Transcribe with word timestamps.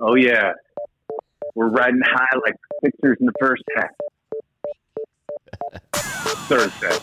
Oh 0.00 0.14
yeah, 0.14 0.52
we're 1.56 1.70
riding 1.70 2.00
high 2.04 2.38
like 2.44 2.54
Sixers 2.84 3.16
in 3.18 3.26
the 3.26 3.32
first 3.40 3.64
half. 3.76 3.90
Thursday, 6.46 6.96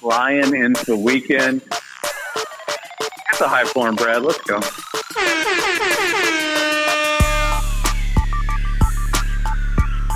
flying 0.00 0.54
into 0.54 0.94
weekend. 0.94 1.62
That's 3.30 3.40
a 3.40 3.48
high 3.48 3.64
form, 3.64 3.96
Brad. 3.96 4.22
Let's 4.22 4.42
go. 4.42 4.60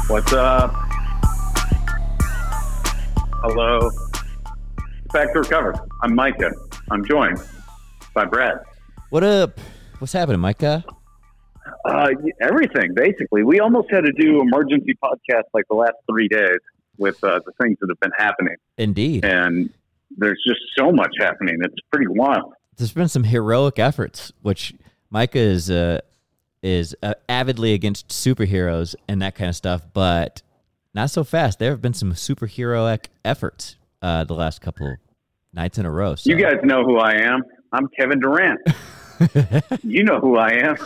What's 0.09 0.33
up? 0.35 0.75
Hello. 3.43 3.91
Backdoor 5.11 5.45
Cover. 5.45 5.75
I'm 6.03 6.15
Micah. 6.15 6.53
I'm 6.91 7.03
joined 7.07 7.39
by 8.15 8.27
Brad. 8.27 8.59
What 9.09 9.25
up? 9.25 9.59
What's 9.99 10.13
happening, 10.13 10.41
Micah? 10.41 10.85
Uh, 11.85 12.09
everything 12.41 12.95
basically. 12.95 13.43
We 13.43 13.61
almost 13.61 13.91
had 13.91 14.05
to 14.05 14.13
do 14.13 14.41
emergency 14.41 14.95
podcast 15.03 15.45
like 15.55 15.65
the 15.69 15.77
last 15.77 15.95
three 16.11 16.29
days 16.29 16.59
with 16.99 17.23
uh, 17.25 17.41
the 17.47 17.53
things 17.63 17.79
that 17.81 17.89
have 17.89 18.01
been 18.01 18.13
happening, 18.17 18.57
Indeed. 18.79 19.25
and 19.25 19.71
there's 20.17 20.41
just 20.47 20.61
so 20.79 20.93
much 20.93 21.11
happening. 21.19 21.57
It's 21.61 21.75
pretty 21.91 22.09
wild. 22.09 22.53
There's 22.77 22.93
been 22.93 23.09
some 23.09 23.25
heroic 23.25 23.79
efforts, 23.79 24.33
which 24.43 24.75
Micah 25.11 25.39
is 25.39 25.71
uh, 25.71 26.01
is 26.63 26.95
uh, 27.03 27.15
avidly 27.29 27.73
against 27.73 28.09
superheroes 28.09 28.95
and 29.09 29.23
that 29.23 29.35
kind 29.35 29.49
of 29.49 29.57
stuff, 29.57 29.83
but 29.93 30.43
not 30.95 31.11
so 31.11 31.25
fast. 31.25 31.59
There 31.59 31.71
have 31.71 31.83
been 31.83 31.95
some 31.95 32.13
superheroic 32.13 33.07
efforts 33.25 33.77
uh, 34.03 34.25
the 34.25 34.35
last 34.35 34.61
couple 34.61 34.97
nights 35.53 35.79
in 35.79 35.87
a 35.87 35.91
row. 35.91 36.17
So. 36.17 36.31
You 36.31 36.37
guys 36.37 36.57
know 36.63 36.85
who 36.85 36.99
I 36.99 37.15
am. 37.15 37.43
I'm 37.73 37.89
Kevin 37.99 38.21
Durant. 38.21 38.61
you 39.83 40.05
know 40.05 40.19
who 40.21 40.37
I 40.37 40.51
am. 40.53 40.77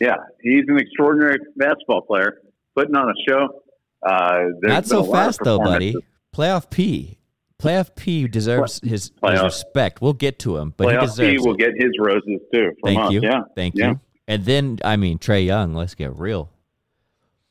Yeah, 0.00 0.16
he's 0.42 0.64
an 0.68 0.78
extraordinary 0.78 1.38
basketball 1.56 2.02
player, 2.02 2.40
putting 2.74 2.94
on 2.96 3.08
a 3.08 3.14
show. 3.30 3.62
Uh, 4.06 4.44
not 4.62 4.86
so 4.86 4.98
a 4.98 5.00
lot 5.00 5.06
of 5.08 5.12
fast 5.14 5.40
though, 5.44 5.58
buddy. 5.58 5.94
Playoff 6.34 6.68
P. 6.70 7.18
Playoff 7.62 7.94
P 7.94 8.26
deserves 8.28 8.80
his, 8.82 9.12
his 9.22 9.42
respect. 9.42 10.02
We'll 10.02 10.12
get 10.12 10.38
to 10.40 10.56
him, 10.58 10.74
but 10.76 10.88
he 10.88 10.94
Playoff 10.94 11.00
deserves 11.02 11.42
P 11.42 11.48
will 11.48 11.54
it. 11.54 11.58
get 11.60 11.70
his 11.76 11.92
roses 11.98 12.40
too. 12.52 12.72
Thank 12.84 12.98
us. 12.98 13.12
you. 13.12 13.20
Yeah, 13.22 13.40
Thank 13.54 13.74
yeah. 13.76 13.90
you. 13.90 14.00
And 14.26 14.44
then, 14.44 14.78
I 14.84 14.96
mean, 14.96 15.18
Trae 15.18 15.46
Young. 15.46 15.74
Let's 15.74 15.94
get 15.94 16.18
real. 16.18 16.50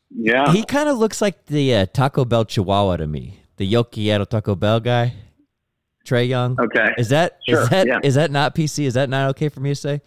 yeah. 0.09 0.52
He 0.52 0.63
kind 0.66 0.89
of 0.89 0.97
looks 0.97 1.22
like 1.22 1.45
the 1.45 1.73
uh, 1.75 1.85
Taco 1.88 2.25
Bell 2.25 2.45
Chihuahua 2.45 2.97
to 2.97 3.07
me. 3.07 3.39
The 3.57 3.72
Yokiero 3.72 4.27
Taco 4.27 4.55
Bell 4.55 4.79
guy, 4.79 5.13
Trae 6.05 6.27
Young. 6.27 6.59
okay. 6.59 6.94
Is 6.97 7.09
that 7.09 7.39
is 7.47 7.55
Sure, 7.57 7.66
that 7.67 7.88
yeah. 7.88 8.00
is 8.03 8.16
that 8.16 8.31
not 8.31 8.55
PC? 8.55 8.85
Is 8.85 8.95
that 8.95 9.09
not 9.09 9.29
okay 9.31 9.50
for 9.50 9.59
me 9.61 9.69
to 9.69 9.75
say? 9.75 10.02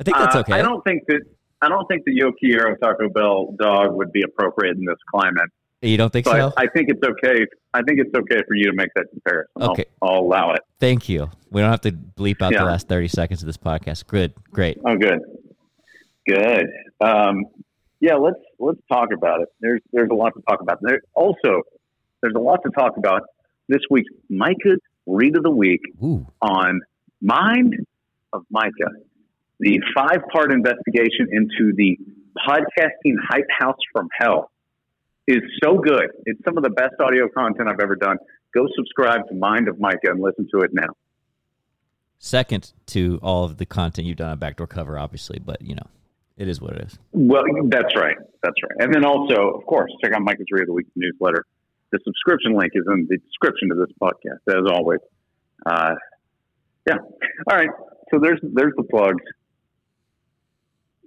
I 0.00 0.04
think 0.04 0.16
that's 0.16 0.36
Uh, 0.36 0.40
okay. 0.40 0.52
I 0.54 0.62
don't 0.62 0.82
think 0.84 1.02
that 1.08 1.22
I 1.62 1.68
don't 1.70 1.86
think 1.86 2.04
the 2.04 2.12
Yokiero 2.20 2.78
Taco 2.80 3.08
Bell 3.08 3.54
dog 3.58 3.94
would 3.94 4.12
be 4.12 4.22
appropriate 4.22 4.76
in 4.76 4.84
this 4.84 4.98
climate. 5.10 5.48
you 5.82 5.96
don't 5.96 6.12
think 6.12 6.24
But 6.26 6.36
so? 6.36 6.52
I 6.56 6.66
think 6.66 6.88
it's 6.90 7.02
okay. 7.02 7.46
I 7.72 7.80
think 7.82 8.00
it's 8.00 8.14
okay 8.14 8.42
for 8.48 8.54
you 8.54 8.64
to 8.70 8.72
make 8.74 8.88
that 8.96 9.06
comparison. 9.10 9.50
I'll- 9.60 9.70
Okay. 9.72 9.84
I'll, 10.02 10.18
allow 10.20 10.52
it. 10.52 10.60
Thank 10.80 11.08
you. 11.08 11.30
We 11.50 11.60
don't 11.60 11.70
have 11.70 11.80
to 11.82 11.92
bleep 11.92 12.42
out 12.42 12.52
Yeah. 12.52 12.60
the 12.60 12.64
last 12.66 12.88
thirty 12.88 13.08
seconds 13.08 13.42
of 13.42 13.46
this 13.46 13.56
podcast. 13.56 14.06
Good, 14.06 14.32
great. 14.52 14.78
Oh, 14.84 14.96
good, 14.96 15.20
good. 16.28 16.66
Um, 17.00 17.44
yeah, 18.00 18.14
let's 18.16 18.38
let's 18.58 18.80
talk 18.90 19.08
about 19.12 19.40
it. 19.42 19.48
There's 19.60 19.80
there's 19.92 20.10
a 20.10 20.14
lot 20.14 20.34
to 20.34 20.42
talk 20.48 20.60
about. 20.60 20.78
There 20.82 21.00
also 21.14 21.62
there's 22.22 22.34
a 22.34 22.40
lot 22.40 22.60
to 22.64 22.70
talk 22.70 22.96
about 22.96 23.22
this 23.68 23.80
week's 23.90 24.12
Micah's 24.28 24.80
Read 25.06 25.36
of 25.36 25.42
the 25.42 25.50
Week 25.50 25.80
Ooh, 26.02 26.26
on 26.42 26.80
Mind 27.22 27.74
of 28.32 28.42
Micah, 28.50 28.90
the 29.60 29.80
five 29.96 30.20
part 30.32 30.52
investigation 30.52 31.28
into 31.32 31.72
the 31.76 31.98
podcasting 32.46 33.14
hype 33.28 33.46
house 33.58 33.78
from 33.92 34.08
hell 34.18 34.50
is 35.26 35.42
so 35.62 35.78
good. 35.78 36.06
It's 36.24 36.40
some 36.44 36.56
of 36.56 36.62
the 36.62 36.70
best 36.70 36.94
audio 37.00 37.28
content 37.28 37.68
I've 37.68 37.80
ever 37.80 37.96
done. 37.96 38.16
Go 38.54 38.66
subscribe 38.76 39.26
to 39.28 39.34
Mind 39.34 39.68
of 39.68 39.80
Micah 39.80 40.10
and 40.10 40.20
listen 40.20 40.48
to 40.54 40.60
it 40.60 40.70
now. 40.72 40.88
second 42.18 42.72
to 42.86 43.18
all 43.22 43.44
of 43.44 43.56
the 43.58 43.66
content 43.66 44.06
you've 44.06 44.16
done 44.16 44.30
on 44.30 44.38
Backdoor 44.38 44.66
Cover, 44.66 44.98
obviously, 44.98 45.38
but 45.38 45.60
you 45.62 45.74
know, 45.74 45.86
it 46.36 46.48
is 46.48 46.60
what 46.60 46.74
it 46.74 46.82
is. 46.86 46.98
Well, 47.12 47.42
that's 47.68 47.94
right. 47.96 48.16
That's 48.42 48.56
right. 48.62 48.76
And 48.78 48.94
then 48.94 49.04
also, 49.04 49.50
of 49.54 49.64
course, 49.66 49.90
check 50.02 50.12
out 50.14 50.22
Micah's 50.22 50.46
Read 50.50 50.62
of 50.62 50.68
the 50.68 50.72
Week 50.74 50.86
newsletter. 50.94 51.44
The 51.92 51.98
subscription 52.04 52.54
link 52.54 52.72
is 52.74 52.84
in 52.86 53.06
the 53.08 53.16
description 53.18 53.70
of 53.72 53.78
this 53.78 53.94
podcast, 54.00 54.40
as 54.48 54.70
always. 54.70 55.00
Uh, 55.64 55.94
yeah. 56.86 56.96
All 57.50 57.56
right. 57.56 57.70
So 58.12 58.20
there's 58.20 58.40
there's 58.42 58.72
the 58.76 58.84
plugs. 58.84 59.22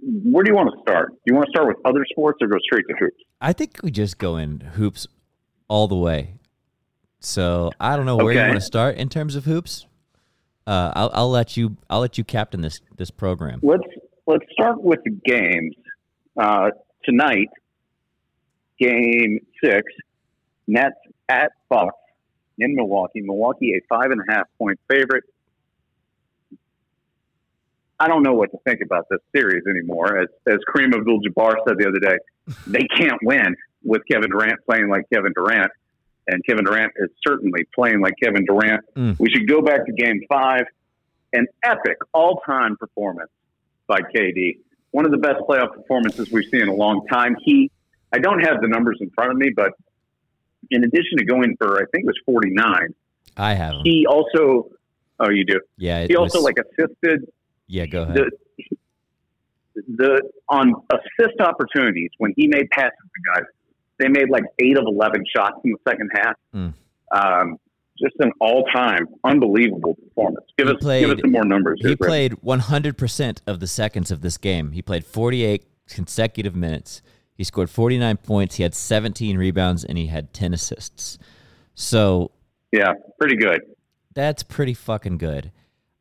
Where 0.02 0.44
do 0.44 0.52
you 0.52 0.56
want 0.56 0.70
to 0.74 0.82
start? 0.82 1.10
Do 1.10 1.18
you 1.26 1.36
want 1.36 1.48
to 1.48 1.52
start 1.52 1.68
with 1.68 1.78
other 1.86 2.06
sports 2.10 2.40
or 2.42 2.48
go 2.48 2.58
straight 2.64 2.86
to 2.90 2.96
hoops? 3.00 3.18
I 3.42 3.54
think 3.54 3.80
we 3.84 3.92
just 3.92 4.18
go 4.18 4.38
in 4.38 4.62
hoops 4.62 5.08
all 5.68 5.88
the 5.88 5.96
way. 5.96 6.36
So 7.20 7.72
I 7.80 7.96
don't 7.96 8.06
know 8.06 8.16
where 8.16 8.34
you 8.34 8.40
want 8.40 8.54
to 8.54 8.62
start 8.62 8.96
in 8.96 9.10
terms 9.10 9.36
of 9.36 9.46
hoops. 9.46 9.86
Uh, 10.66 10.94
I'll, 10.96 11.12
I'll 11.14 11.30
let 11.30 11.58
you. 11.58 11.78
I'll 11.90 12.00
let 12.00 12.18
you 12.18 12.24
captain 12.24 12.62
this 12.62 12.80
this 12.96 13.12
program. 13.12 13.60
Let's 13.64 13.84
let's 14.28 14.46
start 14.52 14.82
with 14.82 15.00
the 15.04 15.12
games 15.26 15.76
uh, 16.40 16.70
tonight. 17.04 17.50
Game 18.80 19.40
six, 19.62 19.84
Nets 20.68 20.96
at 21.28 21.52
Bucks 21.70 21.98
in 22.58 22.76
Milwaukee. 22.76 23.22
Milwaukee 23.22 23.74
a 23.74 23.82
five 23.90 24.12
and 24.12 24.22
a 24.22 24.32
half 24.32 24.48
point 24.58 24.80
favorite. 24.90 25.24
I 28.00 28.08
don't 28.08 28.24
know 28.24 28.34
what 28.34 28.52
to 28.52 28.58
think 28.66 28.80
about 28.84 29.06
this 29.10 29.20
series 29.36 29.64
anymore. 29.70 30.18
As 30.20 30.28
as 30.48 30.60
Kareem 30.74 30.94
Abdul-Jabbar 30.96 31.56
said 31.68 31.78
the 31.78 31.88
other 31.88 32.00
day, 32.00 32.18
they 32.68 32.88
can't 32.98 33.20
win 33.24 33.56
with 33.84 34.02
Kevin 34.10 34.30
Durant 34.30 34.60
playing 34.66 34.90
like 34.90 35.04
Kevin 35.14 35.34
Durant, 35.36 35.72
and 36.28 36.42
Kevin 36.46 36.66
Durant 36.66 36.94
is 36.98 37.10
certainly 37.26 37.66
playing 37.76 38.02
like 38.02 38.14
Kevin 38.22 38.46
Durant. 38.46 38.84
Mm. 38.96 39.20
We 39.20 39.30
should 39.30 39.48
go 39.48 39.62
back 39.62 39.86
to 39.86 39.92
Game 39.92 40.22
Five, 40.30 40.64
an 41.34 41.46
epic 41.64 41.98
all-time 42.14 42.78
performance 42.78 43.32
by 43.88 44.00
KD. 44.00 44.60
One 44.92 45.06
of 45.06 45.12
the 45.12 45.18
best 45.18 45.40
playoff 45.48 45.74
performances 45.74 46.32
we've 46.32 46.50
seen 46.50 46.62
in 46.62 46.68
a 46.70 46.74
long 46.74 47.06
time. 47.08 47.36
He, 47.44 47.70
I 48.12 48.18
don't 48.20 48.40
have 48.40 48.60
the 48.62 48.68
numbers 48.68 48.98
in 49.02 49.10
front 49.12 49.32
of 49.32 49.38
me, 49.38 49.50
but 49.56 49.74
in 50.72 50.84
addition 50.84 51.18
to 51.18 51.26
going 51.26 51.56
for, 51.58 51.78
I 51.78 51.86
think 51.92 52.06
it 52.06 52.08
was 52.08 52.20
49, 52.26 52.94
I 53.38 53.54
have 53.54 53.76
him. 53.76 53.82
he 53.84 54.06
also, 54.08 54.70
oh, 55.20 55.30
you 55.30 55.46
do. 55.46 55.60
Yeah, 55.78 56.06
He 56.08 56.16
also 56.16 56.40
was- 56.40 56.46
like 56.46 56.58
assisted 56.58 57.28
yeah. 57.70 57.86
Go 57.86 58.04
ahead. 58.04 58.18
the 58.18 58.76
the 59.96 60.22
on 60.50 60.74
assist 60.92 61.40
opportunities 61.40 62.10
when 62.18 62.34
he 62.36 62.48
made 62.48 62.70
passes 62.72 62.92
to 62.98 63.34
guys. 63.34 63.48
They 63.98 64.08
made 64.08 64.30
like 64.30 64.44
eight 64.60 64.78
of 64.78 64.86
11 64.88 65.24
shots 65.36 65.56
in 65.66 65.72
the 65.72 65.78
second 65.90 66.10
half. 66.16 66.36
Mm. 66.56 66.74
Um, 67.12 67.58
just 68.02 68.16
an 68.20 68.32
all-time 68.40 69.08
unbelievable 69.26 69.96
performance. 69.96 70.46
Give 70.58 70.68
He 70.68 70.74
us 70.74 71.00
give 71.02 71.10
us 71.12 71.20
some 71.22 71.32
more 71.32 71.44
numbers. 71.44 71.80
He 71.82 71.96
played 71.98 72.34
100% 72.44 73.42
of 73.46 73.60
the 73.60 73.68
seconds 73.68 74.10
of 74.10 74.22
this 74.22 74.38
game. 74.38 74.72
He 74.72 74.82
played 74.82 75.04
48 75.06 75.66
consecutive 75.90 76.56
minutes. 76.56 77.02
He 77.36 77.44
scored 77.44 77.70
49 77.70 78.18
points. 78.18 78.56
He 78.56 78.64
had 78.64 78.74
17 78.74 79.38
rebounds 79.38 79.84
and 79.84 79.98
he 79.98 80.08
had 80.08 80.34
10 80.34 80.54
assists. 80.54 81.18
So 81.76 82.32
Yeah, 82.72 82.94
pretty 83.20 83.36
good. 83.36 83.62
that's 84.14 84.44
pretty 84.44 84.74
fucking 84.74 85.18
good. 85.18 85.52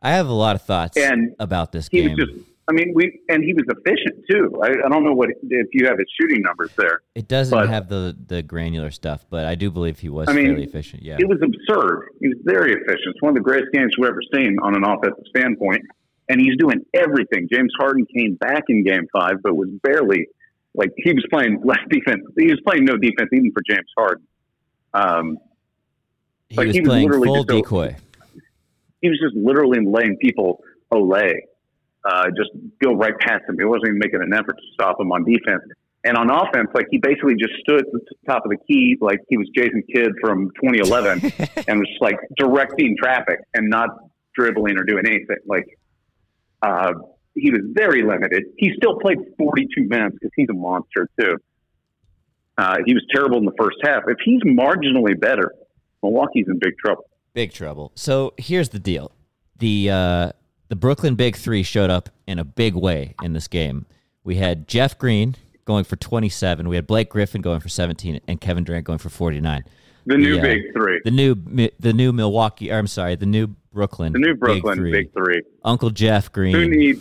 I 0.03 0.11
have 0.13 0.29
a 0.29 0.33
lot 0.33 0.55
of 0.57 0.63
thoughts 0.63 0.97
And 0.97 1.35
about 1.41 1.73
this 1.73 1.89
He 1.91 2.03
game. 2.03 2.17
was 2.17 2.29
just. 2.29 2.41
I 2.69 2.73
mean, 2.73 2.93
we 2.95 3.19
and 3.31 3.43
he 3.43 3.55
was 3.55 3.65
efficient 3.67 4.27
too. 4.31 4.61
I, 4.63 4.69
I 4.87 4.89
don't 4.91 5.03
know 5.03 5.15
what 5.15 5.31
if 5.31 5.69
you 5.73 5.87
have 5.87 5.97
his 5.99 6.07
shooting 6.21 6.43
numbers 6.43 6.71
there. 6.77 7.01
it 7.15 7.27
doesn't 7.27 7.57
but- 7.59 7.69
have 7.71 7.89
the 7.89 8.15
the 8.27 8.43
granular 8.43 8.91
stuff, 8.91 9.25
but 9.31 9.47
I 9.47 9.55
do 9.55 9.71
believe 9.71 9.99
he 9.99 10.11
was 10.11 10.29
I 10.29 10.35
mean, 10.35 10.47
fairly 10.49 10.65
efficient. 10.65 11.03
Yeah. 11.03 11.17
It 11.19 11.27
was 11.27 11.39
absurd. 11.43 12.09
He 12.21 12.29
was 12.29 12.37
very 12.45 12.73
efficient. 12.73 13.01
It's 13.07 13.23
one 13.23 13.31
of 13.31 13.37
the 13.37 13.41
greatest 13.43 13.73
games 13.73 13.93
we've 13.99 14.09
ever 14.11 14.21
seen 14.35 14.59
on 14.63 14.75
an 14.77 14.85
offensive 14.85 15.25
standpoint. 15.35 15.83
And 16.29 16.39
he's 16.43 16.59
doing 16.59 16.85
everything. 16.93 17.49
James 17.51 17.73
Harden 17.79 18.05
came 18.15 18.35
back 18.35 18.65
in 18.69 18.85
game 18.85 19.07
five, 19.15 19.37
but 19.43 19.57
was 19.57 19.71
barely 19.83 20.27
like 20.75 20.91
he 20.99 21.15
was 21.15 21.25
playing 21.31 21.61
less 21.65 21.79
defense. 21.89 22.23
He 22.39 22.49
was 22.49 22.61
playing 22.67 22.85
no 22.85 22.99
defense 22.99 23.31
even 23.33 23.51
for 23.53 23.63
James 23.67 23.89
Harden. 23.97 24.27
Um, 24.93 25.39
he 26.51 26.57
like, 26.59 26.67
was 26.67 26.77
he 26.77 26.81
was 26.83 26.89
playing 26.89 27.11
full 27.13 27.45
just 27.45 27.51
a- 27.51 27.53
decoy. 27.63 27.97
He 29.01 29.09
was 29.09 29.19
just 29.23 29.35
literally 29.37 29.85
letting 29.85 30.17
people 30.19 30.63
olay, 30.93 31.33
uh, 32.05 32.27
just 32.37 32.51
go 32.83 32.95
right 32.95 33.19
past 33.19 33.43
him. 33.49 33.57
He 33.59 33.65
wasn't 33.65 33.89
even 33.89 33.99
making 33.99 34.23
an 34.23 34.33
effort 34.33 34.57
to 34.57 34.63
stop 34.75 35.01
him 35.01 35.13
on 35.13 35.25
defense. 35.25 35.63
And 36.05 36.17
on 36.17 36.31
offense, 36.31 36.69
like 36.75 36.87
he 36.91 36.99
basically 36.99 37.35
just 37.35 37.55
stood 37.61 37.81
at 37.81 37.93
the 37.93 38.01
top 38.27 38.45
of 38.45 38.51
the 38.51 38.57
key, 38.69 38.97
like 39.01 39.21
he 39.29 39.37
was 39.37 39.49
Jason 39.55 39.83
Kidd 39.93 40.13
from 40.21 40.51
2011, 40.63 41.21
and 41.69 41.81
was 41.81 41.89
like 42.01 42.17
directing 42.37 42.97
traffic 42.97 43.41
and 43.55 43.69
not 43.69 43.91
dribbling 44.35 44.79
or 44.79 44.85
doing 44.85 45.05
anything. 45.07 45.39
Like 45.45 45.67
uh, 46.63 46.93
he 47.35 47.51
was 47.51 47.61
very 47.73 48.03
limited. 48.03 48.45
He 48.57 48.73
still 48.77 48.99
played 49.01 49.19
42 49.37 49.85
minutes 49.85 50.17
because 50.21 50.31
he's 50.37 50.49
a 50.51 50.55
monster 50.55 51.09
too. 51.19 51.37
Uh, 52.57 52.79
he 52.85 52.95
was 52.95 53.05
terrible 53.15 53.39
in 53.39 53.45
the 53.45 53.55
first 53.59 53.77
half. 53.83 54.03
If 54.09 54.19
he's 54.25 54.43
marginally 54.43 55.19
better, 55.19 55.53
Milwaukee's 56.03 56.47
in 56.49 56.59
big 56.59 56.77
trouble. 56.79 57.08
Big 57.39 57.53
trouble. 57.53 57.93
So 57.95 58.35
here's 58.37 58.71
the 58.71 58.81
deal. 58.81 59.13
The 59.61 59.91
uh 59.93 60.33
the 60.71 60.75
Brooklyn 60.75 61.15
Big 61.15 61.37
Three 61.37 61.63
showed 61.63 61.89
up 61.89 62.09
in 62.27 62.41
a 62.41 62.45
big 62.45 62.75
way 62.75 63.15
in 63.23 63.33
this 63.33 63.47
game. 63.47 63.87
We 64.25 64.35
had 64.35 64.67
Jeff 64.67 64.99
Green 64.99 65.37
going 65.65 65.85
for 65.85 65.95
27. 65.95 66.69
We 66.69 66.75
had 66.75 66.89
Blake 66.89 67.11
Griffin 67.11 67.41
going 67.41 67.61
for 67.61 67.69
17, 67.69 68.23
and 68.27 68.41
Kevin 68.41 68.65
Durant 68.65 68.87
going 68.87 68.99
for 68.99 69.09
49. 69.09 69.63
The 70.07 70.17
new 70.17 70.41
Big 70.41 70.73
Three. 70.75 71.01
The 71.05 71.13
new 71.13 71.37
the 71.79 71.93
new 71.93 72.13
Milwaukee. 72.13 72.73
Or 72.73 72.79
I'm 72.79 72.89
sorry, 72.89 73.15
the 73.15 73.25
new 73.25 73.47
Brooklyn. 73.73 74.15
The 74.15 74.19
new 74.19 74.35
Brooklyn 74.35 74.83
Big 74.83 74.83
Three. 74.83 74.91
Big 74.91 75.13
Three. 75.13 75.43
Uncle 75.65 75.91
Jeff 75.91 76.33
Green. 76.33 76.57
Who 76.57 76.69
needs 76.69 77.01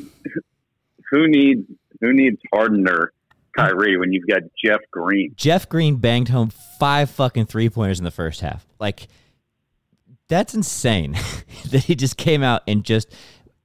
who 1.09 1.27
needs 1.27 1.67
who 1.99 2.13
needs 2.13 2.39
Hardener 2.53 3.11
Kyrie 3.57 3.97
when 3.97 4.13
you've 4.13 4.27
got 4.27 4.43
Jeff 4.63 4.81
Green? 4.91 5.33
Jeff 5.35 5.67
Green 5.67 5.95
banged 5.95 6.29
home 6.29 6.51
five 6.79 7.09
fucking 7.09 7.47
three 7.47 7.71
pointers 7.71 7.97
in 7.97 8.05
the 8.05 8.11
first 8.11 8.41
half. 8.41 8.67
Like 8.79 9.07
that's 10.27 10.53
insane 10.53 11.13
that 11.71 11.83
he 11.85 11.95
just 11.95 12.17
came 12.17 12.43
out 12.43 12.63
and 12.67 12.83
just. 12.83 13.13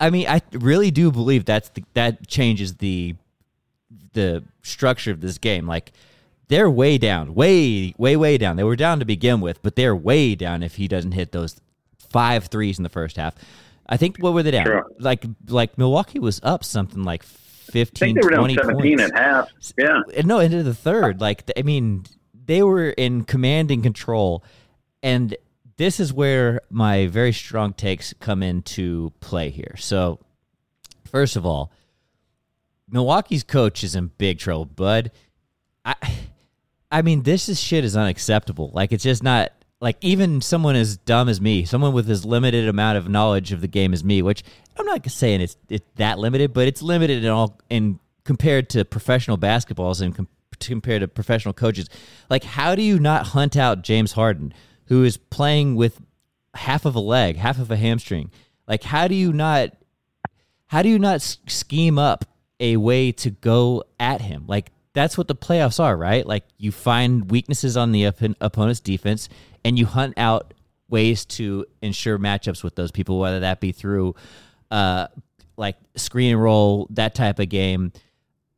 I 0.00 0.10
mean, 0.10 0.26
I 0.26 0.42
really 0.52 0.90
do 0.90 1.12
believe 1.12 1.44
that's 1.44 1.68
the, 1.68 1.84
that 1.94 2.26
changes 2.26 2.76
the 2.76 3.14
the 4.14 4.44
structure 4.62 5.10
of 5.10 5.20
this 5.20 5.38
game. 5.38 5.66
Like 5.66 5.92
they're 6.48 6.70
way 6.70 6.98
down, 6.98 7.34
way, 7.34 7.94
way, 7.96 8.16
way 8.16 8.36
down. 8.36 8.56
They 8.56 8.64
were 8.64 8.76
down 8.76 8.98
to 8.98 9.04
begin 9.04 9.40
with, 9.40 9.62
but 9.62 9.76
they're 9.76 9.96
way 9.96 10.34
down 10.34 10.62
if 10.62 10.74
he 10.74 10.88
doesn't 10.88 11.12
hit 11.12 11.32
those 11.32 11.60
five 11.98 12.46
threes 12.46 12.78
in 12.78 12.82
the 12.82 12.88
first 12.88 13.16
half. 13.16 13.34
I 13.88 13.96
think 13.96 14.18
what 14.18 14.32
were 14.32 14.42
they 14.42 14.50
down? 14.50 14.66
Sure. 14.66 14.86
Like 14.98 15.24
like 15.48 15.78
Milwaukee 15.78 16.18
was 16.18 16.40
up 16.42 16.64
something 16.64 17.02
like 17.02 17.22
15, 17.22 17.84
I 17.84 18.12
think 18.12 18.20
they 18.20 18.26
were 18.26 18.30
down 18.30 18.40
20 18.40 18.54
17 18.54 18.98
points. 18.98 19.12
at 19.12 19.18
half. 19.18 19.48
Yeah. 19.78 20.02
No, 20.24 20.40
into 20.40 20.62
the 20.62 20.74
third. 20.74 21.20
Like 21.20 21.50
I 21.56 21.62
mean, 21.62 22.04
they 22.44 22.62
were 22.62 22.90
in 22.90 23.24
commanding 23.24 23.82
control, 23.82 24.44
and 25.02 25.36
this 25.76 26.00
is 26.00 26.12
where 26.12 26.60
my 26.70 27.06
very 27.06 27.32
strong 27.32 27.72
takes 27.72 28.14
come 28.20 28.42
into 28.42 29.12
play 29.20 29.50
here. 29.50 29.74
So, 29.78 30.20
first 31.04 31.36
of 31.36 31.46
all, 31.46 31.72
Milwaukee's 32.88 33.42
coach 33.42 33.82
is 33.82 33.94
in 33.94 34.10
big 34.18 34.38
trouble, 34.38 34.66
bud. 34.66 35.10
I, 35.84 35.94
I 36.90 37.02
mean, 37.02 37.22
this 37.22 37.48
is 37.48 37.60
shit 37.60 37.84
is 37.84 37.96
unacceptable. 37.96 38.70
Like 38.74 38.92
it's 38.92 39.02
just 39.02 39.22
not 39.22 39.52
like 39.80 39.96
even 40.02 40.40
someone 40.42 40.76
as 40.76 40.98
dumb 40.98 41.28
as 41.28 41.40
me, 41.40 41.64
someone 41.64 41.92
with 41.92 42.08
as 42.10 42.24
limited 42.24 42.68
amount 42.68 42.98
of 42.98 43.08
knowledge 43.08 43.50
of 43.50 43.62
the 43.62 43.66
game 43.66 43.92
as 43.92 44.04
me, 44.04 44.22
which 44.22 44.44
I'm 44.78 44.86
not 44.86 45.08
saying 45.10 45.40
it's 45.40 45.56
it's 45.68 45.86
that 45.96 46.18
limited, 46.18 46.52
but 46.52 46.68
it's 46.68 46.82
limited 46.82 47.24
in 47.24 47.30
all 47.30 47.58
in 47.70 47.98
compared 48.24 48.68
to 48.70 48.84
professional 48.84 49.38
basketballs 49.38 50.00
and 50.00 50.14
com- 50.14 50.28
compared 50.60 51.00
to 51.00 51.08
professional 51.08 51.54
coaches. 51.54 51.88
Like, 52.30 52.44
how 52.44 52.74
do 52.74 52.82
you 52.82 53.00
not 53.00 53.28
hunt 53.28 53.56
out 53.56 53.82
James 53.82 54.12
Harden, 54.12 54.52
who 54.92 55.04
is 55.04 55.16
playing 55.16 55.74
with 55.74 56.02
half 56.52 56.84
of 56.84 56.94
a 56.94 57.00
leg, 57.00 57.36
half 57.36 57.58
of 57.58 57.70
a 57.70 57.76
hamstring? 57.76 58.30
Like, 58.68 58.82
how 58.82 59.08
do 59.08 59.14
you 59.14 59.32
not 59.32 59.70
how 60.66 60.82
do 60.82 60.90
you 60.90 60.98
not 60.98 61.22
scheme 61.22 61.98
up 61.98 62.26
a 62.60 62.76
way 62.76 63.10
to 63.12 63.30
go 63.30 63.84
at 63.98 64.20
him? 64.20 64.44
Like 64.46 64.70
that's 64.92 65.16
what 65.16 65.28
the 65.28 65.34
playoffs 65.34 65.80
are, 65.80 65.96
right? 65.96 66.26
Like 66.26 66.44
you 66.58 66.72
find 66.72 67.30
weaknesses 67.30 67.74
on 67.74 67.92
the 67.92 68.06
op- 68.06 68.36
opponent's 68.42 68.80
defense 68.80 69.30
and 69.64 69.78
you 69.78 69.86
hunt 69.86 70.12
out 70.18 70.52
ways 70.90 71.24
to 71.24 71.64
ensure 71.80 72.18
matchups 72.18 72.62
with 72.62 72.74
those 72.74 72.90
people, 72.90 73.18
whether 73.18 73.40
that 73.40 73.60
be 73.60 73.72
through 73.72 74.14
uh, 74.70 75.06
like 75.56 75.76
screen 75.96 76.32
and 76.32 76.42
roll, 76.42 76.86
that 76.90 77.14
type 77.14 77.38
of 77.38 77.48
game, 77.48 77.92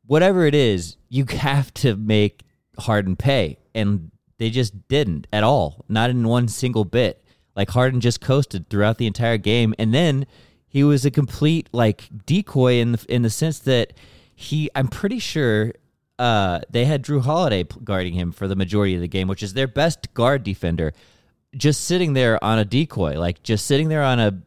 whatever 0.05 0.45
it 0.45 0.53
is, 0.53 0.97
you 1.07 1.23
have 1.29 1.73
to 1.75 1.95
make 1.95 2.43
Harden 2.77 3.15
pay, 3.15 3.57
and 3.73 4.11
they 4.37 4.49
just 4.49 4.87
didn't 4.87 5.27
at 5.31 5.43
all, 5.43 5.85
not 5.87 6.09
in 6.09 6.27
one 6.27 6.47
single 6.47 6.85
bit. 6.85 7.23
Like 7.55 7.69
Harden 7.69 8.01
just 8.01 8.19
coasted 8.19 8.69
throughout 8.69 8.97
the 8.97 9.07
entire 9.07 9.37
game, 9.37 9.73
and 9.79 9.93
then 9.93 10.25
he 10.67 10.83
was 10.83 11.05
a 11.05 11.11
complete 11.11 11.69
like 11.71 12.09
decoy 12.25 12.75
in 12.75 12.93
the 12.93 13.05
in 13.07 13.21
the 13.21 13.29
sense 13.29 13.59
that 13.59 13.93
he, 14.35 14.69
I'm 14.75 14.87
pretty 14.87 15.19
sure. 15.19 15.73
Uh, 16.17 16.61
they 16.69 16.85
had 16.85 17.03
Jrue 17.03 17.21
Holiday 17.21 17.63
guarding 17.83 18.13
him 18.13 18.31
for 18.31 18.47
the 18.47 18.55
majority 18.55 18.95
of 18.95 19.01
the 19.01 19.07
game, 19.07 19.27
which 19.27 19.43
is 19.43 19.53
their 19.53 19.67
best 19.67 20.13
guard 20.13 20.43
defender, 20.43 20.93
just 21.57 21.81
sitting 21.81 22.13
there 22.13 22.41
on 22.41 22.57
a 22.57 22.63
decoy, 22.63 23.19
like 23.19 23.43
just 23.43 23.65
sitting 23.65 23.89
there 23.89 24.01
on 24.01 24.19
a 24.21 24.41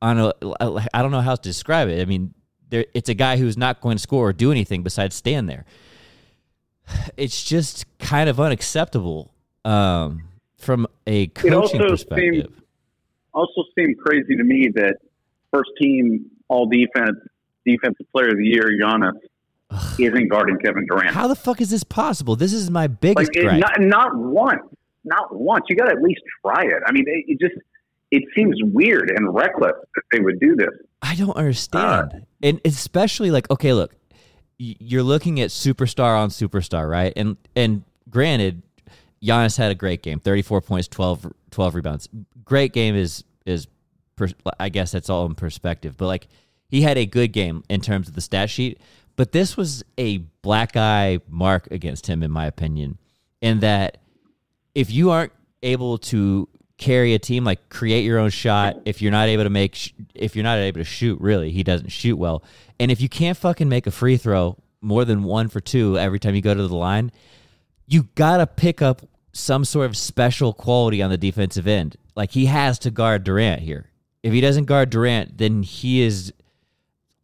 on 0.00 0.18
a 0.18 0.32
I 0.94 1.02
don't 1.02 1.10
know 1.10 1.20
how 1.20 1.34
to 1.34 1.42
describe 1.42 1.88
it. 1.88 2.00
I 2.00 2.04
mean, 2.04 2.34
there 2.68 2.84
it's 2.94 3.08
a 3.08 3.14
guy 3.14 3.36
who's 3.36 3.56
not 3.56 3.80
going 3.80 3.96
to 3.96 4.02
score 4.02 4.28
or 4.28 4.32
do 4.32 4.50
anything 4.50 4.82
besides 4.82 5.14
stand 5.16 5.48
there. 5.48 5.64
It's 7.16 7.42
just 7.44 7.84
kind 7.98 8.28
of 8.28 8.38
unacceptable 8.40 9.32
um, 9.64 10.22
from 10.58 10.86
a 11.06 11.28
coaching 11.28 11.54
also 11.54 11.78
perspective. 11.90 12.34
seems- 12.46 12.62
Also 13.32 13.64
seemed 13.78 13.98
crazy 13.98 14.36
to 14.36 14.44
me 14.44 14.70
that 14.74 14.96
first 15.52 15.70
team 15.80 16.26
all 16.48 16.66
defense 16.66 17.16
defensive 17.64 18.06
player 18.12 18.28
of 18.28 18.36
the 18.38 18.44
year 18.46 18.70
Giannis 18.80 19.18
isn't 19.98 20.28
guarding 20.28 20.56
Kevin 20.58 20.86
Durant. 20.88 21.14
How 21.14 21.26
the 21.26 21.34
fuck 21.34 21.60
is 21.60 21.70
this 21.70 21.82
possible? 21.84 22.36
This 22.36 22.52
is 22.52 22.70
my 22.70 22.86
biggest 22.86 23.34
like 23.34 23.36
it, 23.36 23.58
not 23.58 23.80
not 23.80 24.14
once, 24.16 24.62
not 25.04 25.34
once. 25.34 25.64
You 25.68 25.76
got 25.76 25.86
to 25.86 25.92
at 25.92 26.02
least 26.02 26.20
try 26.42 26.62
it. 26.64 26.82
I 26.86 26.92
mean, 26.92 27.04
it, 27.08 27.24
it 27.32 27.40
just 27.40 27.54
it 28.12 28.22
seems 28.36 28.54
weird 28.62 29.10
and 29.14 29.34
reckless 29.34 29.72
that 29.96 30.02
they 30.12 30.20
would 30.20 30.38
do 30.38 30.54
this. 30.54 30.68
I 31.02 31.16
don't 31.16 31.36
understand. 31.36 32.24
and 32.42 32.60
especially 32.64 33.30
like, 33.32 33.50
okay, 33.50 33.72
look, 33.72 33.92
you're 34.58 35.02
looking 35.02 35.40
at 35.40 35.50
superstar 35.50 36.18
on 36.18 36.30
superstar, 36.30 36.88
right? 36.88 37.12
And 37.16 37.36
and 37.54 37.82
granted, 38.08 38.62
Giannis 39.22 39.56
had 39.56 39.70
a 39.70 39.74
great 39.74 40.02
game, 40.02 40.20
34 40.20 40.60
points, 40.60 40.88
12, 40.88 41.32
12 41.50 41.74
rebounds. 41.74 42.08
Great 42.44 42.72
game 42.72 42.94
is 42.94 43.24
is 43.44 43.66
I 44.58 44.68
guess 44.70 44.92
that's 44.92 45.10
all 45.10 45.26
in 45.26 45.34
perspective, 45.34 45.96
but 45.96 46.06
like 46.06 46.28
he 46.68 46.82
had 46.82 46.96
a 46.96 47.06
good 47.06 47.32
game 47.32 47.62
in 47.68 47.80
terms 47.80 48.08
of 48.08 48.14
the 48.14 48.20
stat 48.20 48.50
sheet, 48.50 48.80
but 49.14 49.32
this 49.32 49.56
was 49.56 49.84
a 49.98 50.18
black 50.42 50.76
eye 50.76 51.20
mark 51.28 51.68
against 51.70 52.06
him 52.06 52.22
in 52.22 52.30
my 52.30 52.46
opinion. 52.46 52.98
In 53.42 53.60
that 53.60 53.98
if 54.74 54.90
you 54.90 55.10
aren't 55.10 55.32
able 55.62 55.98
to 55.98 56.48
carry 56.78 57.14
a 57.14 57.18
team 57.18 57.44
like 57.44 57.68
create 57.68 58.04
your 58.04 58.18
own 58.18 58.30
shot. 58.30 58.76
If 58.84 59.00
you're 59.00 59.12
not 59.12 59.28
able 59.28 59.44
to 59.44 59.50
make 59.50 59.74
sh- 59.74 59.92
if 60.14 60.36
you're 60.36 60.42
not 60.42 60.58
able 60.58 60.80
to 60.80 60.84
shoot 60.84 61.20
really 61.20 61.50
he 61.50 61.62
doesn't 61.62 61.88
shoot 61.90 62.16
well. 62.16 62.42
And 62.78 62.90
if 62.90 63.00
you 63.00 63.08
can't 63.08 63.36
fucking 63.36 63.68
make 63.68 63.86
a 63.86 63.90
free 63.90 64.16
throw 64.16 64.56
more 64.82 65.04
than 65.04 65.22
one 65.22 65.48
for 65.48 65.60
two 65.60 65.98
every 65.98 66.18
time 66.18 66.34
you 66.34 66.42
go 66.42 66.54
to 66.54 66.68
the 66.68 66.76
line 66.76 67.10
you 67.86 68.08
gotta 68.14 68.46
pick 68.46 68.82
up 68.82 69.02
some 69.32 69.64
sort 69.64 69.86
of 69.86 69.96
special 69.96 70.52
quality 70.52 71.00
on 71.02 71.10
the 71.10 71.16
defensive 71.16 71.66
end. 71.66 71.96
Like 72.14 72.32
he 72.32 72.46
has 72.46 72.78
to 72.80 72.90
guard 72.90 73.24
durant 73.24 73.62
here. 73.62 73.90
If 74.22 74.32
he 74.32 74.40
doesn't 74.40 74.64
guard 74.64 74.90
durant 74.90 75.38
then 75.38 75.62
he 75.62 76.02
is 76.02 76.32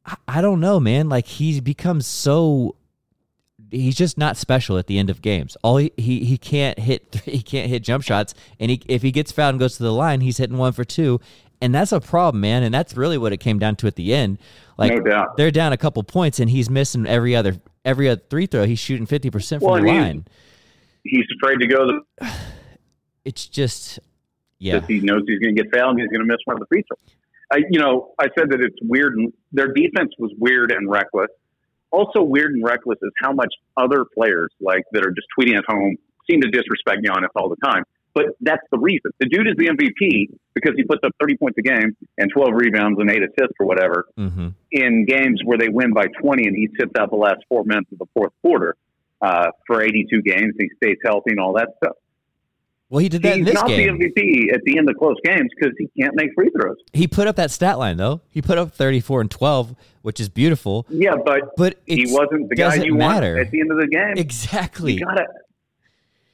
I- 0.07 0.17
i 0.29 0.41
don't 0.41 0.61
know 0.61 0.81
man. 0.81 1.09
Like 1.09 1.27
he's 1.27 1.61
become 1.61 2.01
so 2.01 2.77
he's 3.73 3.97
just 3.97 4.17
not 4.19 4.37
special 4.37 4.79
at 4.79 4.87
the 4.87 4.99
end 4.99 5.11
of 5.11 5.21
games. 5.23 5.57
All 5.65 5.79
he, 5.79 5.93
he 5.97 6.25
he 6.25 6.39
can't 6.39 6.79
hit 6.79 7.21
he 7.25 7.43
can't 7.43 7.69
hit 7.69 7.83
jump 7.83 8.05
shots, 8.05 8.35
and 8.61 8.71
he 8.71 8.81
if 8.87 9.03
he 9.03 9.11
gets 9.11 9.33
fouled 9.33 9.55
and 9.55 9.61
goes 9.61 9.77
to 9.79 9.83
the 9.83 9.93
line, 9.93 10.21
he's 10.21 10.37
hitting 10.39 10.59
one 10.59 10.73
for 10.73 10.85
two, 10.85 11.21
and 11.61 11.75
that's 11.75 11.91
a 11.93 12.01
problem, 12.01 12.41
man. 12.41 12.63
And 12.63 12.73
that's 12.73 12.97
really 12.97 13.19
what 13.19 13.33
it 13.33 13.39
came 13.39 13.59
down 13.59 13.77
to 13.77 13.87
at 13.87 13.97
the 13.97 14.15
end. 14.15 14.39
Like 14.79 14.93
No 14.93 15.01
doubt. 15.01 15.37
they're 15.37 15.51
down 15.51 15.73
a 15.73 15.77
couple 15.77 16.03
points, 16.03 16.39
and 16.39 16.49
he's 16.51 16.71
missing 16.71 17.07
every 17.07 17.35
other 17.35 17.57
every 17.85 18.09
other 18.09 18.23
three 18.31 18.47
throw. 18.47 18.65
He's 18.65 18.79
shooting 18.79 19.07
fifty 19.07 19.31
percent 19.31 19.63
Well, 19.63 19.77
from 19.77 19.87
the 19.87 19.93
he's- 19.93 20.03
line. 20.05 20.25
He's 21.05 21.25
afraid 21.43 21.57
to 21.57 21.67
go 21.67 21.87
the 22.21 22.31
It's 23.25 23.47
just 23.47 23.99
yeah, 24.59 24.81
he 24.87 25.01
knows 25.01 25.23
he's 25.27 25.39
going 25.41 25.57
to 25.57 25.63
get 25.63 25.75
fouled 25.75 25.93
and 25.93 26.01
he's 26.01 26.09
going 26.09 26.21
to 26.21 26.27
miss 26.27 26.39
one 26.45 26.55
of 26.57 26.61
the 26.61 26.67
free 26.67 26.83
throws. 26.87 27.01
I, 27.53 27.65
you 27.71 27.81
know, 27.81 28.13
I 28.19 28.29
said 28.39 28.51
that 28.51 28.61
it's 28.61 28.77
weird. 28.83 29.15
And 29.17 29.33
their 29.53 29.73
defense 29.73 30.13
was 30.19 30.33
weird 30.39 30.71
and 30.73 30.89
reckless. 30.89 31.29
Also, 31.93 32.23
weird 32.23 32.53
and 32.53 32.65
reckless 32.65 32.99
is 33.03 33.13
how 33.21 33.33
much 33.33 33.55
other 33.77 34.05
players 34.05 34.51
like 34.61 34.85
that 34.93 35.05
are 35.05 35.11
just 35.11 35.29
tweeting 35.39 35.57
at 35.57 35.65
home 35.69 35.97
seem 36.29 36.41
to 36.41 36.49
disrespect 36.49 37.05
Giannis 37.05 37.29
all 37.37 37.49
the 37.49 37.57
time. 37.65 37.85
But 38.15 38.27
that's 38.41 38.63
the 38.71 38.79
reason. 38.79 39.11
The 39.21 39.27
dude 39.27 39.47
is 39.47 39.55
the 39.57 39.69
MVP 39.69 40.35
because 40.55 40.73
he 40.77 40.85
puts 40.85 41.01
up 41.05 41.13
30 41.21 41.37
points 41.37 41.59
a 41.59 41.63
game 41.63 41.97
and 42.19 42.31
12 42.33 42.51
rebounds 42.55 43.01
and 43.01 43.11
eight 43.11 43.23
assists 43.23 43.55
or 43.59 43.67
whatever 43.67 44.07
hmm 44.17 44.49
in 44.75 45.05
games 45.05 45.43
where 45.45 45.59
they 45.59 45.69
win 45.69 45.93
by 45.93 46.07
20 46.07 46.47
and 46.47 46.57
he 46.57 46.67
sits 46.81 46.93
out 46.99 47.11
the 47.11 47.17
last 47.17 47.45
four 47.47 47.63
minutes 47.63 47.93
of 47.93 47.99
the 47.99 48.07
fourth 48.15 48.33
quarter 48.41 48.75
uh, 49.21 49.49
for 49.67 49.83
82 49.83 50.23
games. 50.23 50.55
He 50.59 50.71
stays 50.77 50.97
healthy 51.05 51.33
and 51.33 51.41
all 51.41 51.53
that 51.55 51.75
stuff. 51.77 51.97
Well, 52.93 52.99
he 52.99 53.09
did 53.09 53.23
that 53.23 53.39
in 53.39 53.39
He's 53.39 53.47
this 53.47 53.55
not 53.55 53.69
game. 53.69 53.97
the 53.97 54.05
MVP 54.05 54.53
at 54.53 54.61
the 54.65 54.77
end 54.77 54.87
of 54.91 54.99
close 54.99 55.17
games 55.25 55.49
because 55.57 55.73
he 55.79 55.89
can't 55.99 56.15
make 56.15 56.29
free 56.35 56.51
throws. 56.51 56.77
He 56.93 57.09
put 57.09 57.27
up 57.27 57.37
that 57.37 57.51
stat 57.51 57.79
line 57.79 57.97
though. 57.97 58.21
He 58.29 58.43
put 58.43 58.59
up 58.59 58.75
thirty 58.75 59.01
four 59.01 59.23
and 59.23 59.31
twelve, 59.31 59.75
which 60.03 60.21
is 60.21 60.29
beautiful. 60.29 60.85
Yeah, 60.91 61.15
but 61.25 61.57
But 61.57 61.79
he 61.87 62.05
wasn't 62.13 62.51
the 62.51 62.55
guy 62.55 62.75
you 62.75 62.95
matter. 62.95 63.37
want 63.37 63.47
at 63.47 63.51
the 63.51 63.61
end 63.61 63.73
of 63.73 63.79
the 63.79 63.87
game. 63.87 64.19
Exactly. 64.19 64.93
You 64.93 65.07
gotta 65.07 65.25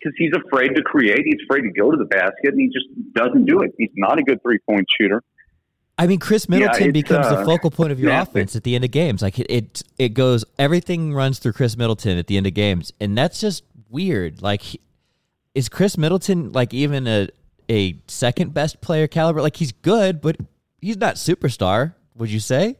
because 0.00 0.14
he's 0.18 0.32
afraid 0.46 0.74
to 0.74 0.82
create. 0.82 1.20
He's 1.24 1.40
afraid 1.48 1.60
to 1.62 1.70
go 1.70 1.92
to 1.92 1.96
the 1.96 2.06
basket, 2.06 2.54
and 2.54 2.60
he 2.60 2.66
just 2.66 2.86
doesn't 3.14 3.44
do 3.44 3.60
it. 3.60 3.72
He's 3.78 3.90
not 3.94 4.18
a 4.18 4.24
good 4.24 4.42
three 4.42 4.58
point 4.68 4.84
shooter. 5.00 5.22
I 5.96 6.08
mean, 6.08 6.18
Khris 6.18 6.48
Middleton 6.48 6.88
it's, 6.88 6.92
becomes 6.92 7.28
the 7.28 7.38
uh, 7.38 7.44
focal 7.44 7.70
point 7.70 7.92
of 7.92 8.00
your 8.00 8.10
yeah. 8.10 8.22
offense 8.22 8.56
at 8.56 8.64
the 8.64 8.74
end 8.74 8.84
of 8.84 8.90
games. 8.90 9.22
Like 9.22 9.38
it, 9.38 9.46
it, 9.48 9.82
it 9.96 10.08
goes. 10.08 10.44
Everything 10.58 11.14
runs 11.14 11.38
through 11.38 11.52
Khris 11.52 11.76
Middleton 11.76 12.18
at 12.18 12.26
the 12.26 12.36
end 12.36 12.48
of 12.48 12.54
games, 12.54 12.92
and 13.00 13.16
that's 13.16 13.40
just 13.40 13.62
weird. 13.88 14.42
Like, 14.42 14.62
he- 14.62 14.80
is 15.58 15.68
Khris 15.68 15.98
Middleton 15.98 16.52
like 16.52 16.72
even 16.72 17.06
a 17.06 17.28
a 17.68 17.98
second 18.06 18.54
best 18.54 18.80
player 18.80 19.06
caliber? 19.06 19.42
Like 19.42 19.56
he's 19.56 19.72
good, 19.72 20.20
but 20.20 20.36
he's 20.80 20.96
not 20.96 21.16
superstar. 21.16 21.94
Would 22.16 22.30
you 22.30 22.40
say? 22.40 22.76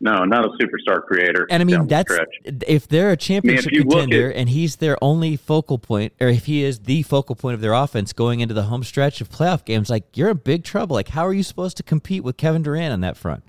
No, 0.00 0.24
not 0.24 0.44
a 0.44 0.48
superstar 0.50 1.02
creator. 1.02 1.46
And 1.50 1.60
I 1.60 1.64
mean, 1.64 1.88
that's 1.88 2.12
if 2.44 2.86
they're 2.86 3.10
a 3.10 3.16
championship 3.16 3.72
you 3.72 3.82
look 3.82 4.00
contender 4.02 4.30
at- 4.30 4.36
and 4.36 4.48
he's 4.48 4.76
their 4.76 4.96
only 5.02 5.36
focal 5.36 5.78
point, 5.78 6.12
or 6.20 6.28
if 6.28 6.46
he 6.46 6.62
is 6.62 6.80
the 6.80 7.02
focal 7.02 7.34
point 7.34 7.54
of 7.54 7.60
their 7.60 7.72
offense 7.72 8.12
going 8.12 8.38
into 8.40 8.54
the 8.54 8.64
home 8.64 8.84
stretch 8.84 9.20
of 9.20 9.28
playoff 9.28 9.64
games, 9.64 9.90
like 9.90 10.04
you're 10.16 10.28
in 10.30 10.36
big 10.36 10.62
trouble. 10.62 10.94
Like, 10.94 11.08
how 11.08 11.26
are 11.26 11.32
you 11.32 11.42
supposed 11.42 11.76
to 11.78 11.82
compete 11.82 12.22
with 12.22 12.36
Kevin 12.36 12.62
Durant 12.62 12.92
on 12.92 13.00
that 13.00 13.16
front? 13.16 13.42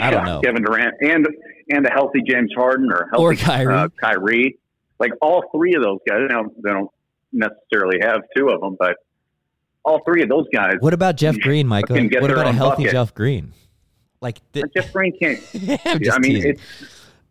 I 0.00 0.10
don't 0.10 0.24
know. 0.26 0.40
Kevin 0.42 0.62
Durant 0.62 0.94
and 1.00 1.26
and 1.70 1.86
a 1.86 1.90
healthy 1.90 2.20
James 2.28 2.52
Harden 2.56 2.90
or 2.92 2.96
a 3.02 3.10
healthy 3.10 3.24
Or 3.24 3.34
Kyrie. 3.34 3.74
Uh, 3.74 3.88
Kyrie. 4.00 4.58
Like 5.00 5.12
all 5.20 5.42
three 5.54 5.74
of 5.74 5.82
those 5.82 5.98
guys. 6.08 6.18
They 6.28 6.34
don't, 6.34 6.62
they 6.62 6.70
don't 6.70 6.90
necessarily 7.32 7.98
have 8.02 8.20
two 8.36 8.48
of 8.48 8.60
them, 8.60 8.76
but 8.78 8.96
all 9.84 10.02
three 10.04 10.22
of 10.22 10.28
those 10.28 10.46
guys. 10.52 10.74
What 10.80 10.94
about 10.94 11.16
Jeff 11.16 11.38
Green, 11.38 11.66
Michael? 11.66 11.96
What 12.20 12.30
about 12.30 12.46
a 12.46 12.52
healthy 12.52 12.84
bucket. 12.84 12.92
Jeff 12.92 13.14
Green? 13.14 13.52
Like, 14.20 14.40
th- 14.52 14.66
Jeff 14.76 14.92
Green 14.92 15.16
can't. 15.18 15.40
I 15.86 16.18
mean, 16.18 16.44
it's 16.44 16.62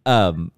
um, 0.06 0.52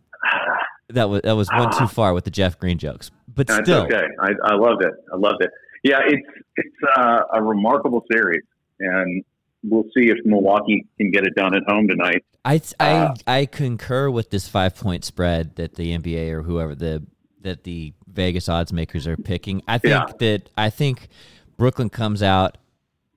that 0.89 1.09
was 1.09 1.21
that 1.23 1.35
was 1.35 1.49
one 1.49 1.75
too 1.77 1.87
far 1.91 2.13
with 2.13 2.23
the 2.23 2.31
Jeff 2.31 2.59
Green 2.59 2.77
jokes, 2.77 3.11
but 3.33 3.47
That's 3.47 3.67
still, 3.67 3.83
okay. 3.83 4.05
I, 4.21 4.31
I 4.43 4.55
loved 4.55 4.83
it. 4.83 4.93
I 5.11 5.17
loved 5.17 5.41
it. 5.41 5.49
Yeah, 5.83 5.99
it's 6.05 6.27
it's 6.55 6.75
uh, 6.97 7.21
a 7.33 7.41
remarkable 7.41 8.03
series, 8.11 8.43
and 8.79 9.23
we'll 9.63 9.85
see 9.95 10.09
if 10.09 10.17
Milwaukee 10.25 10.85
can 10.97 11.11
get 11.11 11.25
it 11.25 11.35
done 11.35 11.55
at 11.55 11.63
home 11.67 11.87
tonight. 11.87 12.23
I 12.45 12.61
I 12.79 12.91
Uh, 12.91 13.15
I 13.27 13.45
concur 13.45 14.09
with 14.09 14.29
this 14.29 14.47
five 14.47 14.75
point 14.75 15.03
spread 15.05 15.55
that 15.55 15.75
the 15.75 15.97
NBA 15.97 16.31
or 16.31 16.43
whoever 16.43 16.75
the 16.75 17.05
that 17.41 17.63
the 17.63 17.93
Vegas 18.07 18.49
odds 18.49 18.73
makers 18.73 19.07
are 19.07 19.17
picking. 19.17 19.61
I 19.67 19.77
think 19.77 19.91
Yeah. 19.91 20.05
that 20.19 20.49
I 20.57 20.69
think 20.69 21.07
Brooklyn 21.57 21.89
comes 21.89 22.21
out 22.23 22.57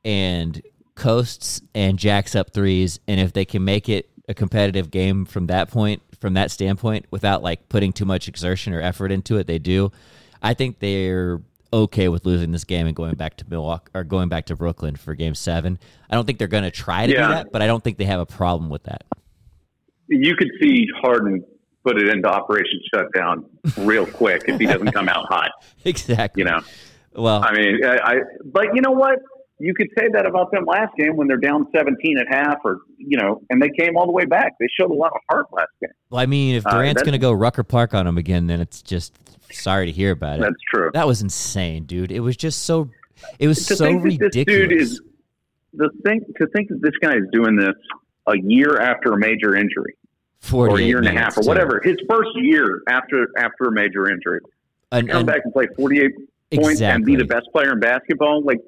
and 0.04 0.60
coasts 0.94 1.60
and 1.74 1.98
jacks 1.98 2.34
up 2.36 2.52
threes, 2.52 3.00
and 3.08 3.20
if 3.20 3.32
they 3.32 3.44
can 3.44 3.64
make 3.64 3.88
it 3.88 4.08
a 4.28 4.34
competitive 4.34 4.90
game 4.90 5.24
from 5.24 5.46
that 5.48 5.70
point, 5.70 6.02
from 6.20 6.34
that 6.34 6.50
standpoint, 6.50 7.06
without 7.10 7.42
like 7.42 7.68
putting 7.68 7.92
too 7.92 8.04
much 8.04 8.28
exertion 8.28 8.72
or 8.72 8.80
effort 8.80 9.10
into 9.10 9.36
it, 9.38 9.46
they 9.46 9.58
do. 9.58 9.90
I 10.42 10.54
think 10.54 10.78
they're 10.78 11.40
okay 11.72 12.08
with 12.08 12.26
losing 12.26 12.52
this 12.52 12.64
game 12.64 12.86
and 12.86 12.94
going 12.94 13.14
back 13.14 13.36
to 13.38 13.44
Milwaukee 13.48 13.90
or 13.94 14.04
going 14.04 14.28
back 14.28 14.46
to 14.46 14.56
Brooklyn 14.56 14.94
for 14.94 15.14
Game 15.14 15.34
Seven. 15.34 15.78
I 16.10 16.14
don't 16.14 16.26
think 16.26 16.38
they're 16.38 16.46
going 16.48 16.64
to 16.64 16.70
try 16.70 17.06
to 17.06 17.12
Yeah. 17.12 17.28
do 17.28 17.34
that, 17.34 17.52
but 17.52 17.62
I 17.62 17.66
don't 17.66 17.82
think 17.82 17.96
they 17.96 18.04
have 18.04 18.20
a 18.20 18.26
problem 18.26 18.68
with 18.70 18.82
that. 18.84 19.04
You 20.08 20.36
could 20.36 20.50
see 20.60 20.86
Harden 21.00 21.42
put 21.84 21.98
it 22.00 22.08
into 22.08 22.28
Operation 22.28 22.80
Shutdown 22.92 23.44
real 23.78 24.06
quick 24.06 24.42
if 24.46 24.58
he 24.60 24.66
doesn't 24.66 24.92
come 24.92 25.08
out 25.08 25.26
hot. 25.26 25.50
Exactly. 25.84 26.42
You 26.42 26.48
know, 26.50 26.60
Well, 27.14 27.42
I 27.44 27.52
mean, 27.52 27.84
I, 27.84 27.96
I 27.96 28.14
but 28.44 28.74
you 28.74 28.80
know 28.80 28.92
what? 28.92 29.18
You 29.58 29.74
could 29.74 29.88
say 29.96 30.06
that 30.12 30.26
about 30.26 30.50
them 30.50 30.64
last 30.64 30.92
game 30.96 31.16
when 31.16 31.28
they're 31.28 31.36
down 31.36 31.66
17 31.76 32.18
at 32.18 32.26
half, 32.28 32.58
or 32.64 32.78
you 32.98 33.16
know, 33.16 33.40
and 33.50 33.60
they 33.62 33.68
came 33.70 33.96
all 33.96 34.06
the 34.06 34.12
way 34.12 34.24
back. 34.24 34.52
They 34.58 34.66
showed 34.78 34.90
a 34.90 34.94
lot 34.94 35.12
of 35.14 35.20
heart 35.30 35.46
last 35.52 35.70
game. 35.80 35.90
well, 36.10 36.20
I 36.20 36.26
mean, 36.26 36.56
if 36.56 36.66
uh, 36.66 36.70
Durant's 36.70 37.00
that's- 37.00 37.04
going 37.04 37.12
to 37.12 37.18
go 37.24 37.32
Rucker 37.32 37.62
Park 37.62 37.94
on 37.94 38.06
him 38.06 38.18
again, 38.18 38.46
then 38.46 38.60
it's 38.60 38.82
just 38.82 39.14
sorry 39.52 39.86
to 39.86 39.92
hear 39.92 40.12
about 40.12 40.38
it. 40.38 40.42
That's 40.42 40.54
true. 40.72 40.90
That 40.94 41.06
was 41.06 41.20
insane, 41.22 41.84
dude. 41.84 42.10
It 42.12 42.20
was 42.20 42.36
just 42.36 42.62
so. 42.62 42.90
It 43.38 43.46
was 43.46 43.66
to 43.66 43.76
so 43.76 43.90
ridiculous. 43.90 44.32
this 44.34 44.44
dude 44.44 44.72
is 44.72 45.00
the 45.74 45.90
thing 46.04 46.20
to 46.38 46.46
think 46.48 46.68
that 46.68 46.80
this 46.82 46.94
guy 47.00 47.12
is 47.16 47.24
doing 47.32 47.56
this 47.56 47.74
a 48.26 48.34
year 48.36 48.80
after 48.80 49.12
a 49.12 49.18
major 49.18 49.54
injury 49.56 49.94
or 50.52 50.78
a 50.78 50.82
year 50.82 50.98
and 50.98 51.06
a 51.08 51.12
half 51.12 51.36
or 51.36 51.42
too. 51.42 51.48
whatever 51.48 51.80
his 51.84 51.96
first 52.08 52.30
year 52.36 52.82
after 52.88 53.28
after 53.38 53.64
a 53.66 53.72
major 53.72 54.10
injury 54.10 54.40
And, 54.90 55.08
come 55.08 55.26
back 55.26 55.40
and 55.44 55.52
play 55.52 55.66
48 55.76 56.10
points 56.54 56.80
and 56.80 57.04
be 57.04 57.16
the 57.16 57.24
best 57.24 57.46
player 57.52 57.72
in 57.72 57.80
basketball 57.80 58.42
like 58.42 58.58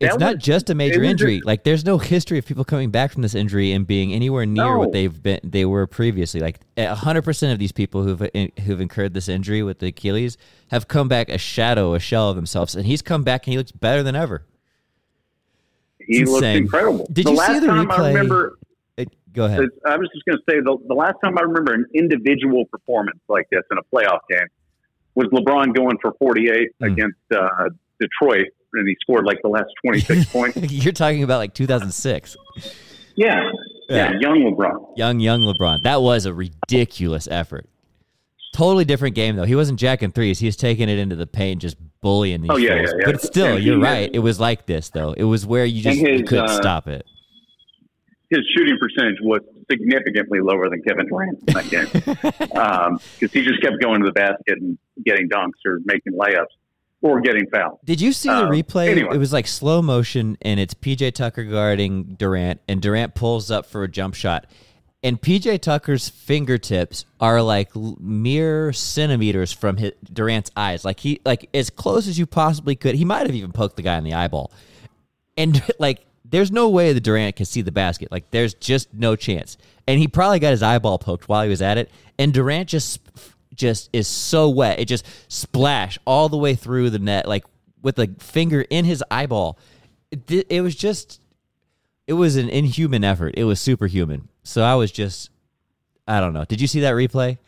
it's 0.00 0.16
that 0.16 0.20
not 0.20 0.38
just 0.38 0.70
a 0.70 0.74
major 0.74 1.00
was 1.00 1.10
injury. 1.10 1.42
like, 1.44 1.62
there's 1.62 1.84
no 1.84 1.98
history 1.98 2.38
of 2.38 2.46
people 2.46 2.64
coming 2.64 2.90
back 2.90 3.12
from 3.12 3.20
this 3.20 3.34
injury 3.34 3.72
and 3.72 3.86
being 3.86 4.14
anywhere 4.14 4.46
near 4.46 4.64
No. 4.64 4.78
what 4.78 4.92
they've 4.92 5.22
been. 5.22 5.40
They 5.44 5.66
were 5.66 5.86
previously. 5.86 6.40
Like, 6.40 6.58
hundred 6.78 7.20
percent 7.20 7.52
of 7.52 7.58
these 7.58 7.70
people 7.70 8.02
who've 8.02 8.26
who've 8.64 8.80
incurred 8.80 9.12
this 9.12 9.28
injury 9.28 9.62
with 9.62 9.78
the 9.80 9.88
Achilles 9.88 10.38
have 10.70 10.88
come 10.88 11.06
back 11.06 11.28
a 11.28 11.36
shadow, 11.36 11.92
a 11.92 12.00
shell 12.00 12.30
of 12.30 12.36
themselves, 12.36 12.74
and 12.74 12.86
he's 12.86 13.02
come 13.02 13.24
back 13.24 13.46
and 13.46 13.52
he 13.52 13.58
looks 13.58 13.72
better 13.72 14.02
than 14.02 14.16
ever. 14.16 14.46
he 15.98 16.20
insane. 16.20 16.56
incredible 16.62 17.06
Did 17.12 17.26
the 17.26 17.32
you 17.32 17.36
last 17.36 17.52
see 17.52 17.58
the 17.60 17.66
time 17.66 17.86
replay? 17.88 18.50
I 19.00 19.06
remember 19.06 19.12
It, 19.28 19.32
go 19.34 19.44
ahead. 19.44 19.60
I 19.86 19.96
was 19.96 20.08
just 20.14 20.24
going 20.24 20.38
to 20.38 20.42
say 20.50 20.60
the, 20.60 20.76
the 20.88 20.94
last 20.94 21.16
time 21.24 21.38
I 21.38 21.42
remember 21.42 21.72
an 21.74 21.86
individual 21.94 22.64
performance 22.66 23.20
like 23.28 23.46
this 23.50 23.62
in 23.70 23.78
a 23.78 23.82
playoff 23.94 24.20
game 24.28 24.46
was 25.14 25.26
LeBron 25.28 25.74
going 25.74 25.96
for 26.00 26.12
48 26.18 26.68
Mm. 26.80 26.92
against 26.92 27.18
uh, 27.34 27.68
Detroit, 28.00 28.46
and 28.74 28.88
he 28.88 28.96
scored 29.00 29.24
like 29.26 29.38
the 29.42 29.48
last 29.48 29.66
26 29.84 30.24
points. 30.32 30.56
You're 30.72 30.92
talking 30.92 31.22
about 31.22 31.38
like 31.38 31.54
2006. 31.54 32.36
Yeah. 33.16 33.40
Yeah. 33.88 34.12
yeah, 34.12 34.12
young 34.20 34.38
LeBron. 34.56 34.96
young 34.96 35.18
young 35.20 35.42
LeBron. 35.42 35.82
That 35.82 36.00
was 36.00 36.24
a 36.26 36.32
ridiculous 36.32 37.26
effort. 37.28 37.66
Totally 38.54 38.84
different 38.84 39.14
game 39.16 39.36
though. 39.36 39.44
He 39.44 39.54
wasn't 39.56 39.78
jacking 39.80 40.12
threes. 40.12 40.38
He 40.38 40.46
was 40.46 40.56
taking 40.56 40.88
it 40.88 40.98
into 40.98 41.16
the 41.16 41.26
paint, 41.26 41.60
just 41.60 41.76
bullying 42.00 42.40
these 42.42 42.50
Oh, 42.52 42.56
yeah, 42.56 42.76
yeah, 42.76 42.80
yeah. 42.82 43.04
But 43.04 43.20
still, 43.22 43.56
And 43.56 43.64
you're 43.64 43.76
he 43.76 43.82
right. 43.82 44.10
It 44.12 44.20
was 44.20 44.38
like 44.40 44.66
this 44.66 44.90
though. 44.90 45.12
It 45.12 45.24
was 45.24 45.44
where 45.46 45.64
you 45.64 45.82
just 45.82 45.98
his, 45.98 46.22
couldn't 46.22 46.46
uh, 46.50 46.56
stop 46.56 46.86
it. 46.88 47.04
His 48.30 48.40
shooting 48.56 48.78
percentage 48.78 49.18
was 49.20 49.40
significantly 49.70 50.40
lower 50.40 50.70
than 50.70 50.82
Kevin 50.82 51.06
Durant 51.06 51.38
in 51.48 51.54
that 51.54 51.68
game 51.68 51.88
because 53.18 53.32
he 53.32 53.42
just 53.42 53.60
kept 53.60 53.82
going 53.82 54.00
to 54.00 54.06
the 54.06 54.12
basket 54.12 54.58
and 54.58 54.78
getting 55.04 55.28
dunks 55.28 55.58
or 55.66 55.80
making 55.84 56.12
layups 56.12 56.46
or 57.02 57.20
getting 57.20 57.46
fouled. 57.48 57.78
Did 57.84 58.00
you 58.00 58.12
see 58.12 58.28
the 58.28 58.44
um, 58.44 58.50
replay? 58.50 58.88
anyway. 58.88 59.14
It 59.14 59.18
was 59.18 59.32
like 59.32 59.46
slow 59.46 59.82
motion, 59.82 60.36
and 60.42 60.60
it's 60.60 60.74
PJ 60.74 61.14
Tucker 61.14 61.44
guarding 61.44 62.04
Durant, 62.18 62.60
and 62.68 62.80
Durant 62.80 63.14
pulls 63.14 63.50
up 63.50 63.66
for 63.66 63.82
a 63.82 63.88
jump 63.88 64.14
shot. 64.14 64.46
And 65.02 65.20
PJ 65.20 65.62
Tucker's 65.62 66.10
fingertips 66.10 67.06
are 67.20 67.40
like 67.40 67.74
mere 67.74 68.72
centimeters 68.74 69.50
from 69.50 69.78
his, 69.78 69.92
Durant's 70.12 70.50
eyes, 70.56 70.84
like 70.84 71.00
he 71.00 71.20
like 71.24 71.48
as 71.54 71.70
close 71.70 72.06
as 72.06 72.18
you 72.18 72.26
possibly 72.26 72.76
could. 72.76 72.94
He 72.94 73.06
might 73.06 73.26
have 73.26 73.34
even 73.34 73.50
poked 73.50 73.76
the 73.76 73.82
guy 73.82 73.96
in 73.96 74.04
the 74.04 74.12
eyeball. 74.12 74.52
And 75.38 75.62
like, 75.78 76.04
there's 76.30 76.50
no 76.50 76.68
way 76.68 76.92
that 76.92 77.00
Durant 77.00 77.36
can 77.36 77.46
see 77.46 77.62
the 77.62 77.72
basket. 77.72 78.10
Like, 78.10 78.30
there's 78.30 78.54
just 78.54 78.92
no 78.94 79.16
chance. 79.16 79.56
And 79.86 79.98
he 79.98 80.08
probably 80.08 80.38
got 80.38 80.50
his 80.50 80.62
eyeball 80.62 80.98
poked 80.98 81.28
while 81.28 81.42
he 81.42 81.48
was 81.48 81.62
at 81.62 81.78
it. 81.78 81.90
And 82.18 82.32
Durant 82.32 82.68
just 82.68 83.00
just 83.54 83.90
is 83.92 84.08
so 84.08 84.48
wet. 84.48 84.78
It 84.78 84.86
just 84.86 85.04
splashed 85.28 85.98
all 86.06 86.28
the 86.28 86.36
way 86.36 86.54
through 86.54 86.90
the 86.90 86.98
net, 86.98 87.28
like 87.28 87.44
with 87.82 87.98
a 87.98 88.08
finger 88.18 88.62
in 88.70 88.84
his 88.84 89.04
eyeball. 89.10 89.58
It, 90.10 90.46
it 90.48 90.60
was 90.62 90.74
just, 90.74 91.20
it 92.06 92.14
was 92.14 92.36
an 92.36 92.48
inhuman 92.48 93.04
effort. 93.04 93.34
It 93.36 93.44
was 93.44 93.60
superhuman. 93.60 94.28
So 94.42 94.62
I 94.62 94.74
was 94.76 94.90
just, 94.90 95.30
I 96.08 96.20
don't 96.20 96.32
know. 96.32 96.44
Did 96.44 96.60
you 96.60 96.66
see 96.66 96.80
that 96.80 96.94
replay? 96.94 97.38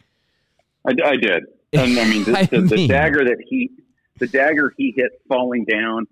I, 0.86 0.90
I 1.04 1.16
did, 1.16 1.44
and 1.72 1.98
I 1.98 2.04
mean 2.04 2.24
the, 2.24 2.32
I 2.36 2.44
the, 2.46 2.60
the 2.60 2.88
dagger 2.88 3.24
that 3.24 3.38
he, 3.48 3.70
the 4.18 4.26
dagger 4.26 4.74
he 4.76 4.92
hit 4.96 5.12
falling 5.28 5.64
down, 5.64 6.06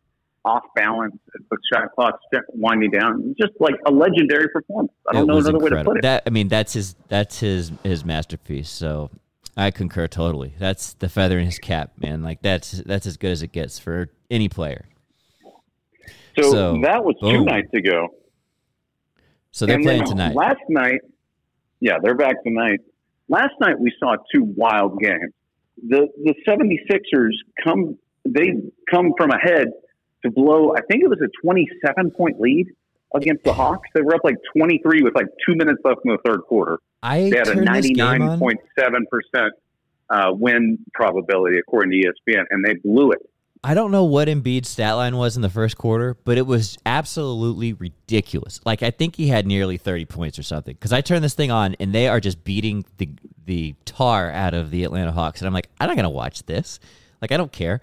off 0.44 0.62
balance, 0.74 1.16
the 1.50 1.56
shot 1.72 1.92
clock 1.94 2.18
winding 2.48 2.90
down, 2.90 3.34
just 3.40 3.52
like 3.60 3.74
a 3.86 3.90
legendary 3.90 4.48
performance. 4.48 4.92
I 5.08 5.12
don't 5.12 5.24
it 5.24 5.26
know 5.26 5.38
another 5.38 5.58
way 5.58 5.70
to 5.70 5.84
put 5.84 5.98
it. 5.98 6.02
That 6.02 6.22
I 6.26 6.30
mean, 6.30 6.48
that's 6.48 6.72
his 6.72 6.94
that's 7.08 7.40
his 7.40 7.72
his 7.84 8.04
masterpiece. 8.04 8.70
So 8.70 9.10
I 9.56 9.70
concur 9.70 10.06
totally. 10.06 10.54
That's 10.58 10.94
the 10.94 11.08
feather 11.08 11.38
in 11.38 11.46
his 11.46 11.58
cap, 11.58 11.92
man. 11.98 12.22
Like 12.22 12.42
that's 12.42 12.70
that's 12.70 13.06
as 13.06 13.16
good 13.16 13.32
as 13.32 13.42
it 13.42 13.52
gets 13.52 13.78
for 13.78 14.08
any 14.30 14.48
player. 14.48 14.86
so, 16.36 16.50
so, 16.50 16.80
that 16.82 17.04
was 17.04 17.16
two 17.20 17.44
nights 17.44 17.72
ago. 17.74 18.08
So 19.52 19.66
they're 19.66 19.76
And 19.76 19.84
playing 19.84 20.06
tonight. 20.06 20.34
Last 20.34 20.60
night, 20.68 21.00
yeah, 21.80 21.98
they're 22.02 22.14
back 22.14 22.42
tonight. 22.44 22.80
Last 23.28 23.54
night 23.60 23.78
we 23.78 23.92
saw 23.98 24.16
two 24.34 24.44
wild 24.44 24.98
games. 25.00 25.32
The 25.86 26.08
the 26.24 26.34
76ers 26.48 27.32
come 27.62 27.98
they 28.24 28.52
come 28.90 29.12
from 29.16 29.30
ahead 29.30 29.68
to 30.24 30.30
blow 30.30 30.74
I 30.76 30.80
think 30.82 31.02
it 31.02 31.08
was 31.08 31.20
a 31.20 31.30
27 31.42 32.10
point 32.12 32.40
lead 32.40 32.66
against 33.14 33.44
the 33.44 33.52
Hawks. 33.52 33.88
They 33.94 34.02
were 34.02 34.14
up 34.14 34.22
like 34.24 34.36
23 34.56 35.02
with 35.02 35.14
like 35.14 35.26
2 35.46 35.56
minutes 35.56 35.80
left 35.84 36.00
in 36.04 36.12
the 36.12 36.18
third 36.24 36.42
quarter. 36.42 36.78
I 37.02 37.30
They 37.30 37.38
had 37.38 37.48
a 37.48 37.54
turned 37.54 37.68
this 37.74 37.88
game 37.88 38.22
on. 38.22 38.40
99.7% 38.40 39.50
uh, 40.10 40.32
win 40.32 40.78
probability 40.94 41.58
according 41.58 41.90
to 41.92 42.08
ESPN 42.08 42.44
and 42.50 42.64
they 42.64 42.74
blew 42.74 43.12
it. 43.12 43.20
I 43.62 43.74
don't 43.74 43.90
know 43.90 44.04
what 44.04 44.28
Embiid's 44.28 44.68
stat 44.68 44.96
line 44.96 45.16
was 45.18 45.36
in 45.36 45.42
the 45.42 45.50
first 45.50 45.76
quarter, 45.76 46.16
but 46.24 46.38
it 46.38 46.46
was 46.46 46.78
absolutely 46.86 47.74
ridiculous. 47.74 48.58
Like 48.64 48.82
I 48.82 48.90
think 48.90 49.16
he 49.16 49.28
had 49.28 49.46
nearly 49.46 49.76
30 49.76 50.06
points 50.06 50.38
or 50.38 50.42
something. 50.42 50.74
Because 50.74 50.94
I 50.94 51.02
turned 51.02 51.22
this 51.22 51.34
thing 51.34 51.50
on 51.50 51.76
and 51.78 51.94
they 51.94 52.08
are 52.08 52.20
just 52.20 52.42
beating 52.42 52.84
the 52.96 53.10
the 53.44 53.74
tar 53.84 54.30
out 54.30 54.54
of 54.54 54.70
the 54.70 54.84
Atlanta 54.84 55.10
Hawks, 55.10 55.40
and 55.40 55.48
I'm 55.48 55.52
like, 55.52 55.68
I'm 55.80 55.88
not 55.88 55.96
gonna 55.96 56.08
watch 56.08 56.44
this. 56.44 56.80
Like 57.20 57.32
I 57.32 57.36
don't 57.36 57.52
care. 57.52 57.80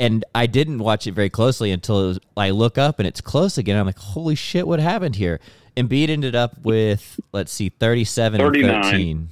And 0.00 0.24
I 0.34 0.46
didn't 0.46 0.78
watch 0.78 1.06
it 1.06 1.12
very 1.14 1.30
closely 1.30 1.70
until 1.70 2.04
it 2.04 2.06
was, 2.08 2.18
I 2.36 2.50
look 2.50 2.78
up 2.78 2.98
and 2.98 3.06
it's 3.06 3.20
close 3.20 3.58
again. 3.58 3.78
I'm 3.78 3.86
like, 3.86 3.98
holy 3.98 4.34
shit, 4.34 4.66
what 4.66 4.80
happened 4.80 5.16
here? 5.16 5.38
Embiid 5.76 6.08
ended 6.08 6.34
up 6.34 6.58
with 6.62 7.20
let's 7.32 7.52
see, 7.52 7.68
37 7.68 8.40
39. 8.40 8.74
and 8.74 8.84
13. 8.84 9.28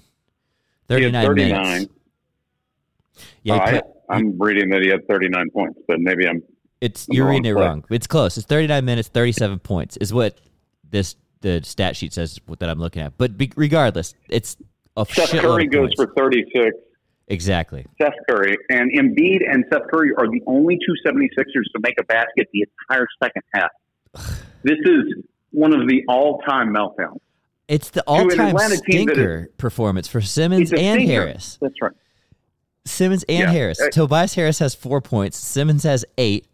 39, 0.88 1.26
39. 1.26 1.62
minutes. 1.62 1.92
Yeah, 3.42 3.54
Oh, 3.54 3.58
I, 3.58 3.72
put- 3.72 3.84
I'm 4.08 4.38
reading 4.40 4.70
that 4.70 4.82
he 4.82 4.88
had 4.88 5.06
39 5.08 5.50
points, 5.50 5.80
but 5.88 6.00
maybe 6.00 6.28
I'm 6.28 6.42
It's 6.80 7.08
I'm 7.08 7.16
you're 7.16 7.28
reading 7.28 7.46
it 7.46 7.54
play. 7.54 7.64
wrong. 7.66 7.84
It's 7.90 8.06
close. 8.06 8.36
It's 8.36 8.46
39 8.46 8.84
minutes, 8.84 9.08
37 9.08 9.58
points 9.60 9.96
is 9.96 10.12
what 10.12 10.38
this 10.88 11.16
the 11.40 11.60
stat 11.64 11.96
sheet 11.96 12.12
says 12.12 12.38
that 12.60 12.68
I'm 12.68 12.78
looking 12.78 13.02
at. 13.02 13.18
But 13.18 13.36
be, 13.36 13.50
regardless, 13.56 14.14
it's 14.28 14.56
a 14.96 15.04
Seth 15.08 15.30
Curry 15.32 15.66
goes 15.66 15.90
for 15.96 16.12
36. 16.16 16.76
Exactly. 17.32 17.86
Seth 18.00 18.12
Curry 18.28 18.56
and 18.68 18.92
Embiid 18.92 19.40
and 19.50 19.64
Seth 19.72 19.82
Curry 19.90 20.10
are 20.18 20.26
the 20.26 20.42
only 20.46 20.76
two 20.76 20.92
76ers 21.10 21.64
to 21.74 21.80
make 21.80 21.94
a 21.98 22.04
basket 22.04 22.46
the 22.52 22.66
entire 22.90 23.06
second 23.22 23.42
half. 23.54 23.70
this 24.62 24.78
is 24.84 25.24
one 25.50 25.72
of 25.72 25.88
the 25.88 26.02
all-time 26.08 26.74
meltdowns. 26.74 27.20
It's 27.68 27.88
the 27.88 28.02
all-time 28.06 28.58
stinker 28.58 29.44
is, 29.44 29.54
performance 29.56 30.08
for 30.08 30.20
Simmons 30.20 30.72
and 30.72 30.78
stinker. 30.78 31.10
Harris. 31.10 31.58
That's 31.62 31.74
right. 31.80 31.92
Simmons 32.84 33.24
and 33.28 33.38
yeah. 33.38 33.50
Harris. 33.50 33.80
Tobias 33.92 34.34
Harris 34.34 34.58
has 34.58 34.74
four 34.74 35.00
points. 35.00 35.38
Simmons 35.38 35.84
has 35.84 36.04
eight. 36.18 36.46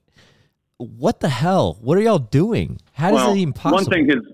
What 0.76 1.18
the 1.18 1.28
hell? 1.28 1.76
What 1.80 1.98
are 1.98 2.02
y'all 2.02 2.18
doing? 2.18 2.78
How 2.92 3.12
well, 3.12 3.26
does 3.26 3.34
that 3.34 3.40
even 3.40 3.52
possible? 3.52 3.78
One 3.78 3.86
thing 3.86 4.10
is 4.10 4.24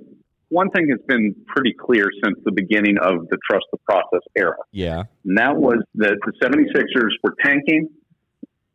one 0.54 0.70
thing 0.70 0.88
has 0.90 1.00
been 1.08 1.34
pretty 1.46 1.74
clear 1.74 2.08
since 2.22 2.38
the 2.44 2.52
beginning 2.52 2.96
of 2.98 3.28
the 3.28 3.36
trust 3.50 3.64
the 3.72 3.78
process 3.78 4.20
era. 4.36 4.56
Yeah. 4.70 5.02
And 5.24 5.36
that 5.36 5.56
was 5.56 5.82
that 5.96 6.16
the 6.24 6.32
76ers 6.40 7.10
were 7.24 7.34
tanking 7.44 7.88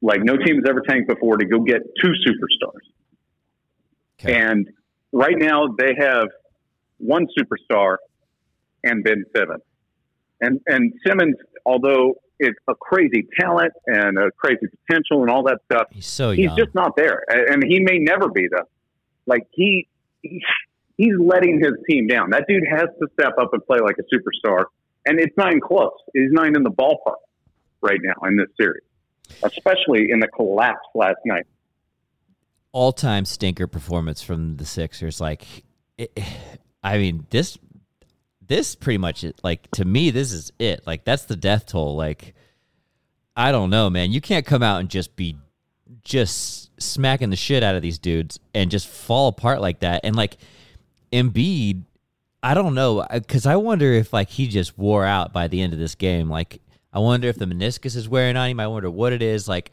like 0.02 0.22
no 0.24 0.36
team 0.38 0.56
has 0.56 0.66
ever 0.68 0.82
tanked 0.82 1.10
before 1.10 1.38
to 1.38 1.46
go 1.46 1.60
get 1.62 1.82
two 2.02 2.12
superstars. 2.28 2.86
Okay. 4.20 4.38
And 4.38 4.68
right 5.14 5.38
now 5.38 5.68
they 5.78 5.94
have 5.98 6.28
one 6.98 7.28
superstar 7.38 7.98
and 8.84 9.04
Ben 9.04 9.24
Simmons. 9.36 9.64
And 10.42 10.60
and 10.68 10.94
Simmons, 11.06 11.36
although 11.66 12.16
it's 12.40 12.60
a 12.70 12.76
crazy 12.76 13.26
talent 13.40 13.74
and 13.88 14.18
a 14.18 14.32
crazy 14.32 14.68
potential 14.88 15.22
and 15.22 15.30
all 15.30 15.44
that 15.44 15.60
stuff, 15.72 15.88
he's 15.92 16.06
so 16.06 16.32
young. 16.32 16.56
He's 16.56 16.66
just 16.66 16.76
not 16.76 16.96
there, 16.96 17.24
and 17.30 17.64
he 17.66 17.80
may 17.80 18.00
never 18.00 18.30
be 18.30 18.48
though. 18.50 18.68
Like 19.26 19.44
he, 19.52 19.88
he 20.22 20.42
he's 21.00 21.14
letting 21.18 21.60
his 21.60 21.72
team 21.90 22.08
down. 22.08 22.30
That 22.32 22.46
dude 22.48 22.64
has 22.70 22.88
to 23.00 23.08
step 23.14 23.34
up 23.40 23.54
and 23.54 23.66
play 23.66 23.80
like 23.80 23.96
a 23.98 24.16
superstar, 24.16 24.66
and 25.06 25.20
it's 25.20 25.36
not 25.38 25.48
even 25.48 25.62
close. 25.62 25.94
He's 26.14 26.32
not 26.32 26.46
even 26.46 26.58
in 26.58 26.64
the 26.64 26.72
ballpark 26.72 27.16
right 27.82 28.00
now 28.04 28.28
in 28.28 28.36
this 28.36 28.50
series, 28.60 28.84
especially 29.42 30.12
in 30.12 30.20
the 30.20 30.28
collapse 30.28 30.86
last 30.94 31.18
night. 31.26 31.48
All 32.74 32.92
time 32.92 33.26
stinker 33.26 33.66
performance 33.66 34.22
from 34.22 34.58
the 34.58 34.66
Sixers. 34.66 35.20
Like, 35.20 35.46
it, 35.98 36.20
I 36.84 36.98
mean, 36.98 37.26
this 37.30 37.58
this 38.46 38.76
pretty 38.76 38.98
much 38.98 39.24
like 39.44 39.70
to 39.72 39.86
me 39.86 40.10
this 40.10 40.34
is 40.34 40.52
it 40.58 40.82
like 40.88 41.04
that's 41.04 41.26
the 41.26 41.36
death 41.36 41.68
toll 41.68 41.96
like 41.96 42.34
i 43.36 43.52
don't 43.52 43.70
know 43.70 43.92
man 43.92 44.12
you 44.12 44.20
can't 44.20 44.44
come 44.44 44.64
out 44.64 44.80
and 44.80 44.90
just 44.90 45.16
be 45.16 45.38
just 46.04 46.72
smacking 46.82 47.30
the 47.30 47.36
shit 47.36 47.62
out 47.62 47.76
of 47.76 47.84
these 47.84 48.00
dudes 48.00 48.40
and 48.56 48.72
just 48.72 48.88
fall 48.88 49.28
apart 49.28 49.62
like 49.62 49.82
that 49.82 50.02
and 50.04 50.16
like 50.16 50.38
Embiid 51.12 51.84
I 52.42 52.54
don't 52.54 52.76
know 52.76 53.06
cuz 53.28 53.46
I 53.46 53.56
wonder 53.56 53.92
if 53.94 54.14
like 54.14 54.30
he 54.30 54.48
just 54.48 54.78
wore 54.78 55.06
out 55.06 55.34
by 55.34 55.48
the 55.48 55.62
end 55.62 55.74
of 55.74 55.80
this 55.80 55.96
game 55.96 56.30
like 56.30 56.62
I 56.94 57.00
wonder 57.00 57.28
if 57.28 57.38
the 57.38 57.46
meniscus 57.46 57.96
is 57.96 58.08
wearing 58.08 58.38
on 58.38 58.50
him 58.50 58.60
I 58.60 58.68
wonder 58.68 58.90
what 58.90 59.14
it 59.14 59.22
is 59.22 59.48
like 59.48 59.72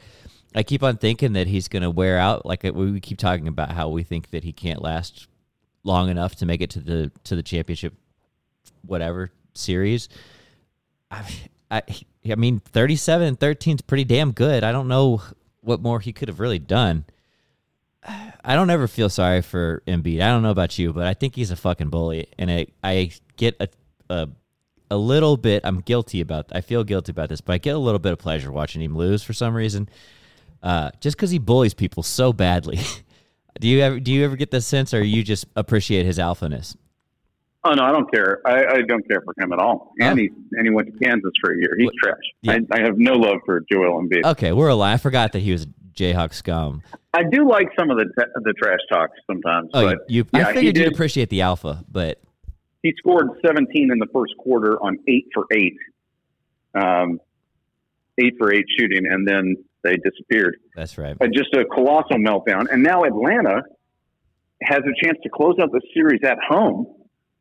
I 0.55 0.63
keep 0.63 0.83
on 0.83 0.97
thinking 0.97 1.35
that 1.35 1.47
he's 1.47 1.69
going 1.69 1.83
to 1.83 1.91
wear 1.91 2.19
out 2.19 2.47
like 2.47 2.63
we 2.63 3.01
keep 3.01 3.19
talking 3.19 3.47
about 3.47 3.73
how 3.73 3.89
we 3.89 4.03
think 4.03 4.31
that 4.31 4.43
he 4.43 4.53
can't 4.53 4.83
last 4.83 5.29
long 5.85 6.09
enough 6.09 6.35
to 6.37 6.47
make 6.47 6.61
it 6.61 6.71
to 6.71 6.81
the 6.81 7.13
to 7.25 7.37
the 7.37 7.43
championship 7.43 7.95
whatever 8.87 9.31
series. 9.55 10.09
I, 11.11 11.25
I, 11.71 11.83
I 12.31 12.35
mean, 12.35 12.61
37 12.61 13.27
and 13.27 13.41
13 13.41 13.77
is 13.77 13.81
pretty 13.83 14.05
damn 14.05 14.33
good. 14.33 14.65
I 14.65 14.73
don't 14.73 14.89
know 14.89 15.23
what 15.61 15.81
more 15.81 16.01
he 16.01 16.13
could 16.13 16.29
have 16.29 16.41
really 16.41 16.59
done. 16.59 17.05
I 18.07 18.55
don't 18.55 18.71
ever 18.71 18.87
feel 18.87 19.09
sorry 19.09 19.43
for 19.43 19.83
Embiid. 19.87 20.21
I 20.21 20.29
don't 20.29 20.43
know 20.43 20.51
about 20.51 20.79
you, 20.79 20.93
but 20.93 21.07
I 21.07 21.15
think 21.15 21.35
he's 21.35 21.51
a 21.51 21.57
fucking 21.57 21.91
bully, 21.91 22.29
and 22.39 22.51
I 22.51 22.67
I 22.83 23.11
get 23.37 23.57
a 23.61 23.69
a, 24.09 24.29
a 24.91 24.97
little 24.97 25.37
bit. 25.37 25.63
I'm 25.65 25.81
guilty 25.81 26.21
about. 26.21 26.47
I 26.53 26.61
feel 26.61 26.85
guilty 26.85 27.11
about 27.11 27.29
this, 27.29 27.41
but 27.41 27.55
I 27.55 27.59
get 27.59 27.75
a 27.75 27.79
little 27.79 27.99
bit 27.99 28.13
of 28.13 28.19
pleasure 28.19 28.53
watching 28.53 28.83
him 28.83 28.97
lose 28.97 29.23
for 29.23 29.33
some 29.33 29.55
reason. 29.55 29.89
Uh, 30.63 30.91
just 31.01 31.17
because 31.17 31.31
he 31.31 31.39
bullies 31.39 31.75
people 31.75 32.03
so 32.03 32.33
badly. 32.33 32.79
do 33.61 33.69
you 33.69 33.81
ever 33.81 34.01
do 34.01 34.13
you 34.13 34.25
ever 34.25 34.37
get 34.37 34.51
the 34.51 34.61
sense, 34.61 34.95
or 34.95 35.03
you 35.03 35.23
just 35.23 35.47
appreciate 35.57 36.07
his 36.07 36.19
alphaness? 36.19 36.77
Oh 37.65 37.73
no, 37.73 37.83
I 37.83 37.91
don't 37.91 38.11
care. 38.13 38.41
I, 38.47 38.65
I 38.65 38.83
don't 38.83 39.07
care 39.09 39.23
for 39.25 39.35
him 39.43 39.53
at 39.53 39.59
all. 39.59 39.93
And 39.99 40.19
oh. 40.19 40.23
he 40.23 40.31
and 40.53 40.67
he 40.67 40.71
went 40.71 40.93
to 40.93 41.05
Kansas 41.05 41.33
for 41.41 41.53
a 41.53 41.57
year. 41.57 41.75
He's 41.77 41.91
trash. 42.01 42.17
Yeah. 42.43 42.59
I, 42.71 42.79
I, 42.79 42.81
have 42.83 42.97
no 42.97 43.15
love 43.15 43.39
for 43.45 43.65
Joel 43.71 44.01
Embiid. 44.01 44.25
Okay, 44.25 44.53
we're 44.53 44.69
alive. 44.69 44.95
I 44.95 44.99
forgot 44.99 45.33
that 45.33 45.41
he 45.41 45.51
was 45.51 45.67
Jayhawk 45.97 46.33
scum. 46.35 46.83
I 47.15 47.23
do 47.25 47.49
like 47.49 47.69
some 47.79 47.91
of 47.91 47.99
the 47.99 48.07
the 48.17 48.53
trash 48.53 48.79
talks 48.91 49.19
sometimes. 49.27 49.71
Oh, 49.75 49.85
but 49.85 49.99
you, 50.09 50.27
yeah, 50.33 50.49
I 50.49 50.55
figured 50.55 50.77
you'd 50.77 50.93
appreciate 50.93 51.31
the 51.31 51.43
alpha, 51.43 51.85
but 51.91 52.21
he 52.83 52.95
scored 52.99 53.29
17 53.45 53.91
in 53.91 53.99
the 53.99 54.07
first 54.13 54.37
quarter 54.39 54.81
on 54.83 54.99
eight 55.09 55.27
for 55.35 55.47
eight, 55.53 55.77
um, 56.75 57.21
eight 58.19 58.35
for 58.39 58.53
eight 58.53 58.67
shooting, 58.79 59.07
and 59.11 59.27
then 59.27 59.57
they 59.83 59.97
disappeared. 59.97 60.59
That's 60.75 60.99
right. 60.99 61.17
But 61.19 61.33
just 61.33 61.55
a 61.55 61.65
colossal 61.65 62.19
meltdown, 62.19 62.71
and 62.71 62.83
now 62.83 63.05
Atlanta 63.05 63.63
has 64.63 64.81
a 64.81 65.05
chance 65.05 65.19
to 65.23 65.29
close 65.31 65.57
out 65.61 65.73
the 65.73 65.83
series 65.95 66.21
at 66.25 66.39
home 66.47 66.87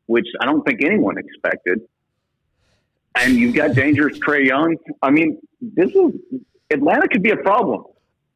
which 0.06 0.26
I 0.40 0.46
don't 0.46 0.62
think 0.62 0.82
anyone 0.84 1.16
expected. 1.18 1.80
And 3.16 3.34
you've 3.34 3.54
got 3.54 3.74
dangerous 3.74 4.18
Trae 4.18 4.46
Young. 4.46 4.76
I 5.02 5.10
mean, 5.10 5.38
this 5.60 5.90
is 5.90 6.12
Atlanta 6.70 7.08
could 7.08 7.22
be 7.22 7.30
a 7.30 7.36
problem. 7.36 7.84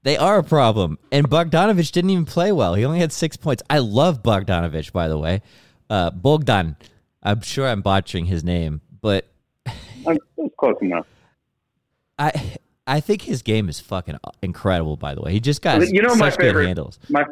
They 0.02 0.16
are 0.16 0.38
a 0.38 0.42
problem. 0.42 0.98
And 1.12 1.28
Bogdanovich 1.28 1.92
didn't 1.92 2.10
even 2.10 2.24
play 2.24 2.52
well. 2.52 2.74
He 2.74 2.84
only 2.84 3.00
had 3.00 3.12
six 3.12 3.36
points. 3.36 3.62
I 3.68 3.78
love 3.78 4.22
Bogdanovich, 4.22 4.92
by 4.92 5.08
the 5.08 5.18
way. 5.18 5.42
Uh, 5.88 6.10
Bogdan. 6.10 6.76
I'm 7.22 7.42
sure 7.42 7.68
I'm 7.68 7.82
botching 7.82 8.24
his 8.24 8.42
name, 8.42 8.80
but 9.02 9.30
it's 9.66 10.54
close 10.58 10.76
enough. 10.80 11.06
I 12.18 12.56
I 12.86 13.00
think 13.00 13.22
his 13.22 13.42
game 13.42 13.68
is 13.68 13.78
fucking 13.78 14.16
incredible. 14.42 14.96
By 14.96 15.14
the 15.14 15.20
way, 15.20 15.32
he 15.32 15.40
just 15.40 15.60
got 15.60 15.86
you 15.86 16.00
know 16.00 16.14
my 16.14 16.30
favorite 16.30 16.66
handles. 16.66 16.98
My 17.10 17.24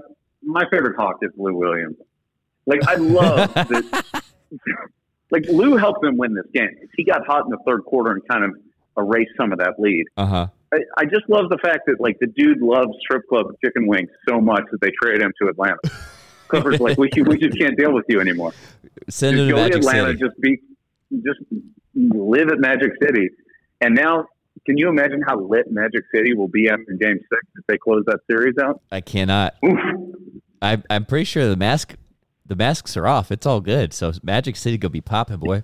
my 0.43 0.65
favorite 0.71 0.97
talk 0.97 1.17
is 1.23 1.31
Lou 1.37 1.55
Williams. 1.55 1.97
Like 2.67 2.87
I 2.87 2.97
love 2.97 3.55
that 3.55 4.23
like 5.31 5.47
Lou 5.49 5.77
helped 5.77 6.03
them 6.03 6.17
win 6.17 6.35
this 6.35 6.47
game. 6.53 6.75
He 6.97 7.05
got 7.05 7.27
hot 7.27 7.45
in 7.45 7.51
the 7.51 7.59
third 7.67 7.85
quarter 7.85 8.13
and 8.13 8.29
kind 8.29 8.45
of 8.45 8.51
erased 8.99 9.33
some 9.37 9.53
of 9.53 9.59
that 9.59 9.75
lead. 9.79 10.05
Uh-huh. 10.17 10.49
I, 10.73 10.79
I 10.99 11.05
just 11.05 11.29
love 11.29 11.49
the 11.51 11.59
fact 11.59 11.81
that 11.87 12.01
like 12.01 12.17
the 12.21 12.27
dude 12.27 12.61
loves 12.61 12.91
strip 13.01 13.27
club 13.29 13.47
chicken 13.65 13.87
wings 13.87 14.11
so 14.29 14.41
much 14.41 14.65
that 14.71 14.81
they 14.81 14.91
traded 15.03 15.23
him 15.23 15.33
to 15.43 15.49
Atlanta. 15.49 15.79
Clippers 16.49 16.81
like 16.81 16.97
we 16.97 17.11
we 17.27 17.39
just 17.39 17.59
can't 17.59 17.77
deal 17.77 17.93
with 17.93 18.07
you 18.09 18.21
anymore. 18.21 18.53
Send 19.09 19.37
just 19.37 19.43
him 19.43 19.49
to 19.51 19.55
Magic 19.55 19.77
Atlanta, 19.77 20.07
City. 20.09 20.19
just 20.19 20.41
be 20.41 20.59
just 21.13 21.41
live 21.95 22.49
at 22.49 22.59
Magic 22.59 22.91
City. 23.03 23.29
And 23.83 23.95
now 23.95 24.25
can 24.65 24.77
you 24.77 24.89
imagine 24.89 25.23
how 25.27 25.39
lit 25.41 25.71
Magic 25.71 26.05
City 26.15 26.35
will 26.35 26.49
be 26.49 26.69
after 26.69 26.93
game 26.99 27.19
six 27.19 27.43
if 27.57 27.67
they 27.67 27.79
close 27.79 28.05
that 28.07 28.21
series 28.31 28.55
out? 28.63 28.81
I 28.91 29.01
cannot. 29.01 29.57
I, 30.63 30.83
I'm 30.91 31.05
pretty 31.05 31.25
sure 31.25 31.49
the 31.49 31.57
mask 31.57 31.97
the 32.45 32.57
masks 32.57 32.97
are 32.97 33.07
off. 33.07 33.31
It's 33.31 33.47
all 33.47 33.61
good. 33.61 33.93
So 33.93 34.13
Magic 34.23 34.57
City 34.57 34.79
gonna 34.79 34.91
be 34.91 35.01
popping, 35.01 35.37
boy. 35.37 35.63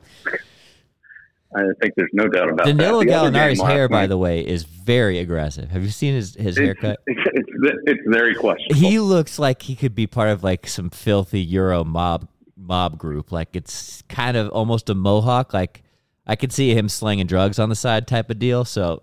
I 1.56 1.62
think 1.80 1.94
there's 1.96 2.10
no 2.12 2.26
doubt 2.26 2.50
about 2.50 2.66
Danilo 2.66 2.98
that. 2.98 3.06
Danilo 3.06 3.30
Gallinari's 3.30 3.62
hair, 3.62 3.88
by 3.88 4.06
the 4.06 4.18
way, 4.18 4.40
is 4.40 4.64
very 4.64 5.18
aggressive. 5.18 5.70
Have 5.70 5.82
you 5.82 5.90
seen 5.90 6.14
his, 6.14 6.34
his 6.34 6.56
it's, 6.56 6.58
haircut? 6.58 7.00
It's, 7.06 7.20
it's, 7.34 7.78
it's 7.86 8.00
very 8.06 8.34
questionable. 8.34 8.88
He 8.88 8.98
looks 8.98 9.38
like 9.38 9.62
he 9.62 9.76
could 9.76 9.94
be 9.94 10.06
part 10.06 10.30
of 10.30 10.42
like 10.42 10.66
some 10.66 10.90
filthy 10.90 11.40
Euro 11.40 11.84
mob 11.84 12.28
mob 12.56 12.98
group. 12.98 13.30
Like 13.30 13.54
it's 13.54 14.02
kind 14.08 14.36
of 14.36 14.48
almost 14.50 14.90
a 14.90 14.94
mohawk. 14.94 15.54
Like 15.54 15.82
I 16.26 16.36
could 16.36 16.52
see 16.52 16.74
him 16.74 16.88
slinging 16.88 17.26
drugs 17.26 17.58
on 17.58 17.68
the 17.68 17.76
side 17.76 18.06
type 18.06 18.30
of 18.30 18.38
deal. 18.38 18.64
So 18.64 19.02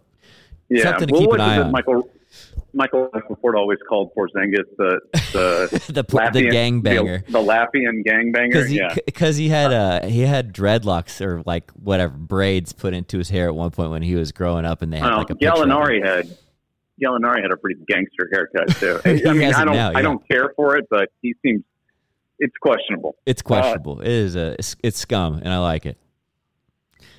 yeah, 0.70 0.84
something 0.84 1.08
to 1.08 1.14
well, 1.14 1.22
keep 1.22 1.34
an 1.34 1.42
eye 1.42 1.62
on. 1.62 1.72
Michael 1.72 2.10
Michael 2.74 3.10
Rapaport 3.14 3.56
always 3.56 3.80
called 3.88 4.12
Porzingis 4.16 4.66
the 4.78 5.00
the 5.34 5.82
the, 5.94 6.04
Latvian, 6.04 6.34
the 6.34 6.50
gangbanger, 6.50 7.26
the, 7.26 7.32
the 7.34 7.40
Latvian 7.40 8.04
gangbanger. 8.06 8.50
Because 8.50 8.70
he, 8.70 8.78
yeah, 8.78 8.96
because 9.06 9.38
he 9.38 9.50
had 9.50 9.74
uh 9.74 10.06
he 10.08 10.22
had 10.22 10.54
dreadlocks 10.54 11.22
or 11.22 11.44
like 11.46 11.72
whatever 11.72 12.16
braids 12.16 12.74
put 12.74 12.94
into 12.94 13.18
his 13.18 13.30
hair 13.30 13.48
at 13.48 13.56
one 13.56 13.72
point 13.72 13.92
when 13.92 14.02
he 14.02 14.16
was 14.16 14.32
growing 14.32 14.66
up, 14.66 14.82
and 14.82 14.92
they 14.94 15.00
had 15.00 15.16
like 15.16 15.30
a 15.30 15.36
Gallinari 15.36 16.06
had 16.06 16.36
Gallinari 17.02 17.42
had 17.42 17.52
a 17.52 17.58
pretty 17.58 17.82
gangster 17.88 18.30
haircut 18.32 18.70
too. 18.78 19.00
I 19.04 19.14
mean, 19.34 19.54
I 19.54 19.66
don't 19.66 19.76
now, 19.76 19.92
yeah. 19.92 19.98
I 19.98 20.02
don't 20.02 20.26
care 20.28 20.54
for 20.56 20.78
it, 20.78 20.88
but 20.90 21.10
he 21.22 21.36
seems 21.44 21.64
it's 22.40 22.56
questionable. 22.62 23.16
It's 23.26 23.42
questionable. 23.42 24.00
Uh, 24.00 24.04
it 24.04 24.10
is 24.10 24.36
a 24.36 24.54
it's, 24.54 24.76
it's 24.82 24.98
scum, 24.98 25.36
and 25.36 25.50
I 25.50 25.60
like 25.60 25.86
it. 25.86 25.98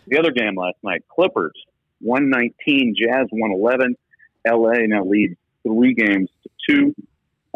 The 0.06 0.18
other 0.18 0.30
game 0.32 0.56
last 0.56 0.76
night, 0.82 1.04
Clippers 1.08 1.52
one 2.00 2.28
nineteen, 2.30 2.94
Jazz 2.98 3.26
one 3.30 3.52
eleven. 3.52 3.96
LA 4.46 4.87
now 4.87 5.05
leads 5.05 5.37
three 5.62 5.94
games 5.94 6.28
to 6.42 6.50
two. 6.68 6.94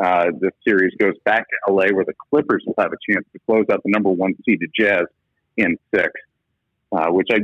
Uh, 0.03 0.27
the 0.41 0.51
series 0.67 0.93
goes 0.99 1.15
back 1.25 1.47
to 1.49 1.73
LA 1.73 1.87
where 1.93 2.05
the 2.05 2.15
Clippers 2.31 2.63
will 2.67 2.75
have 2.79 2.93
a 2.93 3.13
chance 3.13 3.27
to 3.33 3.39
close 3.47 3.65
out 3.71 3.83
the 3.83 3.91
number 3.91 4.11
one 4.11 4.35
seeded 4.45 4.71
Jazz 4.79 5.07
in 5.57 5.79
six, 5.95 6.11
uh, 6.93 7.09
which 7.09 7.29
I 7.33 7.39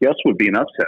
guess 0.00 0.14
would 0.24 0.38
be 0.38 0.48
an 0.48 0.56
upset. 0.56 0.86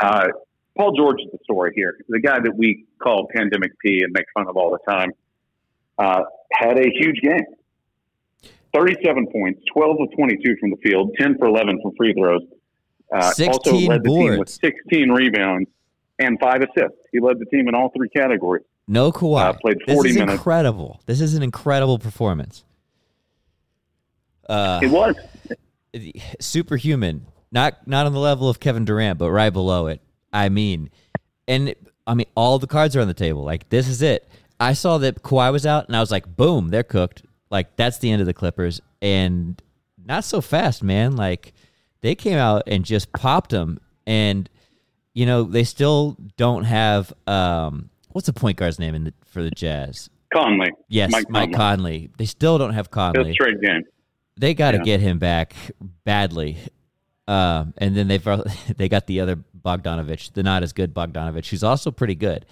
Uh, 0.00 0.28
Paul 0.76 0.92
George 0.96 1.20
is 1.20 1.30
the 1.32 1.38
story 1.44 1.72
here. 1.74 1.96
The 2.08 2.20
guy 2.20 2.38
that 2.40 2.56
we 2.56 2.86
call 3.02 3.28
Pandemic 3.34 3.72
P 3.80 4.00
and 4.02 4.12
make 4.12 4.26
fun 4.34 4.48
of 4.48 4.56
all 4.56 4.70
the 4.70 4.92
time 4.92 5.10
uh, 5.98 6.22
had 6.52 6.78
a 6.78 6.88
huge 6.90 7.20
game. 7.20 7.44
37 8.74 9.28
points, 9.32 9.60
12 9.72 9.96
of 10.00 10.08
22 10.16 10.56
from 10.58 10.70
the 10.70 10.76
field, 10.78 11.12
10 11.18 11.38
for 11.38 11.46
11 11.46 11.80
from 11.80 11.92
free 11.96 12.12
throws. 12.12 12.42
Uh, 13.12 13.32
also 13.48 13.76
led 13.76 14.02
the 14.02 14.08
team 14.08 14.38
with 14.38 14.48
16 14.48 15.10
rebounds 15.10 15.70
and 16.18 16.38
five 16.40 16.60
assists. 16.62 16.98
He 17.14 17.20
led 17.20 17.38
the 17.38 17.44
team 17.46 17.68
in 17.68 17.76
all 17.76 17.90
three 17.96 18.08
categories. 18.08 18.64
No 18.88 19.12
Kawhi. 19.12 19.40
Uh, 19.40 19.52
played 19.52 19.78
this 19.86 19.94
40 19.94 20.10
is 20.10 20.16
minutes. 20.16 20.32
incredible. 20.34 21.00
This 21.06 21.20
is 21.20 21.34
an 21.34 21.44
incredible 21.44 21.96
performance. 22.00 22.64
Uh, 24.48 24.80
It 24.82 24.90
was. 24.90 25.14
superhuman. 26.40 27.26
Not 27.52 27.86
not 27.86 28.04
on 28.06 28.12
the 28.12 28.18
level 28.18 28.48
of 28.48 28.58
Kevin 28.58 28.84
Durant, 28.84 29.16
but 29.16 29.30
right 29.30 29.50
below 29.52 29.86
it. 29.86 30.00
I 30.32 30.48
mean, 30.48 30.90
and 31.46 31.72
I 32.04 32.14
mean, 32.14 32.26
all 32.34 32.58
the 32.58 32.66
cards 32.66 32.96
are 32.96 33.00
on 33.00 33.06
the 33.06 33.14
table. 33.14 33.44
Like 33.44 33.68
this 33.68 33.86
is 33.86 34.02
it. 34.02 34.28
I 34.58 34.72
saw 34.72 34.98
that 34.98 35.22
Kawhi 35.22 35.52
was 35.52 35.64
out, 35.64 35.86
and 35.86 35.96
I 35.96 36.00
was 36.00 36.10
like, 36.10 36.36
boom, 36.36 36.68
they're 36.70 36.82
cooked. 36.82 37.22
Like 37.50 37.76
that's 37.76 37.98
the 37.98 38.10
end 38.10 38.20
of 38.22 38.26
the 38.26 38.34
Clippers, 38.34 38.80
and 39.00 39.62
not 40.04 40.24
so 40.24 40.40
fast, 40.40 40.82
man. 40.82 41.14
Like 41.14 41.52
they 42.00 42.16
came 42.16 42.38
out 42.38 42.64
and 42.66 42.84
just 42.84 43.12
popped 43.12 43.50
them, 43.50 43.78
and 44.04 44.50
you 45.14 45.24
know 45.26 45.44
they 45.44 45.64
still 45.64 46.16
don't 46.36 46.64
have 46.64 47.12
um 47.26 47.88
what's 48.12 48.26
the 48.26 48.32
point 48.32 48.56
guard's 48.58 48.78
name 48.78 48.94
in 48.94 49.04
the, 49.04 49.14
for 49.24 49.42
the 49.42 49.50
Jazz? 49.50 50.10
Conley. 50.32 50.68
Yes, 50.88 51.12
Mike 51.12 51.30
Mike, 51.30 51.52
Conley. 51.52 51.56
Conley. 51.56 52.10
They 52.18 52.24
still 52.26 52.58
don't 52.58 52.74
have 52.74 52.90
Conley 52.90 53.32
straight 53.32 53.60
game. 53.60 53.82
they 54.36 54.52
got 54.54 54.72
to 54.72 54.78
Yeah. 54.78 54.82
get 54.84 55.00
him 55.00 55.18
back 55.18 55.54
badly. 56.04 56.58
Um, 57.28 57.72
and 57.78 57.96
then 57.96 58.08
they've 58.08 58.22
they 58.76 58.88
got 58.88 59.06
the 59.06 59.20
other 59.20 59.36
Bogdanovich, 59.64 60.32
the 60.32 60.42
not 60.42 60.62
as 60.62 60.72
good 60.72 60.92
Bogdanovich, 60.92 61.48
who's 61.48 61.64
also 61.64 61.90
pretty 61.90 62.14
good. 62.16 62.44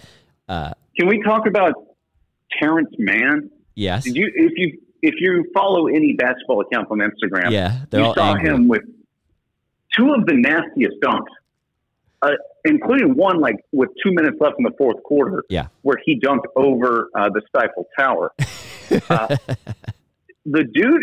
Uh, 0.49 0.73
Can 0.99 1.09
we 1.09 1.23
talk 1.23 1.47
about 1.47 1.75
Terance 2.61 2.89
Mann? 2.99 3.51
yes, 3.75 4.05
Did 4.05 4.17
you 4.17 4.31
if 4.35 4.53
you 4.57 4.79
if 5.03 5.15
you 5.19 5.45
follow 5.53 5.89
any 5.89 6.15
basketball 6.15 6.61
accounts 6.61 6.91
on 6.91 6.99
Instagram, 6.99 7.51
yeah, 7.51 7.81
you 7.93 8.15
saw 8.15 8.35
angry. 8.35 8.49
him 8.49 8.69
with 8.69 8.83
two 9.97 10.13
of 10.15 10.25
the 10.27 10.35
nastiest 10.35 10.95
dunks, 11.03 11.27
uh, 12.23 12.31
including 12.65 13.15
one 13.17 13.41
like 13.41 13.57
with 13.73 13.89
two 14.05 14.13
minutes 14.13 14.37
left 14.41 14.55
in 14.59 14.65
the 14.65 14.73
fourth 14.79 15.03
quarter, 15.03 15.45
Yeah, 15.49 15.67
where 15.83 15.97
he 16.05 16.19
dunked 16.21 16.45
over 16.57 17.09
uh, 17.17 17.29
the 17.31 17.43
Stifle 17.49 17.87
Tower. 17.99 18.33
Uh, 19.09 19.37
the 20.45 20.65
dude, 20.65 21.03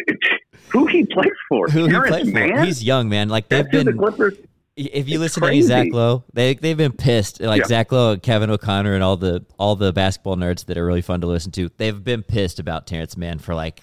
who 0.67 0.85
he 0.85 1.05
plays 1.05 1.31
for, 1.47 1.67
who 1.69 1.85
he 1.85 1.91
Terance 1.91 2.29
played 2.29 2.33
for? 2.33 2.61
He's 2.63 2.83
young, 2.83 3.09
man. 3.09 3.29
Like 3.29 3.47
they've 3.49 3.63
That's 3.63 3.77
who 3.77 3.91
the. 3.91 3.93
Clippers. 3.97 4.37
If 4.75 5.09
you 5.09 5.15
it's 5.15 5.35
listen 5.37 5.41
to 5.43 5.47
any 5.49 5.61
Zach 5.63 5.83
crazy. 5.85 5.91
Lowe, 5.95 6.23
they 6.33 6.53
they've 6.53 6.77
been 6.77 6.91
pissed. 6.91 7.41
Like 7.41 7.61
Yeah. 7.61 7.67
Zach 7.67 7.91
Lowe, 7.91 8.11
and 8.13 8.21
Kevin 8.21 8.49
O'Connor, 8.51 8.93
and 8.93 9.03
all 9.03 9.17
the 9.17 9.43
all 9.57 9.75
the 9.75 9.91
basketball 9.91 10.35
nerds 10.37 10.65
that 10.65 10.77
are 10.77 10.85
really 10.85 11.01
fun 11.01 11.21
to 11.21 11.27
listen 11.27 11.51
to. 11.53 11.69
They've 11.77 12.03
been 12.03 12.21
pissed 12.21 12.59
about 12.59 12.85
Terance 12.85 13.17
Mann 13.17 13.39
for 13.39 13.55
like 13.55 13.81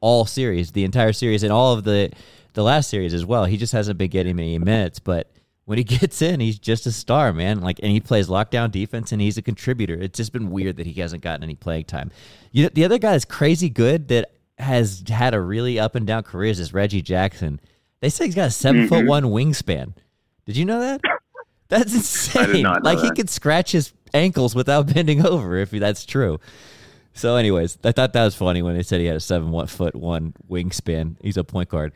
all 0.00 0.26
series, 0.26 0.72
the 0.72 0.84
entire 0.84 1.12
series, 1.12 1.42
and 1.42 1.52
all 1.52 1.72
of 1.72 1.84
the 1.84 2.10
the 2.54 2.62
last 2.62 2.90
series 2.90 3.14
as 3.14 3.24
well. 3.24 3.44
He 3.46 3.56
just 3.56 3.72
hasn't 3.72 3.96
been 3.98 4.10
getting 4.10 4.36
many 4.36 4.58
minutes, 4.58 4.98
but 4.98 5.30
when 5.72 5.78
he 5.78 5.84
gets 5.98 6.20
in, 6.20 6.38
he's 6.38 6.58
just 6.58 6.84
a 6.84 6.92
star, 6.92 7.32
man. 7.32 7.62
Like, 7.62 7.80
and 7.82 7.90
he 7.90 7.98
plays 7.98 8.28
lockdown 8.28 8.70
defense, 8.70 9.10
and 9.10 9.22
he's 9.22 9.38
a 9.38 9.42
contributor. 9.42 9.94
It's 9.94 10.18
just 10.18 10.30
been 10.30 10.50
weird 10.50 10.76
that 10.76 10.84
he 10.84 11.00
hasn't 11.00 11.22
gotten 11.22 11.42
any 11.42 11.54
playing 11.54 11.84
time. 11.86 12.10
You 12.50 12.64
know, 12.64 12.68
the 12.74 12.84
other 12.84 12.98
guy 12.98 13.14
is 13.14 13.24
crazy 13.24 13.70
good 13.70 14.08
that 14.08 14.32
has 14.58 15.02
had 15.08 15.32
a 15.32 15.40
really 15.40 15.78
up 15.78 15.94
and 15.94 16.06
down 16.06 16.24
career 16.24 16.50
is 16.50 16.74
Reggie 16.74 17.00
Jackson. 17.00 17.58
They 18.00 18.10
say 18.10 18.26
he's 18.26 18.34
got 18.34 18.48
a 18.48 18.50
7 18.50 18.86
foot 18.86 19.06
one 19.06 19.24
wingspan. 19.24 19.94
Did 20.44 20.58
you 20.58 20.66
know 20.66 20.78
that? 20.78 21.00
That's 21.70 21.94
insane. 21.94 22.66
like 22.82 22.98
he 22.98 23.10
could 23.12 23.30
scratch 23.30 23.72
his 23.72 23.94
ankles 24.12 24.54
without 24.54 24.86
bending 24.94 25.24
over 25.24 25.56
if 25.56 25.70
that's 25.70 26.04
true. 26.04 26.38
So, 27.14 27.36
anyways, 27.36 27.78
I 27.82 27.92
thought 27.92 28.12
that 28.12 28.24
was 28.24 28.34
funny 28.34 28.60
when 28.60 28.76
they 28.76 28.82
said 28.82 29.00
he 29.00 29.06
had 29.06 29.16
a 29.16 29.20
seven 29.20 29.66
foot 29.68 29.94
one 29.94 30.34
wingspan. 30.50 31.16
He's 31.22 31.38
a 31.38 31.44
point 31.44 31.70
guard. 31.70 31.94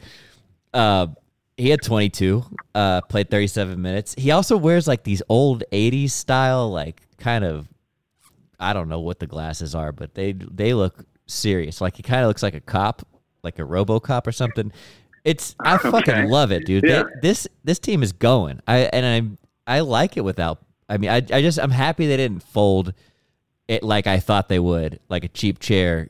Uh, 0.73 1.09
he 1.57 1.71
had 1.71 1.83
22, 1.83 2.45
uh, 2.75 3.01
played 3.03 3.31
37 3.31 3.81
minutes. 3.81 4.14
He 4.19 4.31
also 4.31 4.57
wears 4.57 4.87
like 4.87 5.05
these 5.05 5.23
old 5.29 5.64
80s 5.73 6.11
style, 6.11 6.71
like 6.71 7.01
kind 7.19 7.45
of, 7.45 7.66
I 8.61 8.73
don't 8.73 8.88
know 8.88 9.01
what 9.01 9.19
the 9.21 9.27
glasses 9.27 9.75
are, 9.75 9.92
but 9.92 10.14
they 10.14 10.33
they 10.33 10.75
look 10.75 11.05
serious. 11.27 11.81
Like 11.81 11.97
he 11.97 12.03
kind 12.03 12.23
of 12.23 12.29
looks 12.29 12.42
like 12.42 12.55
a 12.55 12.61
cop, 12.61 13.07
like 13.42 13.59
a 13.59 13.62
RoboCop 13.62 14.27
or 14.27 14.33
something. 14.33 14.73
It's 15.25 15.55
I 15.61 15.77
fucking 15.79 16.14
Okay. 16.14 16.27
love 16.27 16.53
it, 16.53 16.64
dude. 16.66 16.85
They- 16.85 17.05
this 17.23 17.47
this 17.64 17.79
team 17.79 18.03
is 18.03 18.12
going. 18.12 18.61
I 18.66 18.79
and 18.92 19.38
I 19.66 19.77
I 19.77 19.81
like 19.81 20.16
it 20.16 20.23
without. 20.23 20.59
I 20.88 20.99
mean, 20.99 21.11
I 21.11 21.16
I 21.16 21.42
just 21.42 21.59
I'm 21.59 21.71
happy 21.71 22.07
they 22.07 22.16
didn't 22.16 22.42
fold 22.45 22.92
it 23.69 23.83
like 23.83 24.07
I 24.07 24.21
thought 24.21 24.49
they 24.49 24.59
would, 24.61 25.01
like 25.09 25.25
a 25.25 25.29
cheap 25.29 25.59
chair 25.59 26.09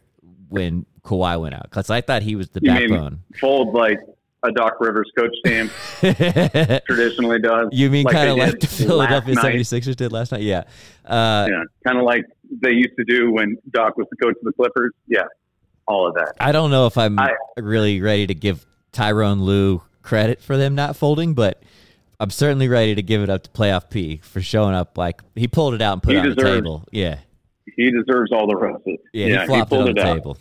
when 0.49 0.87
Kawhi 1.03 1.41
went 1.41 1.55
out, 1.55 1.63
because 1.65 1.89
I 1.91 2.01
thought 2.01 2.23
he 2.23 2.37
was 2.37 2.51
the 2.51 2.61
You 2.63 2.71
backbone. 2.73 3.21
fold 3.41 3.75
like 3.75 3.99
a 4.47 4.53
Doc 4.53 4.75
Rivers 4.81 5.11
coach 5.17 5.35
team 5.45 5.71
traditionally 6.87 7.39
does? 7.41 7.69
you 7.73 7.91
mean 7.91 8.05
like 8.05 8.15
kind 8.15 8.31
of 8.31 8.37
like 8.37 8.61
the 8.61 8.67
Philadelphia 8.67 9.35
last 9.35 9.47
76ers 9.47 9.97
did 9.97 10.13
last 10.13 10.33
night? 10.33 10.43
Yeah. 10.43 10.65
Uh, 11.05 11.47
Yeah, 11.51 11.63
kind 11.87 11.99
of 11.99 12.05
like 12.05 12.25
they 12.61 12.71
used 12.73 12.97
to 12.99 13.05
do 13.05 13.33
when 13.33 13.57
Doc 13.71 13.97
was 13.97 14.07
the 14.11 14.17
coach 14.17 14.37
of 14.39 14.45
the 14.45 14.53
Clippers. 14.53 14.93
Yeah, 15.07 15.23
all 15.87 16.07
of 16.09 16.15
that. 16.15 16.35
I 16.41 16.53
don't 16.53 16.71
know 16.71 16.87
if 16.87 16.97
I'm 16.99 17.19
I- 17.19 17.35
really 17.59 18.01
ready 18.01 18.27
to 18.27 18.35
give 18.35 18.65
Tyronn 18.93 19.41
Lue 19.41 19.83
credit 20.03 20.41
for 20.41 20.57
them 20.57 20.75
not 20.75 20.97
folding, 20.97 21.35
but 21.35 21.63
I'm 22.21 22.31
certainly 22.31 22.69
ready 22.69 22.95
to 22.95 23.03
give 23.03 23.23
it 23.23 23.29
up 23.31 23.43
to 23.43 23.51
Playoff 23.51 23.91
P 23.91 24.19
for 24.23 24.41
showing 24.41 24.75
up. 24.75 24.97
Like 24.97 25.21
he 25.35 25.49
pulled 25.49 25.75
it 25.75 25.83
out 25.83 25.95
and 25.95 26.03
put 26.03 26.15
it 26.15 26.19
on 26.19 26.29
the 26.31 26.35
table. 26.37 26.85
Yeah, 26.93 27.19
He 27.77 27.91
deserves 27.91 28.33
all 28.33 28.47
the 28.47 28.57
roses. 28.57 28.99
yeah, 29.13 29.41
he 29.43 29.47
flopped 29.47 29.73
it 29.73 29.77
pulled 29.77 29.89
on 29.89 29.95
the 29.95 30.03
out. 30.03 30.15
table. 30.15 30.39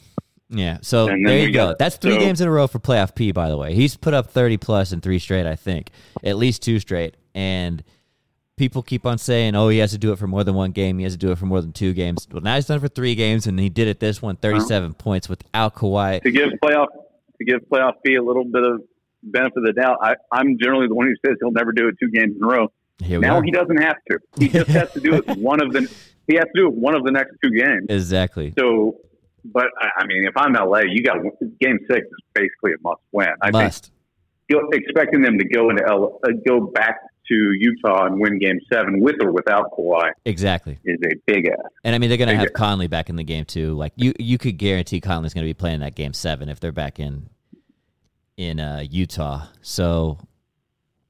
Yeah, 0.49 0.77
so 0.81 1.07
And 1.07 1.27
there 1.27 1.39
you 1.39 1.51
go. 1.51 1.69
got- 1.69 1.79
That's 1.79 1.97
three 1.97 2.13
so- 2.13 2.19
games 2.19 2.39
in 2.41 2.47
a 2.47 2.51
row 2.51 2.67
for 2.67 2.79
Playoff 2.79 3.15
P. 3.15 3.31
By 3.31 3.49
the 3.49 3.57
way, 3.57 3.73
he's 3.73 3.95
put 3.97 4.13
up 4.13 4.29
30 4.29 4.57
plus 4.57 4.91
in 4.91 5.01
three 5.01 5.19
straight. 5.19 5.45
I 5.45 5.55
think 5.55 5.89
at 6.23 6.37
least 6.37 6.61
two 6.61 6.79
straight, 6.79 7.15
and 7.33 7.83
people 8.57 8.81
keep 8.83 9.05
on 9.05 9.17
saying, 9.17 9.55
"Oh, 9.55 9.69
he 9.69 9.79
has 9.79 9.91
to 9.91 9.97
do 9.97 10.11
it 10.11 10.19
for 10.19 10.27
more 10.27 10.43
than 10.43 10.53
one 10.55 10.71
game. 10.71 10.97
He 10.99 11.03
has 11.03 11.13
to 11.13 11.19
do 11.19 11.31
it 11.31 11.37
for 11.37 11.45
more 11.47 11.61
than 11.61 11.71
two 11.73 11.93
games." 11.93 12.27
Well, 12.31 12.41
now 12.41 12.55
he's 12.55 12.67
done 12.67 12.77
it 12.77 12.81
for 12.81 12.87
three 12.87 13.15
games, 13.15 13.47
and 13.47 13.59
he 13.59 13.69
did 13.69 13.87
it 13.87 13.99
this 13.99 14.21
one, 14.21 14.35
uh-huh. 14.35 14.51
37 14.53 14.93
points 14.93 15.27
without 15.27 15.73
Kawhi. 15.75 16.21
To 16.21 16.31
give 16.31 16.49
playoff 16.63 16.87
to 17.39 17.45
give 17.45 17.61
playoff 17.71 17.93
P 18.05 18.15
a 18.15 18.23
little 18.23 18.45
bit 18.45 18.63
of 18.63 18.81
benefit 19.23 19.57
of 19.57 19.63
the 19.65 19.73
doubt. 19.73 19.97
I, 20.01 20.15
I'm 20.31 20.57
generally 20.61 20.87
the 20.87 20.93
one 20.95 21.07
who 21.07 21.15
says 21.27 21.37
he'll 21.41 21.51
never 21.51 21.71
do 21.71 21.87
it 21.87 21.95
two 21.99 22.09
games 22.11 22.35
in 22.37 22.43
a 22.43 22.47
row. 22.47 22.71
Now 23.01 23.37
are. 23.37 23.43
he 23.43 23.51
doesn't 23.51 23.81
have 23.81 23.97
to. 24.11 24.19
He 24.39 24.47
just 24.47 24.69
has 24.69 24.91
to 24.93 24.99
do 25.01 25.15
it 25.15 25.27
one 25.37 25.61
of 25.61 25.73
the. 25.73 25.91
He 26.27 26.35
has 26.35 26.45
to 26.45 26.51
do 26.55 26.67
it 26.67 26.73
one 26.73 26.95
of 26.95 27.03
the 27.03 27.11
next 27.11 27.31
two 27.43 27.49
games. 27.51 27.85
Exactly. 27.89 28.53
So, 28.57 28.97
but 29.53 29.67
I- 29.81 29.89
I 30.01 30.05
mean, 30.07 30.25
if 30.25 30.35
I'm 30.37 30.53
LA, 30.55 30.81
you 30.89 31.03
got 31.03 31.17
game 31.59 31.79
six 31.89 32.01
is 32.05 32.23
basically 32.33 32.71
a 32.73 32.81
must 32.81 33.01
win. 33.11 33.27
I 33.41 33.45
think 33.51 33.63
Must. 33.63 33.91
you're 34.49 34.67
expecting 34.73 35.21
them 35.21 35.37
to 35.39 35.45
go 35.47 35.69
into 35.69 35.83
L, 35.87 36.19
uh, 36.23 36.31
go 36.47 36.67
back 36.67 36.97
to 37.27 37.35
Utah 37.59 38.05
and 38.05 38.19
win 38.19 38.37
Game 38.37 38.59
Seven 38.71 38.99
with 38.99 39.15
or 39.21 39.31
without 39.31 39.71
Kawhi 39.71 40.11
Exactly. 40.25 40.77
is 40.85 40.99
a 41.05 41.15
big 41.25 41.47
ass. 41.47 41.71
And 41.83 41.95
I 41.95 41.97
mean, 41.97 42.09
they're 42.09 42.19
going 42.19 42.29
to 42.29 42.35
have 42.35 42.45
ass. 42.45 42.51
Conley 42.53 42.85
back 42.87 43.09
in 43.09 43.15
the 43.15 43.23
game 43.23 43.45
too. 43.45 43.73
Like 43.73 43.93
you, 43.95 44.13
you 44.19 44.37
could 44.37 44.57
guarantee 44.57 45.01
Conley's 45.01 45.33
going 45.33 45.43
to 45.43 45.49
be 45.49 45.55
playing 45.55 45.79
that 45.79 45.95
game 45.95 46.13
seven 46.13 46.49
if 46.49 46.59
they're 46.59 46.71
back 46.71 46.99
in 46.99 47.29
in 48.37 48.59
uh, 48.59 48.83
Utah. 48.89 49.47
So 49.61 50.19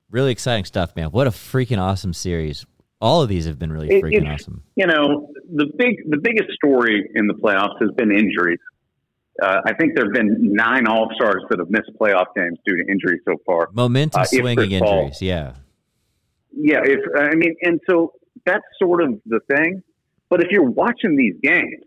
really 0.09 0.31
exciting 0.31 0.63
stuff, 0.65 0.95
man. 0.95 1.07
What 1.09 1.27
a 1.27 1.31
freaking 1.31 1.79
awesome 1.79 2.13
series. 2.13 2.65
All 3.01 3.21
of 3.21 3.27
these 3.27 3.45
have 3.45 3.59
been 3.59 3.71
really 3.73 3.89
It- 3.89 4.01
freaking 4.03 4.21
it's- 4.21 4.41
awesome. 4.41 4.63
You 4.77 4.87
know, 4.87 5.29
the 5.53 5.67
big 5.77 6.09
the 6.09 6.17
biggest 6.17 6.51
story 6.53 7.09
in 7.15 7.27
the 7.27 7.33
playoffs 7.33 7.81
has 7.81 7.91
been 7.95 8.11
injuries. 8.11 8.59
Uh, 9.41 9.59
I 9.65 9.73
think 9.73 9.95
there 9.95 10.05
have 10.05 10.13
been 10.13 10.53
nine 10.53 10.87
All 10.87 11.09
Stars 11.15 11.43
that 11.49 11.59
have 11.59 11.69
missed 11.69 11.91
playoff 11.99 12.27
games 12.35 12.57
due 12.65 12.77
to 12.77 12.91
injury 12.91 13.19
so 13.25 13.35
far. 13.45 13.69
Momentum 13.73 14.21
uh, 14.21 14.25
swinging 14.25 14.71
injuries. 14.71 15.21
Yeah. 15.21 15.55
Yeah, 16.57 16.79
if 16.83 16.99
I 17.17 17.35
mean, 17.35 17.53
and 17.61 17.81
so 17.89 18.13
that's 18.45 18.63
sort 18.81 19.03
of 19.03 19.19
the 19.25 19.41
thing. 19.53 19.83
But 20.29 20.41
if 20.41 20.47
you're 20.51 20.69
watching 20.69 21.17
these 21.17 21.35
games, 21.43 21.83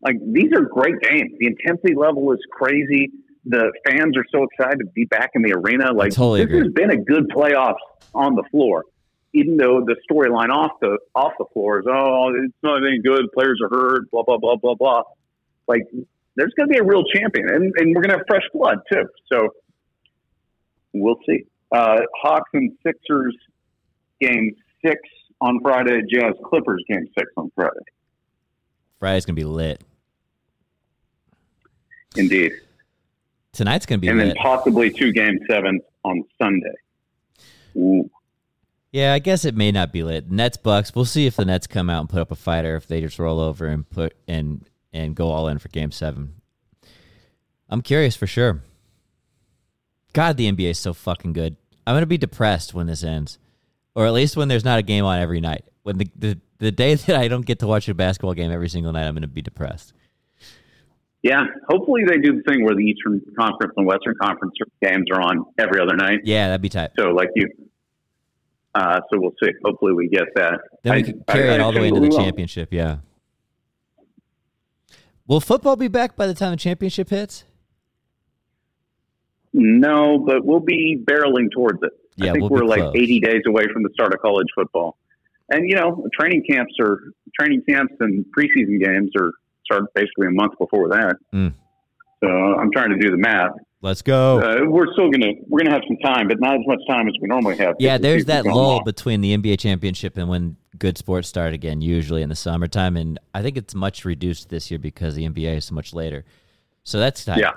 like 0.00 0.16
these 0.32 0.52
are 0.54 0.62
great 0.62 1.00
games. 1.00 1.32
The 1.38 1.46
intensity 1.46 1.94
level 1.94 2.32
is 2.32 2.40
crazy. 2.50 3.10
The 3.44 3.72
fans 3.86 4.16
are 4.16 4.24
so 4.32 4.44
excited 4.44 4.78
to 4.78 4.86
be 4.94 5.04
back 5.04 5.30
in 5.34 5.42
the 5.42 5.52
arena. 5.52 5.92
Like 5.92 6.12
totally 6.12 6.40
this 6.40 6.48
agree. 6.48 6.58
has 6.60 6.72
been 6.72 6.90
a 6.90 6.96
good 6.96 7.28
playoffs 7.28 7.74
on 8.14 8.36
the 8.36 8.44
floor. 8.50 8.84
Even 9.34 9.56
though 9.56 9.84
the 9.84 9.96
storyline 10.10 10.50
off 10.50 10.72
the 10.80 10.98
off 11.14 11.32
the 11.38 11.44
floor 11.52 11.80
is 11.80 11.86
oh 11.88 12.32
it's 12.44 12.54
not 12.62 12.86
any 12.86 13.00
good, 13.00 13.30
players 13.32 13.60
are 13.62 13.68
hurt, 13.68 14.10
blah 14.10 14.22
blah 14.22 14.38
blah 14.38 14.56
blah 14.56 14.74
blah. 14.74 15.02
Like 15.66 15.82
there's 16.36 16.52
going 16.56 16.68
to 16.68 16.72
be 16.72 16.78
a 16.78 16.84
real 16.84 17.04
champion, 17.04 17.48
and, 17.48 17.72
and 17.76 17.94
we're 17.94 18.02
going 18.02 18.10
to 18.10 18.16
have 18.18 18.26
fresh 18.26 18.42
blood 18.52 18.78
too. 18.92 19.04
So 19.32 19.48
we'll 20.92 21.18
see. 21.26 21.44
Uh, 21.72 22.00
Hawks 22.22 22.50
and 22.54 22.72
Sixers 22.84 23.36
game 24.20 24.54
six 24.84 25.00
on 25.40 25.60
Friday. 25.60 26.00
Jazz 26.12 26.34
Clippers 26.44 26.82
game 26.88 27.06
six 27.16 27.30
on 27.36 27.50
Friday. 27.54 27.74
Friday's 29.00 29.26
going 29.26 29.36
to 29.36 29.40
be 29.40 29.44
lit. 29.44 29.82
Indeed, 32.16 32.52
Tonight's 33.52 33.86
going 33.86 34.00
to 34.00 34.00
be 34.00 34.08
and 34.08 34.20
then 34.20 34.34
possibly 34.36 34.90
two 34.90 35.12
game 35.12 35.38
sevens 35.50 35.82
on 36.04 36.22
Sunday. 36.40 36.74
Ooh. 37.76 38.08
Yeah, 38.94 39.12
I 39.12 39.18
guess 39.18 39.44
it 39.44 39.56
may 39.56 39.72
not 39.72 39.92
be 39.92 40.04
lit. 40.04 40.30
Nets 40.30 40.56
Bucks. 40.56 40.94
We'll 40.94 41.04
see 41.04 41.26
if 41.26 41.34
the 41.34 41.44
Nets 41.44 41.66
come 41.66 41.90
out 41.90 41.98
and 41.98 42.08
put 42.08 42.20
up 42.20 42.30
a 42.30 42.36
fight, 42.36 42.64
or 42.64 42.76
if 42.76 42.86
they 42.86 43.00
just 43.00 43.18
roll 43.18 43.40
over 43.40 43.66
and 43.66 43.90
put 43.90 44.14
and 44.28 44.70
and 44.92 45.16
go 45.16 45.30
all 45.30 45.48
in 45.48 45.58
for 45.58 45.68
Game 45.68 45.90
Seven. 45.90 46.34
I'm 47.68 47.82
curious 47.82 48.14
for 48.14 48.28
sure. 48.28 48.62
God, 50.12 50.36
the 50.36 50.48
NBA 50.48 50.70
is 50.70 50.78
so 50.78 50.94
fucking 50.94 51.32
good. 51.32 51.56
I'm 51.84 51.96
gonna 51.96 52.06
be 52.06 52.18
depressed 52.18 52.72
when 52.72 52.86
this 52.86 53.02
ends, 53.02 53.40
or 53.96 54.06
at 54.06 54.12
least 54.12 54.36
when 54.36 54.46
there's 54.46 54.64
not 54.64 54.78
a 54.78 54.82
game 54.82 55.04
on 55.04 55.18
every 55.18 55.40
night. 55.40 55.64
When 55.82 55.98
the 55.98 56.08
the, 56.14 56.40
the 56.58 56.70
day 56.70 56.94
that 56.94 57.16
I 57.16 57.26
don't 57.26 57.44
get 57.44 57.58
to 57.58 57.66
watch 57.66 57.88
a 57.88 57.94
basketball 57.94 58.34
game 58.34 58.52
every 58.52 58.68
single 58.68 58.92
night, 58.92 59.08
I'm 59.08 59.14
gonna 59.14 59.26
be 59.26 59.42
depressed. 59.42 59.92
Yeah, 61.24 61.42
hopefully 61.68 62.02
they 62.06 62.18
do 62.18 62.36
the 62.36 62.42
thing 62.48 62.62
where 62.64 62.76
the 62.76 62.84
Eastern 62.84 63.20
Conference 63.36 63.72
and 63.76 63.86
Western 63.88 64.14
Conference 64.22 64.54
games 64.80 65.06
are 65.10 65.20
on 65.20 65.46
every 65.58 65.80
other 65.80 65.96
night. 65.96 66.20
Yeah, 66.22 66.46
that'd 66.46 66.62
be 66.62 66.68
tight. 66.68 66.90
So 66.96 67.08
like 67.08 67.30
you, 67.34 67.48
uh, 68.74 69.00
so 69.12 69.20
we'll 69.20 69.34
see. 69.42 69.50
Hopefully 69.64 69.92
we 69.92 70.08
get 70.08 70.24
that. 70.36 70.60
Then 70.82 70.94
we 70.94 70.98
I- 71.28 71.32
carry 71.32 71.50
I- 71.50 71.54
it 71.54 71.60
I 71.60 71.62
all 71.62 71.72
the 71.72 71.80
way 71.80 71.88
into 71.88 72.00
the 72.00 72.08
we 72.08 72.08
will. 72.10 72.18
championship. 72.18 72.72
Yeah. 72.72 72.98
Will 75.26 75.40
football 75.40 75.76
be 75.76 75.88
back 75.88 76.16
by 76.16 76.26
the 76.26 76.34
time 76.34 76.50
the 76.50 76.56
championship 76.56 77.08
hits? 77.10 77.44
No, 79.52 80.18
but 80.18 80.44
we'll 80.44 80.60
be 80.60 81.02
barreling 81.02 81.50
towards 81.52 81.78
it. 81.82 81.92
Yeah, 82.16 82.30
I 82.30 82.32
think 82.32 82.50
we'll 82.50 82.62
we're 82.62 82.66
like 82.66 82.80
close. 82.80 82.94
80 82.96 83.20
days 83.20 83.42
away 83.46 83.64
from 83.72 83.82
the 83.82 83.90
start 83.94 84.12
of 84.12 84.20
college 84.20 84.46
football. 84.54 84.96
And 85.50 85.68
you 85.68 85.76
know, 85.76 86.06
training 86.18 86.44
camps 86.48 86.74
are 86.80 86.98
training 87.38 87.62
camps 87.68 87.94
and 88.00 88.24
preseason 88.36 88.82
games 88.82 89.10
are 89.18 89.32
start 89.64 89.84
basically 89.94 90.26
a 90.28 90.30
month 90.30 90.52
before 90.58 90.88
that. 90.88 91.16
Mm. 91.32 91.54
So 92.24 92.30
I'm 92.60 92.70
trying 92.72 92.90
to 92.90 92.96
do 92.98 93.10
the 93.10 93.16
math. 93.16 93.50
Let's 93.82 94.00
go. 94.00 94.38
Uh, 94.40 94.64
we're 94.70 94.90
still 94.94 95.10
gonna 95.10 95.32
we're 95.46 95.58
gonna 95.60 95.72
have 95.74 95.82
some 95.86 95.98
time, 95.98 96.26
but 96.28 96.40
not 96.40 96.54
as 96.54 96.62
much 96.66 96.78
time 96.88 97.06
as 97.06 97.14
we 97.20 97.28
normally 97.28 97.56
have. 97.58 97.74
yeah, 97.78 97.98
there's 97.98 98.24
that 98.26 98.44
going 98.44 98.56
lull 98.56 98.68
long. 98.76 98.84
between 98.84 99.20
the 99.20 99.36
NBA 99.36 99.58
championship 99.58 100.16
and 100.16 100.26
when 100.28 100.56
good 100.78 100.96
sports 100.96 101.28
start 101.28 101.52
again, 101.52 101.82
usually 101.82 102.22
in 102.22 102.30
the 102.30 102.34
summertime, 102.34 102.96
and 102.96 103.18
I 103.34 103.42
think 103.42 103.58
it's 103.58 103.74
much 103.74 104.04
reduced 104.06 104.48
this 104.48 104.70
year 104.70 104.78
because 104.78 105.14
the 105.16 105.28
NBA 105.28 105.58
is 105.58 105.66
so 105.66 105.74
much 105.74 105.92
later. 105.92 106.24
So 106.82 106.98
that's 106.98 107.24
tight. 107.26 107.38
Yeah. 107.40 107.52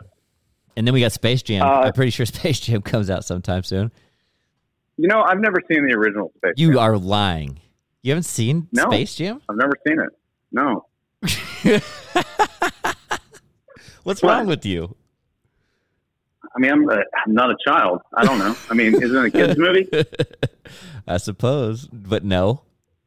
And 0.76 0.86
then 0.86 0.94
we 0.94 1.00
got 1.00 1.14
Space 1.14 1.42
Jam. 1.44 1.66
Uh, 1.66 1.84
I'm 1.86 1.94
pretty 1.94 2.12
sure 2.12 2.26
Space 2.26 2.60
Jam 2.60 2.82
comes 2.82 3.10
out 3.10 3.24
sometime 3.24 3.64
soon. 3.64 3.90
You 4.98 5.08
know, 5.08 5.22
I've 5.22 5.40
never 5.40 5.58
seen 5.72 5.88
the 5.88 5.94
original 5.96 6.34
Space. 6.38 6.54
You 6.58 6.72
Jam. 6.74 6.80
are 6.80 6.98
lying. 6.98 7.60
You 8.04 8.12
haven't 8.12 8.24
seen 8.24 8.68
No. 8.74 8.84
Space 8.90 9.16
Jam? 9.16 9.42
I've 9.50 9.56
never 9.58 9.74
seen 9.88 9.98
it. 10.00 10.10
No. 10.52 10.86
What's 14.08 14.24
What? 14.24 14.38
wrong 14.38 14.48
with 14.48 14.66
you? 14.66 14.96
I 16.56 16.60
mean, 16.60 16.72
I'm, 16.72 16.90
uh, 16.90 16.94
I'm 16.96 17.34
not 17.34 17.52
a 17.52 17.58
child. 17.68 18.02
I 18.16 18.24
don't 18.24 18.40
know. 18.40 18.56
I 18.70 18.74
mean, 18.74 18.96
isn't 18.96 19.18
it 19.18 19.26
a 19.26 19.30
kids 19.32 19.60
movie? 19.60 19.86
I 21.08 21.18
suppose, 21.18 21.88
but 21.92 22.24
no. 22.24 22.62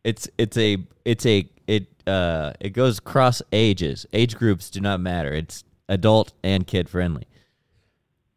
It's 0.05 0.29
it's 0.37 0.59
a 0.59 0.77
it's 1.07 1.25
a 1.25 1.49
it 1.67 1.87
uh 2.07 2.53
it 2.61 2.71
goes 2.71 3.01
cross 3.01 3.41
ages. 3.51 4.05
Age 4.13 4.37
groups 4.37 4.69
do 4.69 4.81
not 4.83 5.01
matter. 5.01 5.33
It's 5.33 5.65
adult 5.89 6.35
and 6.45 6.67
kid 6.67 6.87
friendly. 6.91 7.27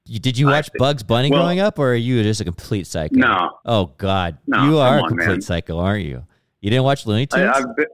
You, 0.06 0.20
did 0.20 0.38
you 0.38 0.48
watch. 0.48 0.70
Bugs 0.78 1.04
Bunny 1.04 1.30
Well- 1.32 1.42
growing 1.42 1.60
up, 1.60 1.80
or 1.80 1.92
are 1.92 1.96
you 1.96 2.24
just 2.24 2.40
a 2.40 2.46
complete 2.46 2.88
psycho? 2.88 3.16
No. 3.18 3.58
Oh 3.66 3.88
God, 3.98 4.38
No, 4.48 4.64
you 4.70 4.78
are 4.78 5.00
a 5.00 5.08
complete 5.08 5.28
man. 5.28 5.42
psycho, 5.42 5.80
aren't 5.80 6.06
you? 6.06 6.26
You 6.62 6.70
didn't 6.70 6.86
watch 6.86 7.06
Looney 7.06 7.28
I, 7.34 7.38
Tunes? 7.38 7.52
I've 7.56 7.76
been, 7.76 7.88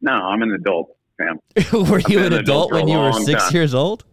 no, 0.00 0.12
I'm 0.12 0.42
an 0.42 0.50
adult, 0.52 0.96
Were 1.72 2.00
you 2.08 2.18
an 2.20 2.26
an 2.26 2.32
adult 2.34 2.70
adult 2.70 2.72
when 2.72 2.88
you 2.88 2.98
were 2.98 3.12
six 3.12 3.44
time. 3.44 3.54
years 3.54 3.74
old? 3.74 4.04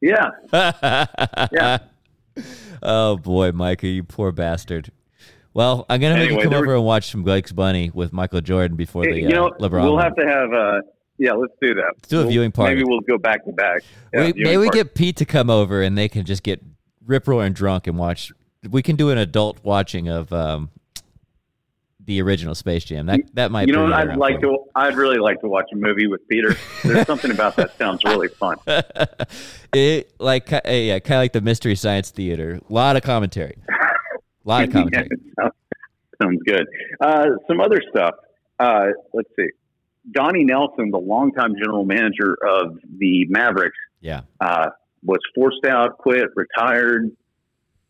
Yeah. 0.00 0.30
yeah. 1.52 1.78
Oh 2.82 3.16
boy, 3.16 3.52
Micah, 3.52 3.86
you 3.86 4.04
poor 4.04 4.32
bastard. 4.32 4.90
Well, 5.54 5.86
I'm 5.88 6.00
gonna 6.00 6.16
make 6.16 6.30
you 6.30 6.38
come 6.42 6.52
over 6.52 6.66
were- 6.66 6.74
and 6.76 6.84
watch 6.84 7.10
some 7.10 7.22
Bugs 7.22 7.52
Bunny 7.52 7.90
with 7.92 8.12
Michael 8.12 8.40
Jordan 8.42 8.76
before 8.76 9.04
the 9.04 9.14
you 9.20 9.28
know, 9.28 9.48
uh, 9.48 9.58
LeBron. 9.58 9.82
we'll 9.82 9.94
one. 9.94 10.04
have 10.04 10.16
to 10.16 10.26
have. 10.26 10.52
Uh, 10.52 10.80
yeah, 11.18 11.32
let's 11.32 11.54
do 11.62 11.74
that. 11.74 11.92
Let's 11.96 12.08
do 12.08 12.16
a 12.18 12.20
We'll- 12.20 12.28
viewing 12.30 12.52
party. 12.52 12.74
Maybe 12.74 12.84
we'll 12.86 13.00
go 13.00 13.16
back 13.16 13.44
to 13.46 13.52
back. 13.52 13.82
Yeah, 14.12 14.26
we, 14.26 14.32
maybe 14.34 14.56
we 14.58 14.66
party. 14.66 14.78
get 14.80 14.94
Pete 14.94 15.16
to 15.16 15.24
come 15.24 15.48
over 15.48 15.80
and 15.80 15.96
they 15.96 16.08
can 16.08 16.26
just 16.26 16.42
get 16.42 16.62
rip 17.06 17.26
roaring 17.26 17.54
drunk 17.54 17.86
and 17.86 17.96
watch. 17.96 18.32
We 18.68 18.82
can 18.82 18.96
do 18.96 19.08
an 19.10 19.16
adult 19.18 19.60
watching 19.64 20.08
of 20.08 20.30
um, 20.32 20.68
the 22.06 22.22
original 22.22 22.54
Space 22.54 22.84
Jam. 22.84 23.06
That 23.06 23.20
that 23.34 23.50
might. 23.50 23.66
You 23.68 23.74
know, 23.74 23.80
bring 23.86 23.90
what 23.90 24.06
it 24.06 24.10
I'd 24.12 24.16
like 24.16 24.40
to. 24.40 24.58
I'd 24.74 24.96
really 24.96 25.18
like 25.18 25.40
to 25.40 25.48
watch 25.48 25.66
a 25.72 25.76
movie 25.76 26.06
with 26.06 26.26
Peter. 26.28 26.56
There's 26.84 27.06
something 27.06 27.30
about 27.30 27.56
that 27.56 27.76
sounds 27.78 28.02
really 28.04 28.28
fun. 28.28 28.56
it 29.72 30.12
like 30.18 30.52
uh, 30.52 30.60
yeah, 30.64 30.98
kind 30.98 31.16
of 31.18 31.22
like 31.22 31.32
the 31.32 31.40
Mystery 31.40 31.74
Science 31.74 32.10
Theater. 32.10 32.60
A 32.68 32.72
lot 32.72 32.96
of 32.96 33.02
commentary. 33.02 33.56
A 33.68 34.48
lot 34.48 34.64
of 34.64 34.70
commentary. 34.72 35.08
Yeah, 35.10 35.42
sounds- 35.44 35.54
sounds 36.22 36.40
good. 36.46 36.66
Uh, 37.00 37.26
some 37.48 37.60
other 37.60 37.80
stuff. 37.90 38.14
Uh, 38.58 38.86
let's 39.12 39.28
see. 39.38 39.46
Donnie 40.12 40.44
Nelson, 40.44 40.90
the 40.90 40.98
longtime 40.98 41.54
general 41.60 41.84
manager 41.84 42.38
of 42.48 42.78
the 42.98 43.26
Mavericks, 43.28 43.76
Yeah. 44.00 44.20
uh, 44.40 44.70
was 45.02 45.18
forced 45.34 45.66
out, 45.66 45.98
quit, 45.98 46.28
retired. 46.36 47.10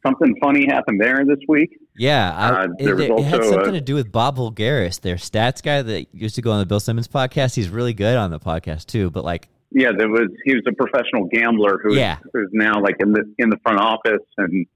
Something 0.05 0.35
funny 0.43 0.67
happened 0.67 1.01
there 1.01 1.25
this 1.27 1.39
week. 1.47 1.79
Yeah, 1.99 2.33
I, 2.35 2.49
Uh, 2.49 2.67
it, 2.79 3.01
it 3.01 3.25
had 3.25 3.45
something 3.45 3.69
uh, 3.71 3.73
to 3.73 3.81
do 3.81 3.95
with 3.95 4.13
Bob 4.13 4.37
Voulgaris, 4.37 5.01
their 5.01 5.17
stats 5.17 5.63
guy 5.63 5.83
that 5.83 6.07
used 6.15 6.35
to 6.37 6.43
go 6.43 6.53
on 6.53 6.59
the 6.61 6.67
Bill 6.67 6.81
Simmons 6.81 7.09
podcast. 7.09 7.55
He's 7.55 7.69
really 7.69 7.95
good 7.95 8.17
on 8.17 8.31
the 8.31 8.39
podcast 8.41 8.87
too. 8.87 9.11
But 9.11 9.25
like, 9.25 9.49
Yeah, 9.71 9.91
there 9.97 10.09
was. 10.09 10.29
He 10.45 10.55
was 10.55 10.63
a 10.69 10.73
professional 10.73 11.25
gambler 11.27 11.79
who 11.83 11.95
Yeah. 11.95 12.19
who's 12.33 12.51
now 12.53 12.81
like 12.83 12.97
in 13.01 13.13
the 13.13 13.25
in 13.39 13.51
the 13.51 13.57
front 13.63 13.81
office, 13.81 14.23
and 14.37 14.67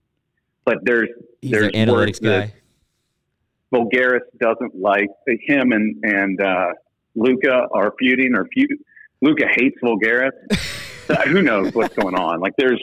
but 0.64 0.78
there's 0.82 1.08
he's 1.42 1.50
there's 1.52 1.72
analytics 1.72 2.22
guy. 2.22 2.52
Voulgaris 3.72 4.20
doesn't 4.40 4.74
like 4.80 5.08
him 5.26 5.72
and 5.72 5.96
and 6.02 6.40
uh, 6.40 6.68
Luka 7.14 7.66
are 7.72 7.94
feuding 7.98 8.34
or 8.36 8.46
feud. 8.52 8.70
Luka 9.22 9.44
hates 9.54 9.76
Vulgaris. 9.82 10.32
So 11.06 11.14
who 11.26 11.42
knows 11.42 11.72
what's 11.74 11.94
going 11.94 12.14
on? 12.14 12.40
Like 12.40 12.54
there's 12.56 12.80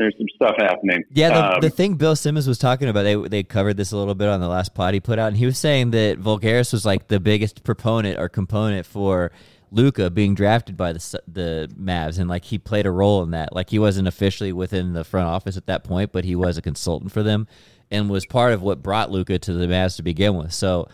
there's 0.00 0.14
some 0.16 0.26
stuff 0.34 0.54
happening. 0.58 1.04
Yeah, 1.12 1.28
the, 1.28 1.54
Um, 1.56 1.60
the 1.60 1.70
thing 1.70 1.94
Bill 1.94 2.16
Simmons 2.16 2.48
was 2.48 2.58
talking 2.58 2.88
about, 2.88 3.02
they 3.04 3.14
they 3.16 3.42
covered 3.42 3.76
this 3.76 3.92
a 3.92 3.96
little 3.96 4.14
bit 4.14 4.28
on 4.28 4.40
the 4.40 4.48
last 4.48 4.74
pod 4.74 4.94
he 4.94 5.00
put 5.00 5.18
out, 5.18 5.28
and 5.28 5.36
he 5.36 5.46
was 5.46 5.58
saying 5.58 5.90
that 5.92 6.18
Voulgaris 6.20 6.72
was 6.72 6.84
like 6.86 7.08
the 7.08 7.20
biggest 7.20 7.62
proponent 7.62 8.18
or 8.18 8.28
component 8.28 8.86
for 8.86 9.30
Luka 9.70 10.10
being 10.10 10.34
drafted 10.34 10.76
by 10.76 10.92
the 10.92 11.20
the 11.28 11.70
Mavs, 11.80 12.18
and 12.18 12.28
like 12.28 12.44
he 12.44 12.58
played 12.58 12.86
a 12.86 12.90
role 12.90 13.22
in 13.22 13.30
that. 13.32 13.54
Like 13.54 13.70
he 13.70 13.78
wasn't 13.78 14.08
officially 14.08 14.52
within 14.52 14.94
the 14.94 15.04
front 15.04 15.28
office 15.28 15.56
at 15.56 15.66
that 15.66 15.84
point, 15.84 16.10
but 16.12 16.24
he 16.24 16.34
was 16.34 16.56
a 16.58 16.62
consultant 16.62 17.12
for 17.12 17.22
them, 17.22 17.46
and 17.90 18.08
was 18.10 18.26
part 18.26 18.52
of 18.52 18.62
what 18.62 18.82
brought 18.82 19.10
Luka 19.10 19.38
to 19.38 19.52
the 19.52 19.66
Mavs 19.66 19.96
to 19.96 20.02
begin 20.02 20.34
with. 20.36 20.52
So 20.52 20.88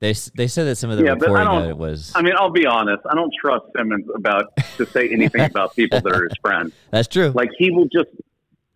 they 0.00 0.14
they 0.36 0.46
said 0.46 0.64
that 0.64 0.76
some 0.76 0.90
of 0.90 0.98
the 0.98 1.04
Yeah, 1.04 1.14
but 1.14 1.28
I 1.30 1.32
reporting 1.32 1.46
don't- 1.52 1.62
that 1.62 1.70
it 1.70 1.78
was 1.78 2.12
I 2.14 2.22
mean, 2.22 2.34
I'll 2.36 2.50
be 2.50 2.66
honest. 2.66 3.02
I 3.10 3.14
don't 3.14 3.32
trust 3.40 3.64
Simmons 3.76 4.06
about 4.14 4.56
to 4.76 4.86
say 4.86 5.08
anything 5.08 5.40
about 5.52 5.74
people 5.74 6.00
that 6.00 6.12
are 6.12 6.24
his 6.24 6.36
friends. 6.40 6.72
that's 6.90 7.08
true. 7.08 7.30
Like 7.34 7.50
he 7.58 7.70
will 7.72 7.86
just. 7.92 8.10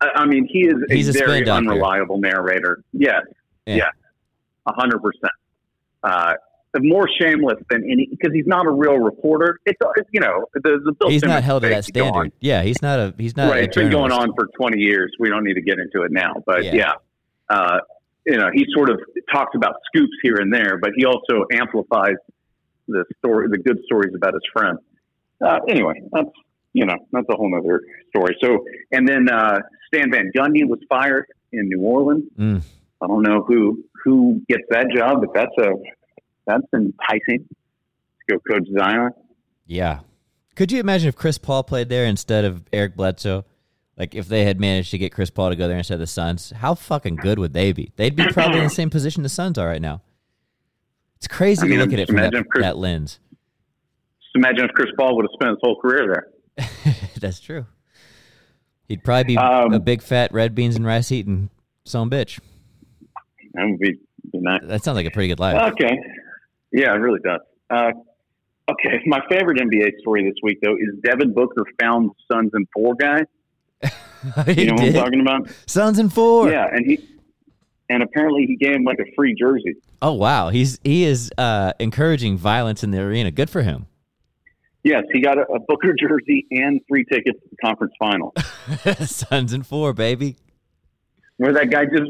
I 0.01 0.25
mean, 0.25 0.47
he 0.51 0.67
is 0.67 0.75
a 0.89 0.93
He's 0.93 1.07
a 1.07 1.13
spin 1.13 1.27
very 1.27 1.49
unreliable 1.49 2.19
narrator. 2.19 2.83
Yes, 2.93 3.23
Yeah. 3.65 3.75
yeah, 3.75 3.89
a 4.67 4.73
hundred 4.73 5.01
percent. 5.01 5.33
Uh, 6.03 6.33
More 6.79 7.07
shameless 7.19 7.57
than 7.71 7.83
any 7.89 8.07
because 8.11 8.31
he's 8.33 8.45
not 8.45 8.67
a 8.67 8.71
real 8.71 8.97
reporter. 8.99 9.59
It's 9.65 9.79
uh, 9.83 9.89
you 10.11 10.19
know 10.19 10.45
the, 10.53 10.79
the 10.85 10.91
Bill 10.99 11.09
he's 11.09 11.23
not 11.23 11.43
held 11.43 11.63
to 11.63 11.69
that 11.69 11.85
standard. 11.85 12.15
on. 12.19 12.31
Yeah, 12.39 12.61
he's 12.61 12.81
not 12.83 12.99
a 12.99 13.13
he's 13.17 13.35
not 13.35 13.49
right, 13.49 13.61
a 13.61 13.63
it's 13.63 13.75
been 13.75 13.89
going 13.89 14.11
on 14.11 14.31
for 14.35 14.47
20 14.59 14.79
years. 14.79 15.11
We 15.19 15.29
don't 15.29 15.43
need 15.43 15.55
to 15.55 15.61
get 15.61 15.79
into 15.79 16.03
it 16.03 16.11
now, 16.11 16.35
but 16.45 16.63
Yeah. 16.63 16.75
yeah, 16.75 16.93
Uh, 17.49 17.79
you 18.27 18.37
know, 18.37 18.49
he 18.53 18.65
sort 18.75 18.91
of 18.91 18.99
talks 19.33 19.55
about 19.55 19.75
scoops 19.87 20.13
here 20.21 20.35
and 20.35 20.53
there, 20.53 20.77
but 20.79 20.91
he 20.95 21.05
also 21.05 21.45
amplifies 21.53 22.17
the 22.87 23.03
story, 23.17 23.47
the 23.49 23.57
good 23.57 23.79
stories 23.85 24.13
about 24.13 24.33
his 24.33 24.43
friends. 24.53 24.77
Uh, 25.43 25.59
anyway, 25.67 25.99
that's 26.11 26.29
you 26.77 26.85
know 26.85 26.97
that's 27.11 27.25
a 27.31 27.35
whole 27.35 27.51
other 27.57 27.81
story. 28.09 28.37
So, 28.41 28.63
and 28.91 29.07
then 29.07 29.27
uh, 29.29 29.59
Stan 29.87 30.11
Van 30.11 30.31
Gundy 30.35 30.63
was 30.63 30.79
fired 30.87 31.25
in 31.51 31.67
New 31.69 31.81
Orleans. 31.81 32.25
Mm. 32.37 32.61
I 33.01 33.07
don't 33.07 33.23
know 33.23 33.43
who 33.47 33.83
who 34.03 34.41
gets 34.47 34.63
that 34.69 34.87
job, 34.95 35.21
but 35.21 35.33
that's 35.33 35.57
a 35.59 35.71
that's 36.45 36.67
enticing. 36.73 37.47
Let's 37.49 38.43
go 38.45 38.53
coach 38.53 38.67
Zion. 38.77 39.11
Yeah. 39.65 39.99
Could 40.55 40.71
you 40.71 40.79
imagine 40.79 41.07
if 41.09 41.15
Chris 41.15 41.37
Paul 41.37 41.63
played 41.63 41.89
there 41.89 42.05
instead 42.05 42.45
of 42.45 42.63
Eric 42.71 42.95
Bledsoe? 42.95 43.45
Like 43.97 44.13
if 44.13 44.27
they 44.27 44.45
had 44.45 44.59
managed 44.59 44.91
to 44.91 44.97
get 44.97 45.11
Chris 45.11 45.29
Paul 45.29 45.49
to 45.49 45.55
go 45.55 45.67
there 45.67 45.77
instead 45.77 45.95
of 45.95 45.99
the 45.99 46.07
Suns, 46.07 46.51
how 46.51 46.75
fucking 46.75 47.15
good 47.15 47.39
would 47.39 47.53
they 47.53 47.71
be? 47.71 47.91
They'd 47.95 48.15
be 48.15 48.27
probably 48.27 48.59
in 48.59 48.63
the 48.63 48.69
same 48.69 48.91
position 48.91 49.23
the 49.23 49.29
Suns 49.29 49.57
are 49.57 49.67
right 49.67 49.81
now. 49.81 50.01
It's 51.17 51.27
crazy 51.27 51.63
I 51.63 51.65
mean, 51.65 51.79
to 51.79 51.85
look 51.85 51.93
at 51.93 51.99
it 51.99 52.07
from 52.07 52.17
that, 52.17 52.33
Chris- 52.49 52.63
that 52.63 52.77
lens. 52.77 53.19
Just 54.21 54.35
imagine 54.35 54.65
if 54.65 54.71
Chris 54.71 54.89
Paul 54.97 55.15
would 55.15 55.23
have 55.23 55.31
spent 55.33 55.49
his 55.49 55.59
whole 55.61 55.79
career 55.81 56.07
there. 56.07 56.27
That's 57.19 57.39
true. 57.39 57.65
He'd 58.87 59.03
probably 59.03 59.35
be 59.35 59.37
Um, 59.37 59.73
a 59.73 59.79
big 59.79 60.01
fat 60.01 60.31
red 60.31 60.55
beans 60.55 60.75
and 60.75 60.85
rice 60.85 61.11
eating 61.11 61.49
some 61.83 62.09
bitch. 62.09 62.39
That 63.53 63.67
would 63.69 63.79
be, 63.79 63.93
be 64.31 64.39
nice. 64.39 64.61
That 64.63 64.83
sounds 64.83 64.95
like 64.95 65.05
a 65.05 65.11
pretty 65.11 65.27
good 65.27 65.39
life. 65.39 65.73
Okay. 65.73 65.97
Yeah, 66.71 66.93
it 66.93 66.97
really 66.97 67.19
does. 67.19 67.41
Uh, 67.69 67.91
okay, 68.71 69.01
my 69.05 69.19
favorite 69.29 69.57
NBA 69.59 69.99
story 69.99 70.23
this 70.23 70.35
week 70.43 70.59
though 70.63 70.75
is 70.75 70.99
Devin 71.03 71.33
Booker 71.33 71.63
found 71.81 72.11
Suns 72.31 72.51
and 72.53 72.67
Four 72.73 72.95
guy. 72.95 73.21
You 74.47 74.65
know 74.65 74.73
what 74.73 74.83
I'm 74.83 74.93
talking 74.93 75.21
about? 75.21 75.47
Suns 75.67 75.99
and 75.99 76.11
four. 76.11 76.49
Yeah, 76.49 76.65
and 76.71 76.83
he 76.85 76.99
and 77.87 78.01
apparently 78.01 78.45
he 78.47 78.55
gave 78.55 78.73
him 78.75 78.83
like 78.83 78.97
a 78.99 79.05
free 79.15 79.35
jersey. 79.39 79.75
Oh 80.01 80.13
wow, 80.13 80.49
he's 80.49 80.79
he 80.83 81.03
is 81.03 81.31
uh, 81.37 81.73
encouraging 81.79 82.35
violence 82.35 82.83
in 82.83 82.89
the 82.91 82.99
arena. 82.99 83.29
Good 83.29 83.49
for 83.49 83.61
him. 83.61 83.85
Yes, 84.87 85.03
he 85.11 85.21
got 85.21 85.37
a, 85.37 85.41
a 85.51 85.59
Booker 85.59 85.93
jersey 85.99 86.47
and 86.51 86.79
free 86.87 87.03
tickets 87.11 87.37
to 87.41 87.49
the 87.51 87.57
conference 87.57 87.93
final. 87.99 88.33
Suns 89.05 89.51
and 89.51 89.67
four, 89.67 89.91
baby. 89.91 90.37
Where 91.35 91.51
that 91.53 91.69
guy 91.69 91.85
just, 91.85 92.09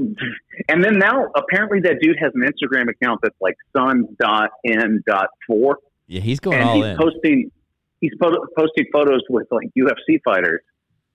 and 0.70 0.84
then 0.84 1.00
now 1.00 1.26
apparently 1.36 1.80
that 1.82 1.98
dude 2.02 2.18
has 2.22 2.32
an 2.36 2.44
Instagram 2.44 2.88
account 2.90 3.20
that's 3.24 3.36
like 3.42 3.56
Suns 3.76 4.06
dot 4.20 4.52
n 4.66 5.04
dot 5.08 5.30
four, 5.48 5.80
Yeah, 6.06 6.22
he's 6.22 6.40
going 6.40 6.58
and 6.60 6.70
all 6.70 6.76
he's 6.76 6.86
in. 6.86 6.98
posting, 6.98 7.52
he's 8.00 8.14
po- 8.22 8.46
posting 8.56 8.86
photos 8.94 9.22
with 9.30 9.48
like 9.52 9.68
UFC 9.78 10.20
fighters 10.24 10.62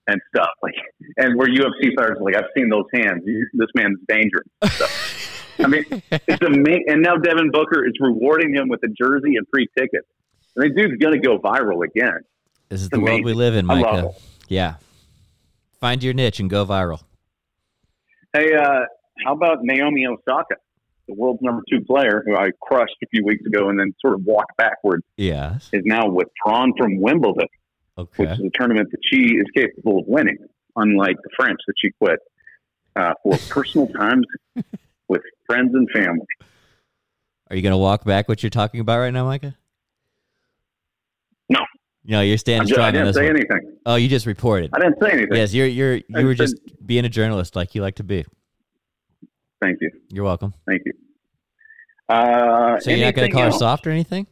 and 0.09 0.21
stuff, 0.35 0.49
like, 0.63 0.75
and 1.17 1.39
where 1.39 1.47
UFC 1.47 1.95
fighters 1.97 2.19
are 2.19 2.25
like, 2.25 2.35
I've 2.37 2.51
seen 2.57 2.69
those 2.69 2.87
hands. 2.93 3.23
This 3.55 3.69
man's 3.77 3.99
dangerous. 4.09 4.49
stuff. 4.65 5.55
I 5.61 5.69
mean, 5.69 5.85
it's 6.11 6.43
amazing. 6.45 6.85
And 6.89 7.03
now 7.03 7.15
Devin 7.17 7.51
Booker 7.53 7.87
is 7.87 7.93
rewarding 8.01 8.53
him 8.55 8.69
with 8.69 8.81
a 8.83 8.89
jersey 8.89 9.37
and 9.37 9.47
free 9.51 9.69
tickets. 9.79 10.09
And 10.57 10.65
the 10.71 10.75
dude's 10.83 10.99
going 11.03 11.21
to 11.21 11.27
go 11.27 11.39
viral 11.39 11.85
again. 11.85 12.21
this 12.69 12.83
is 12.83 12.89
the 12.91 13.01
world 13.01 13.25
we 13.25 13.33
live 13.35 13.55
in, 13.55 13.71
I 13.71 13.81
Micah. 13.81 14.11
Yeah. 14.49 14.75
Find 15.81 16.03
your 16.03 16.15
niche 16.15 16.41
and 16.41 16.49
go 16.51 16.65
viral. 16.67 17.03
Hey, 18.33 18.55
uh, 18.55 18.81
how 19.25 19.35
about 19.35 19.59
Naomi 19.63 20.07
Osaka, 20.07 20.57
the 21.09 21.15
world's 21.15 21.43
number 21.43 21.63
two 21.71 21.81
player, 21.85 22.23
who 22.27 22.37
I 22.37 22.51
crushed 22.61 22.97
a 23.03 23.07
few 23.09 23.25
weeks 23.25 23.45
ago 23.47 23.69
and 23.69 23.79
then 23.79 23.95
sort 24.01 24.15
of 24.15 24.25
walked 24.25 24.57
backwards, 24.57 25.05
Yeah. 25.17 25.57
is 25.73 25.83
now 25.85 26.09
withdrawn 26.09 26.73
from 26.79 27.01
Wimbledon, 27.01 27.49
which 27.97 28.09
is 28.31 28.41
a 28.41 28.51
tournament 28.55 28.89
that 28.91 29.01
she 29.11 29.35
is 29.35 29.47
capable 29.55 29.99
of 30.01 30.05
winning, 30.07 30.39
unlike 30.77 31.17
the 31.23 31.31
French 31.37 31.59
that 31.67 31.75
she 31.79 31.91
quit 32.01 32.19
uh, 32.97 33.15
for 33.23 33.37
personal 33.49 33.87
times 33.89 34.27
with 35.09 35.23
friends 35.47 35.75
and 35.75 35.89
family. 35.91 36.27
Are 37.51 37.57
you 37.57 37.63
going 37.63 37.73
to 37.73 37.77
walk 37.79 38.05
back 38.05 38.29
what 38.29 38.43
you're 38.43 38.51
talking 38.51 38.81
about 38.81 38.99
right 38.99 39.13
now, 39.13 39.25
Micah? 39.27 39.57
No. 41.49 41.61
No, 42.05 42.21
you're 42.21 42.39
standing 42.39 42.67
ju- 42.67 42.75
I 42.75 42.77
strong 42.77 42.87
on 42.89 42.93
didn't 42.95 43.07
this 43.09 43.17
say 43.17 43.27
one. 43.27 43.37
anything. 43.37 43.77
Oh, 43.87 43.95
you 43.95 44.09
just 44.09 44.27
reported. 44.27 44.71
I 44.75 44.79
didn't 44.81 44.97
say 45.03 45.11
anything. 45.13 45.37
Yes, 45.37 45.55
you're 45.55 45.67
you're 45.67 46.01
I 46.15 46.21
you 46.21 46.27
were 46.27 46.35
said- 46.37 46.45
just 46.49 46.57
being 46.87 47.05
a 47.05 47.09
journalist 47.09 47.55
like 47.57 47.75
you 47.75 47.83
like 47.83 47.97
to 47.97 48.05
be. 48.05 48.25
Thank 49.61 49.79
you. 49.81 49.91
You're 50.09 50.25
welcome. 50.25 50.53
Thank 50.67 50.83
you. 50.85 50.93
Uh, 52.09 52.81
So 52.81 52.91
you're 52.91 53.05
not 53.07 53.15
going 53.15 53.31
to 53.31 53.35
call 53.35 53.45
her 53.45 53.53
soft 53.53 53.87
or 53.87 53.91
anything? 53.91 54.27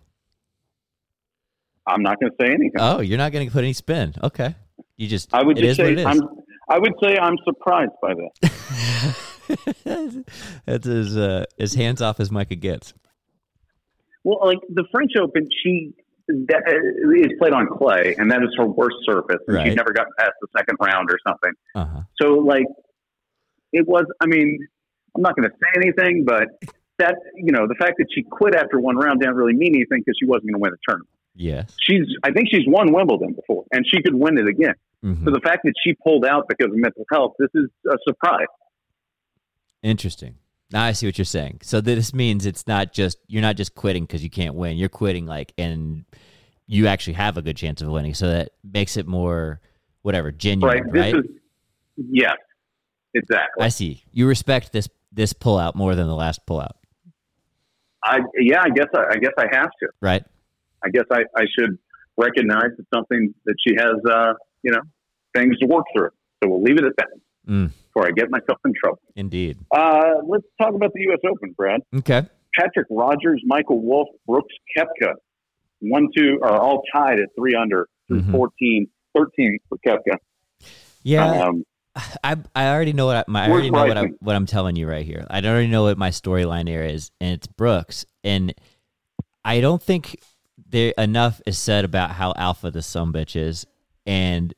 I'm 1.87 2.03
not 2.03 2.18
going 2.20 2.31
to 2.33 2.37
say 2.40 2.49
anything. 2.49 2.73
Oh, 2.79 3.01
you're 3.01 3.18
not 3.18 3.31
going 3.33 3.46
to 3.46 3.53
put 3.53 3.62
any 3.64 3.73
spin. 3.73 4.14
Okay. 4.23 4.55
You 4.96 5.07
just 5.09 5.33
I 5.33 5.42
would 5.42 5.57
it 5.59 5.62
just 5.62 5.70
is 5.73 5.77
say 5.79 5.83
what 5.85 5.92
it 5.92 5.99
is. 6.01 6.05
I'm. 6.07 6.20
I 6.68 6.79
would 6.79 6.92
say 7.03 7.16
I'm 7.16 7.37
surprised 7.44 7.92
by 8.03 8.14
that. 8.14 9.14
That's 10.66 10.87
as 10.87 11.16
uh, 11.16 11.44
as 11.59 11.75
hands 11.75 12.03
off 12.03 12.20
as 12.20 12.31
Micah 12.31 12.55
gets. 12.57 12.94
Well, 14.25 14.38
like 14.44 14.59
the 14.68 14.85
French 14.92 15.12
Open, 15.20 15.49
she 15.62 15.94
that 16.48 16.62
uh, 16.66 17.10
is 17.12 17.32
played 17.38 17.52
on 17.52 17.66
clay, 17.68 18.14
and 18.18 18.30
that 18.30 18.42
is 18.42 18.50
her 18.56 18.66
worst 18.66 18.96
surface, 19.04 19.38
and 19.46 19.56
Right. 19.56 19.66
she's 19.66 19.76
never 19.76 19.92
got 19.92 20.06
past 20.18 20.32
the 20.40 20.48
second 20.56 20.76
round 20.80 21.10
or 21.10 21.18
something. 21.26 21.52
Uh 21.74 21.84
huh. 21.86 22.00
So, 22.20 22.34
like, 22.34 22.66
it 23.72 23.86
was. 23.86 24.04
I 24.20 24.26
mean, 24.26 24.58
I'm 25.16 25.22
not 25.22 25.36
going 25.36 25.48
to 25.48 25.54
say 25.56 25.80
anything, 25.82 26.24
but 26.24 26.44
that 26.98 27.16
you 27.36 27.52
know, 27.52 27.66
the 27.66 27.74
fact 27.78 27.94
that 27.98 28.06
she 28.14 28.22
quit 28.22 28.54
after 28.54 28.78
one 28.80 28.96
round 28.96 29.20
didn't 29.20 29.34
really 29.36 29.54
mean 29.54 29.74
anything 29.74 30.00
because 30.04 30.16
she 30.20 30.26
wasn't 30.26 30.44
going 30.52 30.54
to 30.54 30.58
win 30.60 30.70
the 30.72 30.78
tournament. 30.86 31.08
Yes. 31.34 31.74
She's, 31.80 32.02
I 32.24 32.32
think, 32.32 32.48
she's 32.50 32.66
won 32.66 32.92
Wimbledon 32.92 33.32
before, 33.34 33.64
and 33.72 33.86
she 33.86 34.02
could 34.02 34.14
win 34.14 34.36
it 34.36 34.46
again. 34.48 34.74
Mhm. 35.04 35.24
So 35.24 35.30
the 35.30 35.40
fact 35.40 35.60
that 35.64 35.72
she 35.82 35.94
pulled 35.94 36.26
out 36.26 36.46
because 36.48 36.66
of 36.72 36.76
mental 36.76 37.04
health, 37.10 37.34
this 37.38 37.48
is 37.54 37.68
a 37.86 37.96
surprise. 38.06 38.46
Interesting. 39.82 40.34
Now 40.72 40.84
I 40.84 40.92
see 40.92 41.06
what 41.06 41.18
you're 41.18 41.24
saying. 41.24 41.60
So 41.62 41.80
this 41.80 42.12
means 42.14 42.46
it's 42.46 42.66
not 42.66 42.92
just 42.92 43.18
you're 43.26 43.42
not 43.42 43.56
just 43.56 43.74
quitting 43.74 44.04
because 44.04 44.22
you 44.22 44.30
can't 44.30 44.54
win. 44.54 44.76
You're 44.76 44.88
quitting 44.88 45.26
like 45.26 45.52
and 45.58 46.04
you 46.72 46.87
actually 46.87 47.14
have 47.14 47.37
a 47.37 47.42
good 47.42 47.56
chance 47.56 47.83
of 47.83 47.88
winning. 47.88 48.14
So 48.14 48.28
that 48.28 48.50
makes 48.62 48.96
it 48.96 49.06
more 49.06 49.61
whatever 50.02 50.30
genuine, 50.30 50.85
Right? 50.85 50.92
right? 50.92 51.14
This 51.16 51.24
is 51.24 51.30
yes, 52.12 52.37
exactly. 53.12 53.64
I 53.64 53.68
see. 53.68 54.04
You 54.12 54.28
respect 54.28 54.72
this 54.72 54.88
this 55.12 55.33
pullout 55.33 55.74
more 55.74 55.96
than 55.96 56.06
the 56.06 56.14
last 56.14 56.46
pullout, 56.46 56.76
I 58.04 58.18
yeah, 58.38 58.62
I 58.62 58.68
guess 58.70 58.87
I, 58.94 59.02
I 59.11 59.16
guess 59.16 59.33
I 59.38 59.46
have 59.52 59.70
to. 59.83 59.88
right? 60.00 60.24
I 60.85 60.88
guess 60.90 61.04
I, 61.12 61.22
I 61.37 61.44
should 61.59 61.76
recognize 62.16 62.70
it's 62.78 62.88
something 62.94 63.35
that 63.46 63.54
she 63.66 63.74
has, 63.76 63.96
uh, 64.09 64.33
you 64.62 64.70
know, 64.70 64.80
things 65.35 65.59
to 65.59 65.66
work 65.66 65.85
through. 65.94 66.11
So 66.42 66.48
we'll 66.50 66.62
leave 66.62 66.78
it 66.78 66.85
at 66.85 66.92
that 66.98 67.09
Mm, 67.48 67.70
before 67.88 68.06
I 68.06 68.11
get 68.12 68.30
myself 68.30 68.59
in 68.64 68.72
trouble. 68.78 69.00
indeed. 69.16 69.59
Uh, 69.74 70.20
let's 70.28 70.44
talk 70.61 70.74
about 70.74 70.92
the 70.94 71.00
U.S. 71.09 71.18
Open, 71.28 71.52
Brad. 71.56 71.80
Okay. 71.96 72.22
Patrick 72.56 72.87
Rodgers, 72.90 73.42
Michael 73.44 73.80
Wolff, 73.83 74.09
Brooks 74.26 74.54
Koepka, 74.76 75.14
one, 75.80 76.08
two 76.16 76.38
are 76.42 76.60
all 76.60 76.82
tied 76.94 77.18
at 77.20 77.28
three 77.38 77.54
under 77.54 77.88
through 78.08 78.22
Mhm. 78.22 78.32
14, 78.32 78.86
13 79.16 79.58
for 79.68 79.78
Koepka. 79.86 80.16
Yeah. 81.02 81.44
Um, 81.44 81.64
I 82.22 82.36
I 82.54 82.68
already 82.68 82.92
know 82.92 83.06
what 83.06 83.16
I, 83.16 83.24
my, 83.26 83.46
I 83.46 83.50
already 83.50 83.70
know 83.70 83.84
what 83.84 83.98
I 83.98 84.06
what 84.20 84.36
I'm 84.36 84.46
telling 84.46 84.76
you 84.76 84.88
right 84.88 85.04
here. 85.04 85.26
I 85.28 85.40
don't 85.40 85.52
already 85.52 85.66
know 85.68 85.82
what 85.84 85.98
my 85.98 86.10
storyline 86.10 86.68
here 86.68 86.84
is, 86.84 87.10
and 87.20 87.32
it's 87.32 87.46
Brooks. 87.46 88.06
And 88.22 88.54
I 89.44 89.60
don't 89.60 89.82
think 89.82 90.20
there 90.68 90.94
enough 90.96 91.40
is 91.46 91.58
said 91.58 91.84
about 91.84 92.12
how 92.12 92.32
alpha 92.36 92.70
the 92.70 92.82
some 92.82 93.12
bitch 93.12 93.34
is, 93.34 93.66
and 94.06 94.54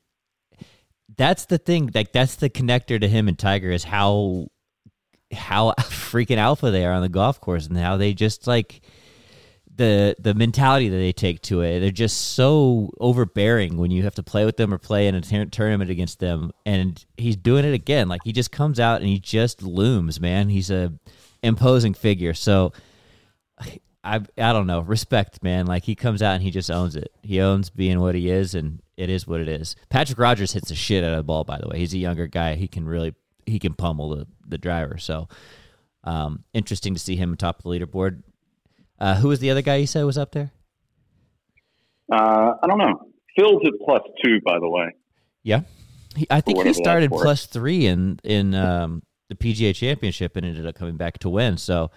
that's 1.17 1.47
the 1.47 1.59
thing. 1.59 1.91
Like 1.95 2.13
that's 2.13 2.37
the 2.37 2.51
connector 2.51 3.01
to 3.01 3.09
him 3.09 3.29
and 3.29 3.39
Tiger 3.39 3.71
is 3.71 3.85
how 3.85 4.49
how 5.33 5.73
freaking 5.81 6.37
alpha 6.37 6.71
they 6.71 6.85
are 6.85 6.93
on 6.93 7.03
the 7.03 7.09
golf 7.09 7.41
course, 7.41 7.67
and 7.67 7.79
how 7.79 7.97
they 7.97 8.13
just 8.13 8.47
like 8.47 8.83
the 9.75 10.15
the 10.19 10.35
mentality 10.35 10.89
that 10.89 10.97
they 10.97 11.13
take 11.13 11.41
to 11.43 11.63
it. 11.63 11.81
They're 11.81 11.91
just 11.91 12.35
so 12.35 12.91
overbearing 13.01 13.77
when 13.77 13.91
you 13.91 14.03
have 14.03 14.15
to 14.17 14.23
play 14.23 14.45
with 14.45 14.57
them 14.57 14.73
or 14.73 14.79
play 14.79 15.09
in 15.09 15.15
a 15.15 15.47
tournament 15.47 15.91
against 15.91 16.21
them. 16.21 16.53
And 16.67 17.05
he's 17.17 17.37
doing 17.37 17.65
it 17.65 17.75
again. 17.75 18.09
Like 18.09 18.21
he 18.25 18.33
just 18.33 18.53
comes 18.53 18.79
out 18.79 19.01
and 19.01 19.09
he 19.09 19.19
just 19.19 19.63
looms, 19.63 20.21
man. 20.21 20.49
He's 20.49 20.71
a 20.71 20.93
imposing 21.43 21.95
figure. 21.95 22.35
So 22.35 22.73
I 24.05 24.21
I 24.37 24.53
don't 24.53 24.67
know, 24.67 24.81
respect, 24.81 25.43
man. 25.43 25.67
Like 25.67 25.85
he 25.85 25.95
comes 25.95 26.23
out 26.23 26.35
and 26.35 26.43
he 26.43 26.51
just 26.51 26.71
owns 26.71 26.97
it. 26.97 27.13
He 27.23 27.41
owns 27.41 27.71
being 27.71 28.01
what 28.01 28.15
he 28.15 28.31
is, 28.31 28.55
and 28.55 28.83
it 28.97 29.09
is 29.09 29.27
what 29.27 29.41
it 29.41 29.49
is. 29.49 29.77
Patrick 29.91 30.19
Rodgers 30.19 30.53
hits 30.53 30.69
the 30.69 30.75
shit 30.75 31.05
out 31.05 31.13
of 31.13 31.19
the 31.19 31.23
ball. 31.23 31.45
By 31.45 31.59
the 31.59 31.69
way, 31.69 31.79
he's 31.79 31.95
a 31.95 31.99
younger 31.99 32.27
guy. 32.27 32.57
He 32.57 32.69
can 32.69 32.87
really 32.87 33.15
he 33.47 33.59
can 33.59 33.75
pummel 33.75 34.11
the 34.11 34.27
the 34.47 34.59
driver. 34.59 34.99
So 34.99 35.29
um, 36.05 36.45
interesting 36.53 36.95
to 36.95 37.01
see 37.01 37.17
him 37.17 37.33
atop 37.33 37.63
the 37.63 37.69
leaderboard. 37.69 38.23
Uh, 38.99 39.17
who 39.17 39.29
was 39.29 39.41
the 39.41 39.51
other 39.51 39.63
guy 39.63 39.77
you 39.77 39.87
said 39.87 40.05
was 40.05 40.17
up 40.19 40.33
there? 40.33 40.53
uh, 42.13 42.53
I 42.63 42.67
don't 42.67 42.79
know. 42.79 43.07
Phil's 43.37 43.63
at 43.67 43.73
plus 43.85 44.03
two, 44.25 44.41
by 44.45 44.59
the 44.59 44.69
way. 44.69 44.95
Yeah, 45.43 45.63
he, 46.15 46.27
I 46.31 46.41
think 46.41 46.63
he 46.63 46.73
started 46.75 47.11
plus 47.11 47.47
three 47.47 47.87
in 47.87 48.21
in 48.23 48.55
um, 48.55 49.03
the 49.29 49.35
PGA 49.35 49.75
Championship 49.75 50.37
and 50.37 50.45
ended 50.47 50.67
up 50.67 50.75
coming 50.75 50.97
back 50.97 51.19
to 51.21 51.29
win. 51.31 51.57
So 51.57 51.91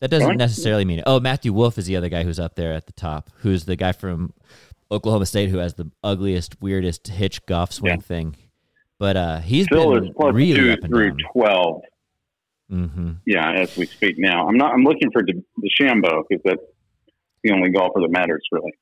that 0.00 0.10
doesn't 0.10 0.26
Really? 0.28 0.36
necessarily 0.38 0.84
mean. 0.84 1.02
Oh, 1.06 1.18
Matthew 1.20 1.52
Wolff 1.52 1.78
is 1.78 1.86
the 1.86 1.96
other 1.96 2.08
guy 2.10 2.22
who's 2.22 2.38
up 2.38 2.54
there 2.54 2.74
at 2.74 2.86
the 2.86 2.92
top. 2.92 3.30
Who's 3.38 3.64
the 3.64 3.76
guy 3.76 3.92
from 3.92 4.34
Oklahoma 4.90 5.26
State 5.26 5.48
who 5.48 5.58
has 5.58 5.74
the 5.74 5.90
ugliest, 6.04 6.60
weirdest 6.60 7.08
hitch 7.08 7.44
golf 7.46 7.72
swing 7.72 7.94
Yeah. 7.94 8.00
thing. 8.00 8.36
But 8.98 9.16
uh, 9.16 9.38
he's 9.40 9.66
Phil 9.68 9.94
been 9.94 10.04
is 10.04 10.10
plus 10.14 10.34
really 10.34 10.76
two 10.76 10.86
through 10.86 11.08
down. 11.10 11.18
12. 11.32 11.82
Hmm 12.68 13.12
Yeah, 13.26 13.52
as 13.52 13.76
we 13.76 13.86
speak 13.86 14.16
now. 14.18 14.48
I'm 14.48 14.56
not. 14.56 14.72
I'm 14.72 14.82
looking 14.84 15.10
for 15.12 15.22
the 15.22 15.34
DeChambeau 15.62 16.24
because 16.28 16.42
that's 16.44 16.62
the 17.44 17.52
only 17.52 17.70
golfer 17.70 18.00
that 18.00 18.10
matters 18.10 18.42
really. 18.50 18.72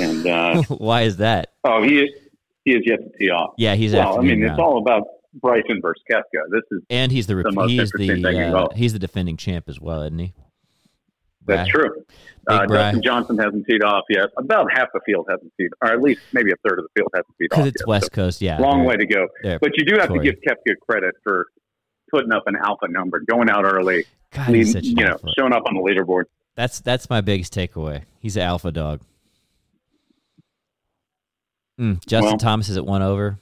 And 0.00 0.26
uh, 0.26 0.62
Why 0.78 1.02
is 1.02 1.16
that? 1.18 1.52
oh, 1.64 1.82
he 1.82 2.00
is. 2.02 2.10
He 2.64 2.72
is 2.72 2.82
yet 2.84 2.98
to 3.00 3.18
tee 3.18 3.30
off. 3.30 3.54
Yeah, 3.58 3.74
he's 3.74 3.92
well, 3.94 4.18
I 4.18 4.22
mean, 4.22 4.42
it's 4.42 4.58
all 4.58 4.78
about 4.78 5.04
Bryson 5.34 5.80
versus 5.80 6.02
Koepka. 6.10 6.22
This 6.50 6.62
is 6.72 6.82
and 6.90 7.12
he's 7.12 7.26
the, 7.28 7.36
rep- 7.36 7.46
most 7.52 7.70
he's 7.70 7.80
interesting 7.80 8.22
the 8.22 8.28
thing 8.28 8.36
in 8.38 8.48
uh, 8.48 8.52
golf. 8.52 8.74
he's 8.74 8.92
the 8.92 8.98
defending 8.98 9.36
champ 9.36 9.68
as 9.68 9.80
well, 9.80 10.02
isn't 10.02 10.18
he? 10.18 10.34
that's 11.46 11.70
Bry. 11.70 11.80
true. 11.82 12.04
Uh, 12.48 12.66
Bry. 12.66 12.76
Dustin 12.76 13.02
Johnson 13.02 13.38
hasn't 13.38 13.66
teed 13.66 13.82
off 13.84 14.02
yet. 14.10 14.30
About 14.36 14.66
half 14.72 14.88
the 14.94 15.00
field 15.06 15.26
hasn't 15.30 15.52
teed, 15.60 15.70
or 15.80 15.92
at 15.92 16.00
least 16.02 16.20
maybe 16.32 16.50
a 16.50 16.56
third 16.68 16.78
of 16.80 16.86
the 16.86 17.00
field 17.00 17.10
hasn't 17.14 17.34
teed 17.40 17.46
off 17.52 17.56
Because 17.58 17.66
it's 17.68 17.82
yet. 17.82 17.88
West 17.88 18.04
So, 18.06 18.10
Coast, 18.10 18.42
yeah. 18.42 18.58
long 18.58 18.84
way 18.84 18.96
to 18.96 19.06
go. 19.06 19.28
But 19.60 19.76
you 19.76 19.84
do 19.84 19.96
have 20.00 20.12
to 20.12 20.18
give 20.18 20.34
Koepka 20.46 20.74
credit 20.88 21.14
for 21.22 21.46
putting 22.10 22.32
up 22.32 22.44
an 22.46 22.56
alpha 22.56 22.88
number, 22.88 23.20
going 23.20 23.48
out 23.50 23.64
early, 23.64 24.04
God, 24.32 24.46
he's 24.54 24.68
leading- 24.68 24.72
such 24.72 24.84
an 24.92 24.98
you 24.98 25.04
know, 25.04 25.12
alpha. 25.12 25.28
showing 25.38 25.52
up 25.52 25.64
on 25.66 25.74
the 25.74 25.80
leaderboard. 25.80 26.24
That's 26.56 26.80
that's 26.80 27.10
my 27.10 27.20
biggest 27.20 27.54
takeaway. 27.54 28.02
He's 28.20 28.36
an 28.36 28.42
alpha 28.42 28.72
dog. 28.72 29.00
Mm, 31.80 32.04
Justin 32.06 32.30
Well- 32.32 32.38
Thomas 32.38 32.68
is 32.68 32.76
at 32.76 32.86
one 32.86 33.02
over. 33.02 33.38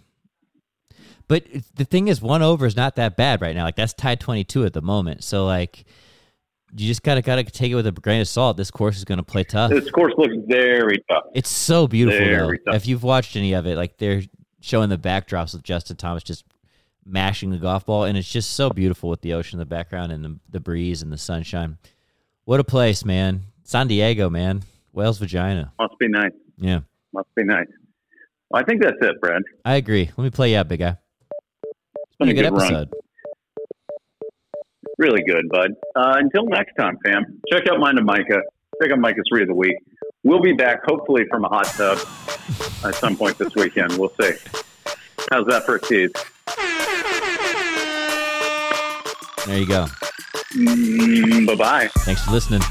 But 1.27 1.45
the 1.77 1.85
thing 1.87 2.09
is, 2.09 2.21
one 2.21 2.43
over 2.43 2.67
is 2.67 2.77
not 2.77 2.97
that 2.97 3.17
bad 3.17 3.41
right 3.41 3.55
now. 3.57 3.65
Like 3.65 3.77
that's 3.77 3.95
tied 3.95 4.21
twenty 4.21 4.45
two 4.45 4.65
at 4.67 4.75
the 4.75 4.83
moment. 4.83 5.25
So 5.25 5.47
like, 5.47 5.85
you 6.77 6.87
just 6.87 7.03
gotta 7.03 7.23
gotta 7.23 7.45
take 7.45 7.71
it 7.71 7.75
with 7.77 7.87
a 7.87 7.93
grain 7.93 8.21
of 8.21 8.29
salt. 8.29 8.59
This 8.59 8.71
course 8.71 8.99
is 8.99 9.05
gonna 9.05 9.23
play 9.23 9.43
tough. 9.45 9.71
This 9.71 9.91
course 9.91 10.12
looks 10.19 10.35
very 10.47 10.99
tough. 11.09 11.25
It's 11.35 11.49
so 11.49 11.87
beautiful 11.87 12.19
Very 12.19 12.61
though. 12.67 12.73
tough. 12.73 12.83
If 12.83 12.87
you've 12.89 13.03
watched 13.05 13.37
any 13.37 13.55
of 13.55 13.67
it, 13.67 13.77
like 13.77 13.97
they're 13.97 14.23
showing 14.61 14.91
the 14.91 14.99
backdrops 14.99 15.55
with 15.55 15.62
Justin 15.62 15.97
Thomas 15.97 16.23
just 16.23 16.45
mashing 17.07 17.51
the 17.51 17.59
golf 17.59 17.87
ball, 17.87 18.05
and 18.05 18.17
it's 18.17 18.31
just 18.31 18.51
so 18.53 18.71
beautiful 18.71 19.11
with 19.11 19.21
the 19.21 19.35
ocean 19.35 19.57
in 19.57 19.61
the 19.61 19.67
background 19.67 20.13
and 20.13 20.25
the, 20.25 20.39
the 20.51 20.61
breeze 20.61 21.03
and 21.03 21.13
the 21.13 21.19
sunshine. 21.19 21.79
What 22.45 22.61
a 22.61 22.65
place, 22.65 23.05
man! 23.05 23.43
San 23.63 23.89
Diego, 23.89 24.29
man. 24.29 24.63
Whale's 24.93 25.19
vagina. 25.19 25.73
Must 25.79 25.99
be 25.99 26.09
nice. 26.09 26.33
Yeah. 26.57 26.81
Must 27.13 27.35
be 27.35 27.45
nice. 27.45 27.67
Well, 28.51 28.63
I 28.63 28.65
think 28.65 28.83
that's 28.83 28.97
it, 29.01 29.21
Brad. 29.21 29.43
I 29.65 29.77
agree. 29.77 30.11
Let 30.17 30.25
me 30.25 30.31
play 30.31 30.53
you 30.53 30.59
out, 30.59 30.69
big 30.69 30.81
guy. 30.81 30.97
It's 31.65 32.17
been, 32.19 32.29
a 32.29 32.35
good, 32.35 32.53
run. 32.53 32.63
episode. 32.63 32.93
Really 34.99 35.23
good, 35.27 35.49
bud. 35.49 35.71
Uh, 35.97 36.15
until 36.19 36.45
next 36.47 36.75
time, 36.79 36.97
fam. 37.05 37.41
Check 37.53 37.65
out 37.71 37.81
Mind 37.81 37.99
of 37.99 38.05
Micah. 38.05 38.43
Check 38.81 38.93
out 38.93 38.99
Micah's 38.99 39.25
Three 39.29 39.43
of 39.43 39.49
the 39.49 39.55
Week. 39.55 39.77
We'll 40.23 40.41
be 40.41 40.53
back, 40.53 40.81
hopefully, 40.87 41.25
from 41.29 41.45
a 41.45 41.49
hot 41.49 41.67
tub 41.67 41.99
at 42.85 42.95
some 42.95 43.17
point 43.17 43.37
this 43.39 43.55
weekend. 43.55 43.99
We'll 43.99 44.13
see. 44.21 44.33
How's 45.31 45.47
that 45.47 45.65
for 45.67 45.77
a 45.77 45.81
tease? 45.81 46.13
There 49.47 49.59
you 49.59 49.66
go. 49.66 49.86
Mm, 50.55 51.47
bye 51.47 51.55
bye. 51.55 51.88
Thanks 51.99 52.24
for 52.24 52.30
listening. 52.30 52.62